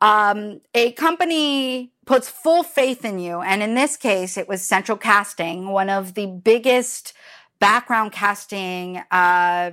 um, 0.00 0.62
a 0.72 0.92
company 0.92 1.92
puts 2.06 2.30
full 2.30 2.62
faith 2.62 3.04
in 3.04 3.18
you. 3.18 3.42
And 3.42 3.62
in 3.62 3.74
this 3.74 3.98
case, 3.98 4.38
it 4.38 4.48
was 4.48 4.62
Central 4.62 4.96
Casting, 4.96 5.68
one 5.68 5.90
of 5.90 6.14
the 6.14 6.24
biggest 6.28 7.12
background 7.60 8.12
casting 8.12 9.02
uh, 9.10 9.72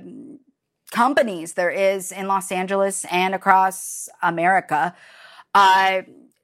companies 0.90 1.54
there 1.54 1.70
is 1.70 2.12
in 2.12 2.26
Los 2.26 2.52
Angeles 2.52 3.04
and 3.10 3.34
across 3.34 4.08
America. 4.22 4.94
Uh, 5.54 6.02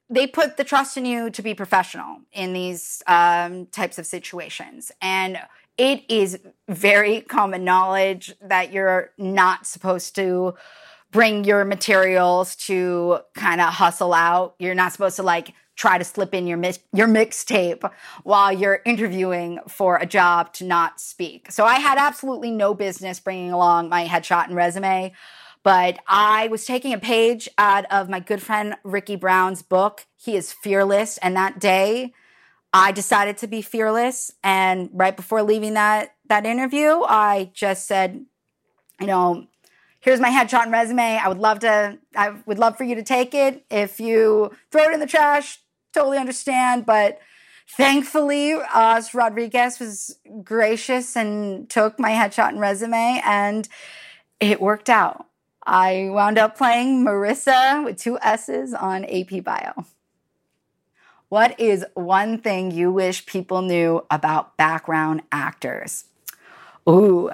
they 0.09 0.27
put 0.27 0.57
the 0.57 0.63
trust 0.63 0.97
in 0.97 1.05
you 1.05 1.29
to 1.29 1.41
be 1.41 1.53
professional 1.53 2.19
in 2.31 2.53
these 2.53 3.01
um, 3.07 3.65
types 3.67 3.97
of 3.97 4.05
situations. 4.05 4.91
And 5.01 5.39
it 5.77 6.03
is 6.09 6.39
very 6.67 7.21
common 7.21 7.63
knowledge 7.63 8.33
that 8.41 8.71
you're 8.71 9.11
not 9.17 9.65
supposed 9.65 10.15
to 10.15 10.53
bring 11.11 11.43
your 11.43 11.63
materials 11.63 12.55
to 12.55 13.19
kind 13.33 13.61
of 13.61 13.73
hustle 13.73 14.13
out. 14.13 14.55
You're 14.59 14.75
not 14.75 14.91
supposed 14.91 15.15
to 15.17 15.23
like 15.23 15.53
try 15.75 15.97
to 15.97 16.03
slip 16.03 16.33
in 16.33 16.47
your 16.47 16.61
your 16.93 17.07
mixtape 17.07 17.89
while 18.23 18.51
you're 18.51 18.81
interviewing 18.85 19.59
for 19.67 19.97
a 19.97 20.05
job 20.05 20.53
to 20.53 20.63
not 20.63 20.99
speak. 20.99 21.51
So 21.51 21.65
I 21.65 21.75
had 21.75 21.97
absolutely 21.97 22.51
no 22.51 22.73
business 22.73 23.19
bringing 23.19 23.51
along 23.51 23.89
my 23.89 24.05
headshot 24.05 24.47
and 24.47 24.55
resume, 24.55 25.13
but 25.63 25.99
I 26.07 26.47
was 26.47 26.65
taking 26.65 26.93
a 26.93 26.99
page 26.99 27.49
out 27.57 27.85
of 27.91 28.09
my 28.09 28.19
good 28.19 28.41
friend 28.41 28.75
Ricky 28.83 29.15
Brown's 29.15 29.61
book. 29.61 30.05
He 30.15 30.35
is 30.35 30.53
fearless, 30.53 31.17
and 31.19 31.35
that 31.35 31.59
day 31.59 32.13
I 32.71 32.91
decided 32.91 33.37
to 33.37 33.47
be 33.47 33.61
fearless. 33.61 34.31
And 34.43 34.89
right 34.93 35.15
before 35.15 35.43
leaving 35.43 35.73
that 35.73 36.15
that 36.27 36.45
interview, 36.45 37.01
I 37.03 37.51
just 37.53 37.87
said, 37.87 38.25
you 38.99 39.07
know, 39.07 39.47
here's 39.99 40.19
my 40.19 40.29
headshot 40.29 40.63
and 40.63 40.71
resume. 40.71 41.17
I 41.17 41.27
would 41.27 41.37
love 41.37 41.59
to, 41.59 41.97
I 42.15 42.35
would 42.45 42.59
love 42.59 42.77
for 42.77 42.83
you 42.83 42.95
to 42.95 43.03
take 43.03 43.33
it. 43.33 43.65
If 43.69 43.99
you 43.99 44.51
throw 44.71 44.83
it 44.83 44.93
in 44.93 44.99
the 44.99 45.07
trash, 45.07 45.59
totally 45.93 46.17
understand. 46.17 46.85
But 46.85 47.19
thankfully, 47.67 48.53
uh, 48.53 49.01
Rodriguez 49.13 49.79
was 49.79 50.17
gracious 50.43 51.15
and 51.15 51.69
took 51.69 51.99
my 51.99 52.11
headshot 52.11 52.49
and 52.49 52.59
resume, 52.59 53.21
and 53.25 53.67
it 54.39 54.61
worked 54.61 54.89
out. 54.89 55.27
I 55.65 56.09
wound 56.11 56.37
up 56.37 56.57
playing 56.57 57.05
Marissa 57.05 57.83
with 57.85 57.97
two 57.97 58.19
S's 58.21 58.73
on 58.73 59.05
AP 59.05 59.43
Bio. 59.43 59.85
What 61.29 61.59
is 61.59 61.85
one 61.95 62.37
thing 62.37 62.69
you 62.71 62.91
wish 62.91 63.25
people 63.25 63.61
knew 63.61 64.05
about 64.11 64.55
background 64.57 65.23
actors? 65.31 66.05
Ooh. 66.87 67.31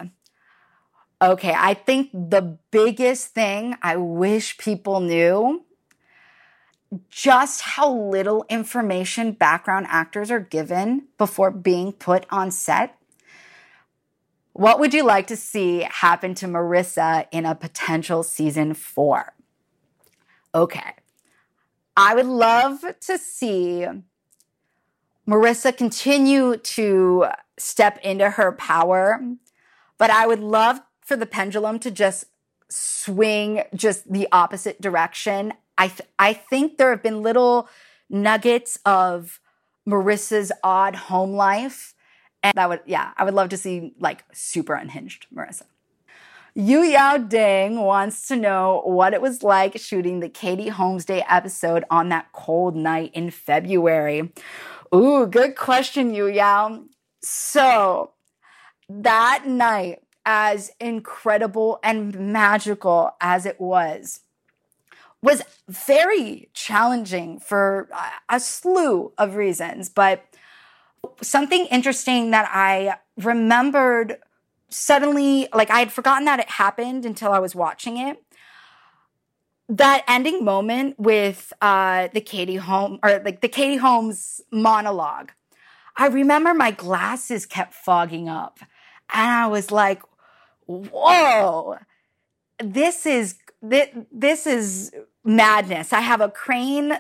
Okay, 1.22 1.54
I 1.54 1.74
think 1.74 2.12
the 2.14 2.58
biggest 2.72 3.34
thing 3.34 3.76
I 3.82 3.98
wish 3.98 4.58
people 4.58 5.02
knew 5.02 5.66
just 7.10 7.62
how 7.62 7.92
little 7.92 8.46
information 8.50 9.32
background 9.32 9.88
actors 9.90 10.32
are 10.32 10.40
given 10.40 11.08
before 11.18 11.52
being 11.52 11.92
put 11.92 12.26
on 12.30 12.52
set. 12.52 12.98
What 14.54 14.80
would 14.80 14.94
you 14.94 15.06
like 15.06 15.28
to 15.28 15.36
see 15.36 15.88
happen 15.90 16.34
to 16.36 16.48
Marissa 16.48 17.28
in 17.32 17.46
a 17.46 17.56
potential 17.56 18.24
season 18.24 18.74
four? 18.74 19.34
Okay. 20.54 20.94
I 21.96 22.16
would 22.16 22.26
love 22.26 22.84
to 23.02 23.18
see 23.18 23.86
Marissa 25.28 25.76
continue 25.76 26.58
to 26.58 27.26
step 27.58 28.00
into 28.04 28.32
her 28.32 28.52
power, 28.54 29.22
but 29.98 30.10
I 30.10 30.26
would 30.26 30.40
love 30.40 30.80
for 31.02 31.16
the 31.16 31.26
pendulum 31.26 31.78
to 31.80 31.92
just 31.92 32.26
swing 32.70 33.64
just 33.76 34.12
the 34.12 34.28
opposite 34.32 34.82
direction. 34.82 35.54
I 35.80 35.88
th- 35.88 36.10
I 36.20 36.34
think 36.34 36.78
there 36.78 36.92
have 36.92 37.02
been 37.02 37.24
little 37.24 37.70
nuggets 38.10 38.78
of 38.86 39.40
Marissa's 39.88 40.52
odd 40.64 40.96
home 40.96 41.32
life, 41.32 41.96
and 42.44 42.60
I 42.60 42.68
would 42.68 42.82
yeah 42.86 43.14
I 43.18 43.24
would 43.24 43.34
love 43.34 43.50
to 43.50 43.58
see 43.58 43.94
like 44.00 44.24
super 44.34 44.76
unhinged 44.76 45.26
Marissa. 45.34 45.64
Yu 46.54 46.82
Yao 46.84 47.18
Ding 47.18 47.80
wants 47.80 48.28
to 48.28 48.36
know 48.36 48.82
what 48.84 49.14
it 49.14 49.22
was 49.22 49.44
like 49.44 49.80
shooting 49.80 50.20
the 50.20 50.28
Katie 50.28 50.68
Holmes 50.68 51.06
Day 51.06 51.24
episode 51.30 51.86
on 51.90 52.10
that 52.10 52.32
cold 52.34 52.76
night 52.76 53.12
in 53.14 53.32
February. 53.32 54.34
Ooh, 54.94 55.28
good 55.28 55.56
question, 55.56 56.14
Yu 56.14 56.28
Yao. 56.28 56.84
So 57.22 58.12
that 58.90 59.44
night, 59.46 60.00
as 60.26 60.72
incredible 60.80 61.80
and 61.84 62.34
magical 62.34 63.12
as 63.22 63.46
it 63.46 63.62
was, 63.62 64.22
was 65.22 65.42
very 65.68 66.50
challenging 66.54 67.40
for 67.40 67.90
a 68.30 68.40
slew 68.40 69.12
of 69.18 69.36
reasons. 69.36 69.90
But 69.90 70.24
something 71.22 71.66
interesting 71.66 72.32
that 72.32 72.50
I 72.52 72.98
remembered 73.18 74.18
suddenly, 74.70 75.48
like 75.54 75.70
I 75.70 75.80
had 75.80 75.92
forgotten 75.92 76.26
that 76.26 76.40
it 76.40 76.50
happened 76.50 77.06
until 77.06 77.32
I 77.32 77.40
was 77.40 77.56
watching 77.56 77.98
it. 77.98 78.24
That 79.68 80.04
ending 80.08 80.44
moment 80.44 81.00
with 81.00 81.54
uh, 81.62 82.08
the 82.14 82.22
Katie 82.22 82.56
Holmes 82.56 83.00
or 83.04 83.22
like 83.24 83.42
the 83.42 83.48
Katie 83.48 83.78
Holmes 83.78 84.42
monologue, 84.52 85.32
I 85.96 86.08
remember 86.08 86.54
my 86.54 86.72
glasses 86.72 87.46
kept 87.46 87.76
fogging 87.76 88.30
up, 88.30 88.60
and 89.14 89.30
I 89.30 89.46
was 89.46 89.70
like, 89.70 90.02
"Whoa, 90.66 91.78
this 92.58 93.06
is 93.06 93.36
this, 93.62 94.48
is 94.48 94.92
madness." 95.24 95.94
I 95.94 96.02
have 96.02 96.22
a 96.22 96.30
crane 96.30 96.98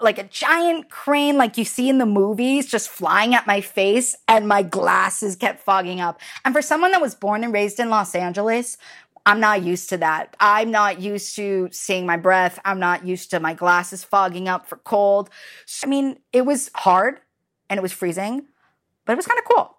like 0.00 0.18
a 0.18 0.24
giant 0.24 0.90
crane 0.90 1.38
like 1.38 1.56
you 1.56 1.64
see 1.64 1.88
in 1.88 1.98
the 1.98 2.06
movies 2.06 2.66
just 2.66 2.88
flying 2.88 3.34
at 3.34 3.46
my 3.46 3.60
face 3.60 4.16
and 4.26 4.48
my 4.48 4.62
glasses 4.62 5.36
kept 5.36 5.60
fogging 5.60 6.00
up. 6.00 6.20
And 6.44 6.52
for 6.52 6.60
someone 6.60 6.90
that 6.90 7.00
was 7.00 7.14
born 7.14 7.44
and 7.44 7.52
raised 7.52 7.78
in 7.78 7.88
Los 7.88 8.14
Angeles, 8.14 8.76
I'm 9.24 9.38
not 9.38 9.62
used 9.62 9.88
to 9.90 9.96
that. 9.98 10.36
I'm 10.40 10.72
not 10.72 11.00
used 11.00 11.36
to 11.36 11.68
seeing 11.70 12.06
my 12.06 12.16
breath. 12.16 12.58
I'm 12.64 12.80
not 12.80 13.06
used 13.06 13.30
to 13.30 13.38
my 13.38 13.54
glasses 13.54 14.02
fogging 14.02 14.48
up 14.48 14.66
for 14.66 14.76
cold. 14.78 15.30
I 15.84 15.86
mean, 15.86 16.18
it 16.32 16.42
was 16.42 16.70
hard 16.74 17.20
and 17.70 17.78
it 17.78 17.82
was 17.82 17.92
freezing, 17.92 18.48
but 19.04 19.12
it 19.12 19.16
was 19.16 19.26
kind 19.26 19.38
of 19.38 19.44
cool. 19.44 19.78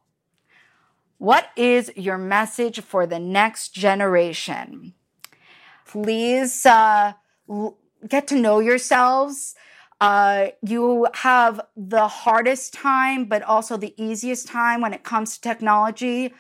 What 1.17 1.49
is 1.57 1.91
your 1.95 2.17
message 2.17 2.79
for 2.81 3.05
the 3.05 3.19
next 3.19 3.73
generation? 3.73 4.93
Please 5.86 6.65
uh, 6.65 7.13
get 8.07 8.27
to 8.27 8.36
know 8.36 8.59
yourselves 8.59 9.55
uh, 10.03 10.49
you 10.61 11.07
have 11.13 11.61
the 11.77 12.09
hardest 12.09 12.73
time, 12.73 13.23
but 13.23 13.41
also 13.41 13.77
the 13.77 13.93
easiest 13.95 14.49
time 14.49 14.81
when 14.81 14.93
it 14.93 15.03
comes 15.03 15.36
to 15.36 15.41
technology. 15.41 16.34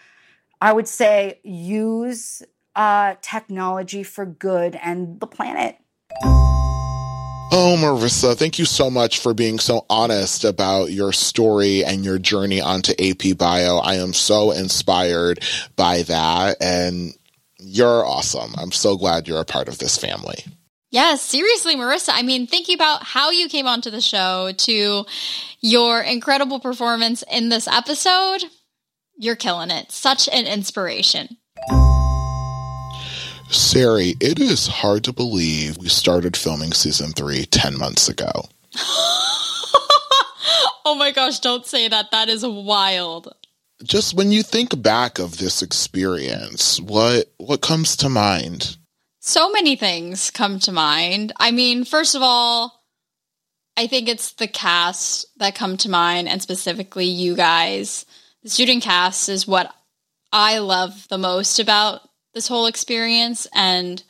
I 0.59 0.73
would 0.73 0.87
say 0.89 1.39
use 1.45 2.43
uh, 2.75 3.15
technology 3.21 4.03
for 4.03 4.25
good 4.25 4.75
and 4.75 5.17
the 5.21 5.27
planet. 5.27 5.77
Oh, 7.55 7.77
Marissa, 7.79 8.35
thank 8.35 8.59
you 8.59 8.65
so 8.65 8.89
much 8.89 9.19
for 9.19 9.33
being 9.33 9.59
so 9.59 9.85
honest 9.89 10.43
about 10.43 10.91
your 10.91 11.13
story 11.13 11.85
and 11.85 12.03
your 12.03 12.19
journey 12.19 12.59
onto 12.59 12.91
AP 12.99 13.37
Bio. 13.37 13.77
I 13.77 13.95
am 13.95 14.11
so 14.11 14.51
inspired 14.51 15.41
by 15.77 16.01
that, 16.03 16.57
and 16.59 17.13
you're 17.63 18.05
awesome. 18.05 18.53
I'm 18.57 18.71
so 18.71 18.97
glad 18.97 19.27
you're 19.27 19.39
a 19.39 19.45
part 19.45 19.67
of 19.67 19.79
this 19.79 19.97
family. 19.97 20.43
Yes, 20.91 21.21
seriously, 21.21 21.75
Marissa. 21.75 22.11
I 22.13 22.21
mean, 22.21 22.45
thinking 22.45 22.75
about 22.75 23.03
how 23.03 23.31
you 23.31 23.49
came 23.49 23.65
onto 23.65 23.89
the 23.89 24.01
show 24.01 24.51
to 24.55 25.05
your 25.59 26.01
incredible 26.01 26.59
performance 26.59 27.23
in 27.31 27.49
this 27.49 27.67
episode, 27.67 28.43
you're 29.17 29.35
killing 29.35 29.71
it. 29.71 29.91
Such 29.91 30.27
an 30.29 30.45
inspiration. 30.45 31.37
Sari, 33.49 34.15
it 34.19 34.39
is 34.39 34.67
hard 34.67 35.03
to 35.05 35.13
believe 35.13 35.77
we 35.77 35.87
started 35.87 36.37
filming 36.37 36.73
season 36.73 37.11
three 37.11 37.45
10 37.45 37.77
months 37.77 38.09
ago. 38.09 38.31
oh 40.85 40.95
my 40.97 41.11
gosh, 41.11 41.39
don't 41.39 41.65
say 41.65 41.87
that. 41.87 42.11
That 42.11 42.29
is 42.29 42.45
wild. 42.45 43.33
Just 43.81 44.13
when 44.13 44.31
you 44.31 44.43
think 44.43 44.81
back 44.81 45.19
of 45.19 45.37
this 45.37 45.61
experience, 45.61 46.79
what 46.79 47.33
what 47.37 47.61
comes 47.61 47.95
to 47.97 48.09
mind? 48.09 48.77
So 49.19 49.51
many 49.51 49.75
things 49.75 50.31
come 50.31 50.59
to 50.59 50.71
mind. 50.71 51.33
I 51.37 51.51
mean, 51.51 51.85
first 51.85 52.13
of 52.13 52.21
all, 52.21 52.83
I 53.75 53.87
think 53.87 54.07
it's 54.07 54.33
the 54.33 54.47
cast 54.47 55.25
that 55.37 55.55
come 55.55 55.77
to 55.77 55.89
mind, 55.89 56.27
and 56.27 56.41
specifically 56.41 57.05
you 57.05 57.35
guys. 57.35 58.05
The 58.43 58.49
student 58.49 58.83
cast 58.83 59.29
is 59.29 59.47
what 59.47 59.73
I 60.31 60.59
love 60.59 61.07
the 61.09 61.17
most 61.17 61.59
about 61.59 62.01
this 62.33 62.47
whole 62.47 62.67
experience, 62.67 63.47
and 63.53 64.03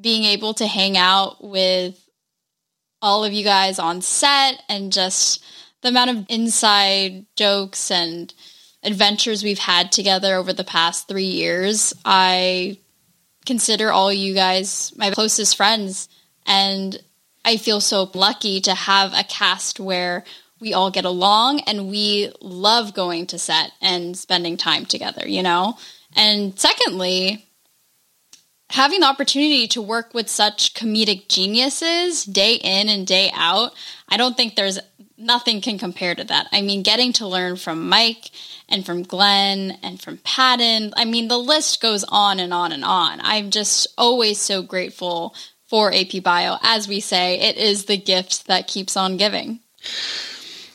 being 0.00 0.24
able 0.24 0.54
to 0.54 0.66
hang 0.66 0.96
out 0.96 1.42
with 1.42 1.98
all 3.02 3.24
of 3.24 3.32
you 3.32 3.44
guys 3.44 3.78
on 3.78 4.02
set 4.02 4.62
and 4.68 4.92
just 4.92 5.42
the 5.82 5.88
amount 5.88 6.10
of 6.10 6.26
inside 6.28 7.26
jokes 7.36 7.90
and 7.90 8.32
adventures 8.86 9.42
we've 9.42 9.58
had 9.58 9.90
together 9.92 10.36
over 10.36 10.52
the 10.52 10.64
past 10.64 11.08
three 11.08 11.24
years. 11.24 11.92
I 12.04 12.78
consider 13.44 13.90
all 13.90 14.12
you 14.12 14.32
guys 14.32 14.92
my 14.96 15.10
closest 15.10 15.56
friends. 15.56 16.08
And 16.46 16.98
I 17.44 17.56
feel 17.56 17.80
so 17.80 18.10
lucky 18.14 18.60
to 18.62 18.74
have 18.74 19.12
a 19.12 19.24
cast 19.24 19.80
where 19.80 20.24
we 20.60 20.72
all 20.72 20.90
get 20.90 21.04
along 21.04 21.60
and 21.60 21.88
we 21.88 22.32
love 22.40 22.94
going 22.94 23.26
to 23.28 23.38
set 23.38 23.72
and 23.82 24.16
spending 24.16 24.56
time 24.56 24.86
together, 24.86 25.28
you 25.28 25.42
know? 25.42 25.76
And 26.14 26.58
secondly, 26.58 27.44
having 28.70 29.00
the 29.00 29.06
opportunity 29.06 29.68
to 29.68 29.82
work 29.82 30.14
with 30.14 30.28
such 30.28 30.74
comedic 30.74 31.28
geniuses 31.28 32.24
day 32.24 32.54
in 32.54 32.88
and 32.88 33.06
day 33.06 33.30
out, 33.34 33.72
I 34.08 34.16
don't 34.16 34.36
think 34.36 34.54
there's 34.54 34.78
nothing 35.18 35.60
can 35.60 35.78
compare 35.78 36.14
to 36.14 36.24
that. 36.24 36.48
I 36.52 36.62
mean, 36.62 36.82
getting 36.82 37.12
to 37.14 37.26
learn 37.26 37.56
from 37.56 37.88
Mike 37.88 38.30
and 38.68 38.84
from 38.84 39.02
Glenn 39.02 39.78
and 39.82 40.00
from 40.00 40.18
Patton. 40.18 40.92
I 40.96 41.04
mean, 41.04 41.28
the 41.28 41.38
list 41.38 41.80
goes 41.80 42.04
on 42.08 42.40
and 42.40 42.52
on 42.52 42.72
and 42.72 42.84
on. 42.84 43.20
I'm 43.22 43.50
just 43.50 43.86
always 43.96 44.40
so 44.40 44.62
grateful 44.62 45.34
for 45.66 45.92
AP 45.92 46.22
Bio. 46.22 46.56
As 46.62 46.86
we 46.88 47.00
say, 47.00 47.40
it 47.40 47.56
is 47.56 47.86
the 47.86 47.96
gift 47.96 48.46
that 48.46 48.68
keeps 48.68 48.96
on 48.96 49.16
giving. 49.16 49.60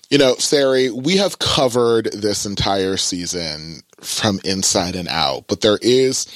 You 0.09 0.17
know, 0.17 0.35
Sari, 0.35 0.89
we 0.89 1.17
have 1.17 1.39
covered 1.39 2.11
this 2.11 2.45
entire 2.45 2.97
season 2.97 3.81
from 4.01 4.41
inside 4.43 4.95
and 4.95 5.07
out, 5.07 5.45
but 5.47 5.61
there 5.61 5.79
is 5.81 6.27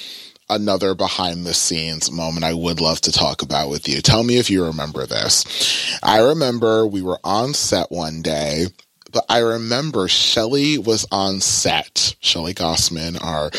another 0.48 0.94
behind 0.94 1.44
the 1.44 1.54
scenes 1.54 2.10
moment 2.10 2.44
I 2.44 2.54
would 2.54 2.80
love 2.80 3.00
to 3.02 3.12
talk 3.12 3.42
about 3.42 3.68
with 3.68 3.88
you. 3.88 4.00
Tell 4.00 4.22
me 4.22 4.38
if 4.38 4.50
you 4.50 4.64
remember 4.64 5.06
this. 5.06 5.98
I 6.02 6.20
remember 6.20 6.86
we 6.86 7.02
were 7.02 7.18
on 7.24 7.54
set 7.54 7.90
one 7.90 8.22
day 8.22 8.66
but 9.16 9.24
I 9.30 9.38
remember 9.38 10.08
Shelly 10.08 10.76
was 10.76 11.06
on 11.10 11.40
set. 11.40 12.16
Shelly 12.20 12.52
Gossman, 12.52 13.22
our 13.24 13.50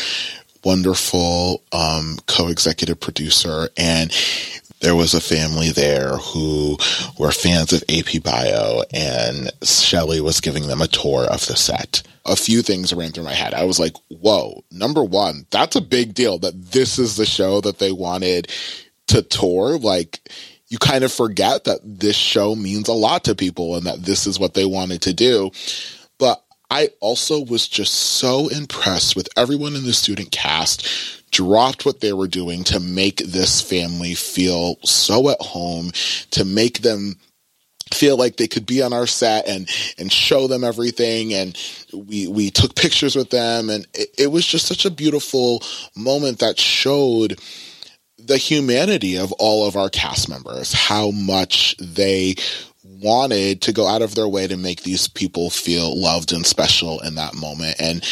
wonderful 0.62 1.64
um, 1.72 2.18
co-executive 2.26 3.00
producer, 3.00 3.68
and 3.76 4.12
there 4.80 4.94
was 4.94 5.14
a 5.14 5.20
family 5.20 5.70
there 5.70 6.16
who 6.16 6.76
were 7.18 7.32
fans 7.32 7.72
of 7.72 7.82
AP 7.88 8.22
Bio, 8.22 8.82
and 8.92 9.50
Shelly 9.62 10.20
was 10.20 10.40
giving 10.40 10.68
them 10.68 10.80
a 10.80 10.86
tour 10.86 11.24
of 11.24 11.46
the 11.46 11.56
set. 11.56 12.02
A 12.24 12.36
few 12.36 12.62
things 12.62 12.92
ran 12.92 13.12
through 13.12 13.24
my 13.24 13.34
head. 13.34 13.54
I 13.54 13.64
was 13.64 13.80
like, 13.80 13.94
whoa, 14.08 14.62
number 14.70 15.02
one, 15.02 15.46
that's 15.50 15.76
a 15.76 15.80
big 15.80 16.14
deal 16.14 16.38
that 16.38 16.72
this 16.72 16.98
is 16.98 17.16
the 17.16 17.26
show 17.26 17.60
that 17.62 17.78
they 17.78 17.92
wanted 17.92 18.52
to 19.08 19.22
tour. 19.22 19.78
Like, 19.78 20.20
you 20.68 20.78
kind 20.78 21.04
of 21.04 21.12
forget 21.12 21.64
that 21.64 21.80
this 21.82 22.16
show 22.16 22.54
means 22.54 22.88
a 22.88 22.92
lot 22.92 23.24
to 23.24 23.34
people 23.34 23.76
and 23.76 23.86
that 23.86 24.02
this 24.02 24.26
is 24.26 24.38
what 24.38 24.54
they 24.54 24.66
wanted 24.66 25.02
to 25.02 25.14
do. 25.14 25.50
I 26.70 26.90
also 27.00 27.40
was 27.40 27.66
just 27.66 27.94
so 27.94 28.48
impressed 28.48 29.16
with 29.16 29.28
everyone 29.36 29.74
in 29.74 29.84
the 29.84 29.92
student 29.92 30.30
cast 30.30 30.86
dropped 31.30 31.84
what 31.84 32.00
they 32.00 32.12
were 32.12 32.28
doing 32.28 32.64
to 32.64 32.80
make 32.80 33.18
this 33.18 33.60
family 33.60 34.14
feel 34.14 34.76
so 34.82 35.28
at 35.30 35.40
home, 35.40 35.90
to 36.30 36.44
make 36.44 36.80
them 36.80 37.16
feel 37.92 38.18
like 38.18 38.36
they 38.36 38.46
could 38.46 38.66
be 38.66 38.82
on 38.82 38.92
our 38.92 39.06
set 39.06 39.48
and 39.48 39.68
and 39.98 40.12
show 40.12 40.46
them 40.46 40.62
everything. 40.62 41.32
And 41.32 41.56
we 41.92 42.26
we 42.26 42.50
took 42.50 42.74
pictures 42.74 43.16
with 43.16 43.30
them. 43.30 43.70
And 43.70 43.86
it, 43.94 44.08
it 44.18 44.26
was 44.28 44.46
just 44.46 44.66
such 44.66 44.84
a 44.84 44.90
beautiful 44.90 45.62
moment 45.96 46.38
that 46.40 46.58
showed 46.58 47.40
the 48.18 48.36
humanity 48.36 49.16
of 49.16 49.32
all 49.32 49.66
of 49.66 49.76
our 49.76 49.88
cast 49.88 50.28
members, 50.28 50.72
how 50.72 51.10
much 51.12 51.76
they 51.78 52.34
wanted 53.00 53.62
to 53.62 53.72
go 53.72 53.86
out 53.86 54.02
of 54.02 54.14
their 54.14 54.28
way 54.28 54.46
to 54.46 54.56
make 54.56 54.82
these 54.82 55.08
people 55.08 55.50
feel 55.50 55.98
loved 55.98 56.32
and 56.32 56.46
special 56.46 57.00
in 57.00 57.14
that 57.16 57.34
moment. 57.34 57.76
And 57.80 58.04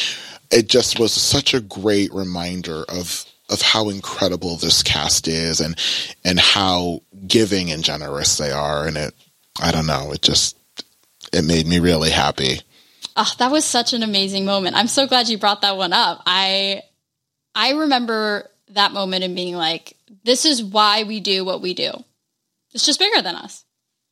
it 0.51 0.69
just 0.69 0.99
was 0.99 1.13
such 1.13 1.55
a 1.55 1.61
great 1.61 2.13
reminder 2.13 2.85
of 2.89 3.25
of 3.49 3.63
how 3.63 3.89
incredible 3.91 4.57
this 4.57 4.83
cast 4.83 5.29
is 5.29 5.61
and 5.61 5.79
and 6.25 6.41
how 6.41 7.01
giving 7.29 7.71
and 7.71 7.85
generous 7.85 8.39
they 8.39 8.51
are 8.51 8.89
and 8.89 8.97
it 8.97 9.15
I 9.61 9.71
don't 9.71 9.87
know 9.87 10.11
it 10.13 10.23
just 10.23 10.57
it 11.33 11.45
made 11.45 11.67
me 11.67 11.79
really 11.79 12.11
happy. 12.11 12.61
Oh, 13.17 13.33
that 13.39 13.51
was 13.51 13.65
such 13.65 13.93
an 13.93 14.03
amazing 14.03 14.45
moment. 14.45 14.77
I'm 14.77 14.89
so 14.89 15.07
glad 15.07 15.29
you 15.29 15.39
brought 15.39 15.63
that 15.63 15.77
one 15.77 15.93
up. 15.93 16.23
I 16.27 16.83
I 17.55 17.73
remember 17.73 18.51
that 18.71 18.93
moment 18.93 19.25
and 19.25 19.35
being 19.35 19.55
like, 19.55 19.97
this 20.25 20.45
is 20.45 20.63
why 20.63 21.05
we 21.05 21.21
do 21.21 21.45
what 21.45 21.63
we 21.63 21.73
do. 21.73 21.93
It's 22.73 22.85
just 22.85 22.99
bigger 22.99 23.23
than 23.23 23.35
us. 23.35 23.65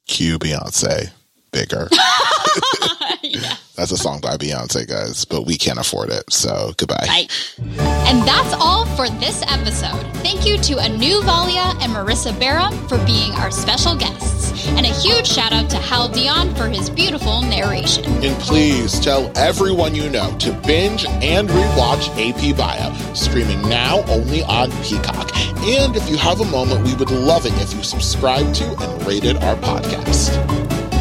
Cue 0.07 0.39
Beyonce 0.39 1.11
bigger. 1.55 1.89
yeah. 3.23 3.57
That's 3.77 3.93
a 3.93 3.97
song 3.97 4.21
by 4.21 4.37
Beyonce, 4.37 4.87
guys, 4.87 5.25
but 5.25 5.47
we 5.47 5.57
can't 5.57 5.79
afford 5.79 6.11
it. 6.11 6.31
So 6.33 6.73
goodbye. 6.77 7.07
Right. 7.09 7.31
And 8.09 8.27
that's 8.27 8.55
all 8.55 8.85
for 8.97 9.09
this 9.09 9.43
episode. 9.47 10.03
Thank 10.19 10.47
you 10.47 10.59
to 10.59 10.81
Anu 10.81 11.21
Valia 11.23 11.73
and 11.81 11.93
Marisa 11.93 12.33
Baram 12.33 12.73
for 12.89 12.99
being 13.07 13.33
our 13.33 13.51
special 13.51 13.97
guests. 13.97 14.44
And 14.77 14.87
a 14.87 14.89
huge 14.89 15.27
shout 15.27 15.53
out 15.53 15.69
to 15.71 15.77
Hal 15.77 16.09
Dion 16.09 16.55
for 16.55 16.69
his 16.69 16.91
beautiful 16.91 17.43
narration. 17.43 18.05
And 18.05 18.39
please 18.41 18.99
tell 19.01 19.31
everyone 19.37 19.95
you 19.95 20.09
know 20.09 20.37
to 20.39 20.53
binge 20.67 21.05
and 21.07 21.49
rewatch 21.49 22.09
AP 22.19 22.57
Bio, 22.57 23.15
streaming 23.15 23.63
now 23.69 24.03
only 24.09 24.43
on 24.43 24.71
Peacock. 24.83 25.31
And 25.65 25.97
if 25.97 26.09
you 26.09 26.17
have 26.17 26.41
a 26.41 26.45
moment, 26.47 26.85
we 26.85 26.95
would 26.95 27.11
love 27.11 27.47
it 27.47 27.53
if 27.61 27.75
you 27.75 27.83
subscribe 27.83 28.53
to 28.55 28.65
and 28.65 29.07
rated 29.07 29.37
our 29.39 29.57
podcast. 29.57 30.35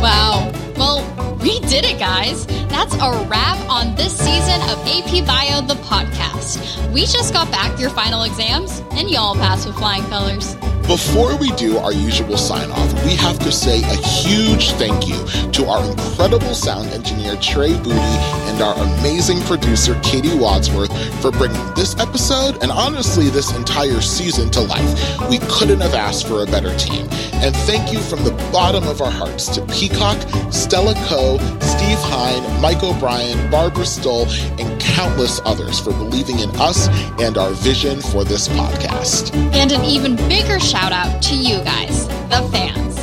Wow. 0.01 0.51
Well, 0.76 1.38
we 1.38 1.60
did 1.62 1.86
it, 1.86 1.99
guys. 1.99 2.45
That's 2.68 2.93
a 2.95 3.28
wrap 3.30 3.60
on 3.70 3.95
this 3.95 4.18
season 4.18 4.62
of 4.70 4.80
AP 4.88 5.26
Bio, 5.28 5.62
the 5.62 5.76
podcast. 5.84 6.91
We 6.91 7.01
just 7.01 7.34
got 7.34 7.51
back 7.51 7.80
your 7.80 7.89
final 7.89 8.24
exams, 8.24 8.82
and 8.91 9.10
y'all 9.10 9.36
passed 9.36 9.68
with 9.68 9.76
flying 9.76 10.04
colors. 10.06 10.56
Before 10.88 11.36
we 11.38 11.50
do 11.52 11.78
our 11.78 11.94
usual 11.94 12.38
sign 12.38 12.70
off, 12.70 13.06
we 13.06 13.16
have 13.16 13.40
to 13.40 13.52
say 13.52 13.82
a 13.82 13.96
huge 14.06 14.72
thank 14.72 15.08
you 15.08 15.26
to 15.52 15.66
our 15.66 15.84
incredible 15.90 16.54
sound 16.54 16.90
engineer 16.90 17.36
Trey 17.38 17.76
Booty 17.78 18.00
and 18.00 18.62
our 18.62 18.76
amazing 18.76 19.40
producer 19.42 20.00
Katie 20.04 20.38
Wadsworth 20.38 20.92
for 21.22 21.32
bringing 21.32 21.74
this 21.74 21.98
episode 22.00 22.62
and 22.62 22.70
honestly 22.70 23.30
this 23.30 23.56
entire 23.56 24.02
season 24.02 24.52
to 24.52 24.60
life. 24.60 25.30
We 25.30 25.40
couldn't 25.50 25.80
have 25.80 25.94
asked 25.94 26.28
for 26.28 26.44
a 26.44 26.46
better 26.46 26.76
team. 26.78 27.08
And 27.36 27.56
thank 27.56 27.92
you 27.92 28.00
from 28.00 28.24
the 28.24 28.32
bottom 28.52 28.88
of 28.88 29.02
our 29.02 29.12
hearts 29.12 29.48
to 29.56 29.66
Peacock, 29.68 30.18
Stella 30.52 30.96
Coe, 31.08 31.38
Steve 31.60 32.00
Hine, 32.00 32.62
Mike 32.62 32.84
O'Brien, 32.84 33.50
Barbara 33.50 33.86
Stoll, 33.86 34.28
and 34.60 34.82
countless 34.82 35.42
others 35.44 35.80
for 35.80 35.92
believing 35.92 36.40
in 36.40 36.50
us 36.58 36.88
and 37.20 37.38
our 37.38 37.52
vision 37.52 38.02
for 38.02 38.24
this 38.24 38.48
podcast. 38.50 39.34
And 39.54 39.72
an 39.72 39.84
even 39.84 40.16
bigger 40.16 40.60
shout 40.74 40.92
out 40.92 41.22
to 41.22 41.36
you 41.36 41.64
guys, 41.64 42.08
the 42.34 42.50
fans. 42.52 42.98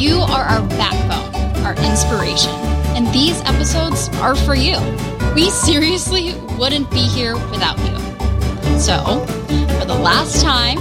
You 0.00 0.18
are 0.20 0.44
our 0.44 0.60
backbone, 0.68 1.64
our 1.64 1.74
inspiration, 1.84 2.52
and 2.94 3.12
these 3.12 3.40
episodes 3.40 4.08
are 4.20 4.36
for 4.36 4.54
you. 4.54 4.78
We 5.34 5.50
seriously 5.50 6.34
wouldn't 6.56 6.88
be 6.92 7.00
here 7.00 7.34
without 7.50 7.76
you. 7.80 7.98
So, 8.78 9.26
for 9.80 9.84
the 9.84 9.98
last 10.00 10.42
time, 10.42 10.78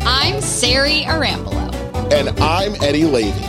I'm 0.00 0.40
Sari 0.40 1.02
Arambulo. 1.02 1.72
And 2.12 2.30
I'm 2.40 2.74
Eddie 2.82 3.04
Leavy. 3.04 3.40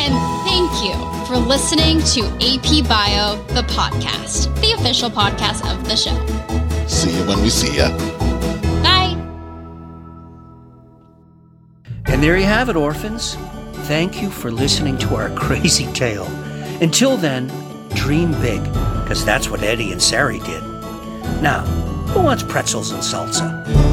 And 0.00 0.14
thank 0.48 0.72
you 0.82 1.26
for 1.26 1.36
listening 1.36 1.98
to 2.14 2.22
AP 2.36 2.88
Bio, 2.88 3.36
the 3.48 3.64
podcast, 3.68 4.58
the 4.62 4.72
official 4.72 5.10
podcast 5.10 5.70
of 5.70 5.86
the 5.86 5.94
show. 5.94 6.16
See 6.86 7.14
you 7.14 7.26
when 7.26 7.42
we 7.42 7.50
see 7.50 7.76
you. 7.76 8.25
And 12.16 12.22
there 12.22 12.38
you 12.38 12.46
have 12.46 12.70
it, 12.70 12.76
orphans. 12.76 13.34
Thank 13.88 14.22
you 14.22 14.30
for 14.30 14.50
listening 14.50 14.96
to 15.00 15.16
our 15.16 15.28
crazy 15.36 15.84
tale. 15.92 16.24
Until 16.80 17.18
then, 17.18 17.48
dream 17.90 18.32
big, 18.40 18.64
because 19.02 19.22
that's 19.22 19.50
what 19.50 19.62
Eddie 19.62 19.92
and 19.92 20.00
Sari 20.00 20.38
did. 20.38 20.62
Now, 21.42 21.66
who 22.14 22.22
wants 22.22 22.42
pretzels 22.42 22.90
and 22.90 23.02
salsa? 23.02 23.85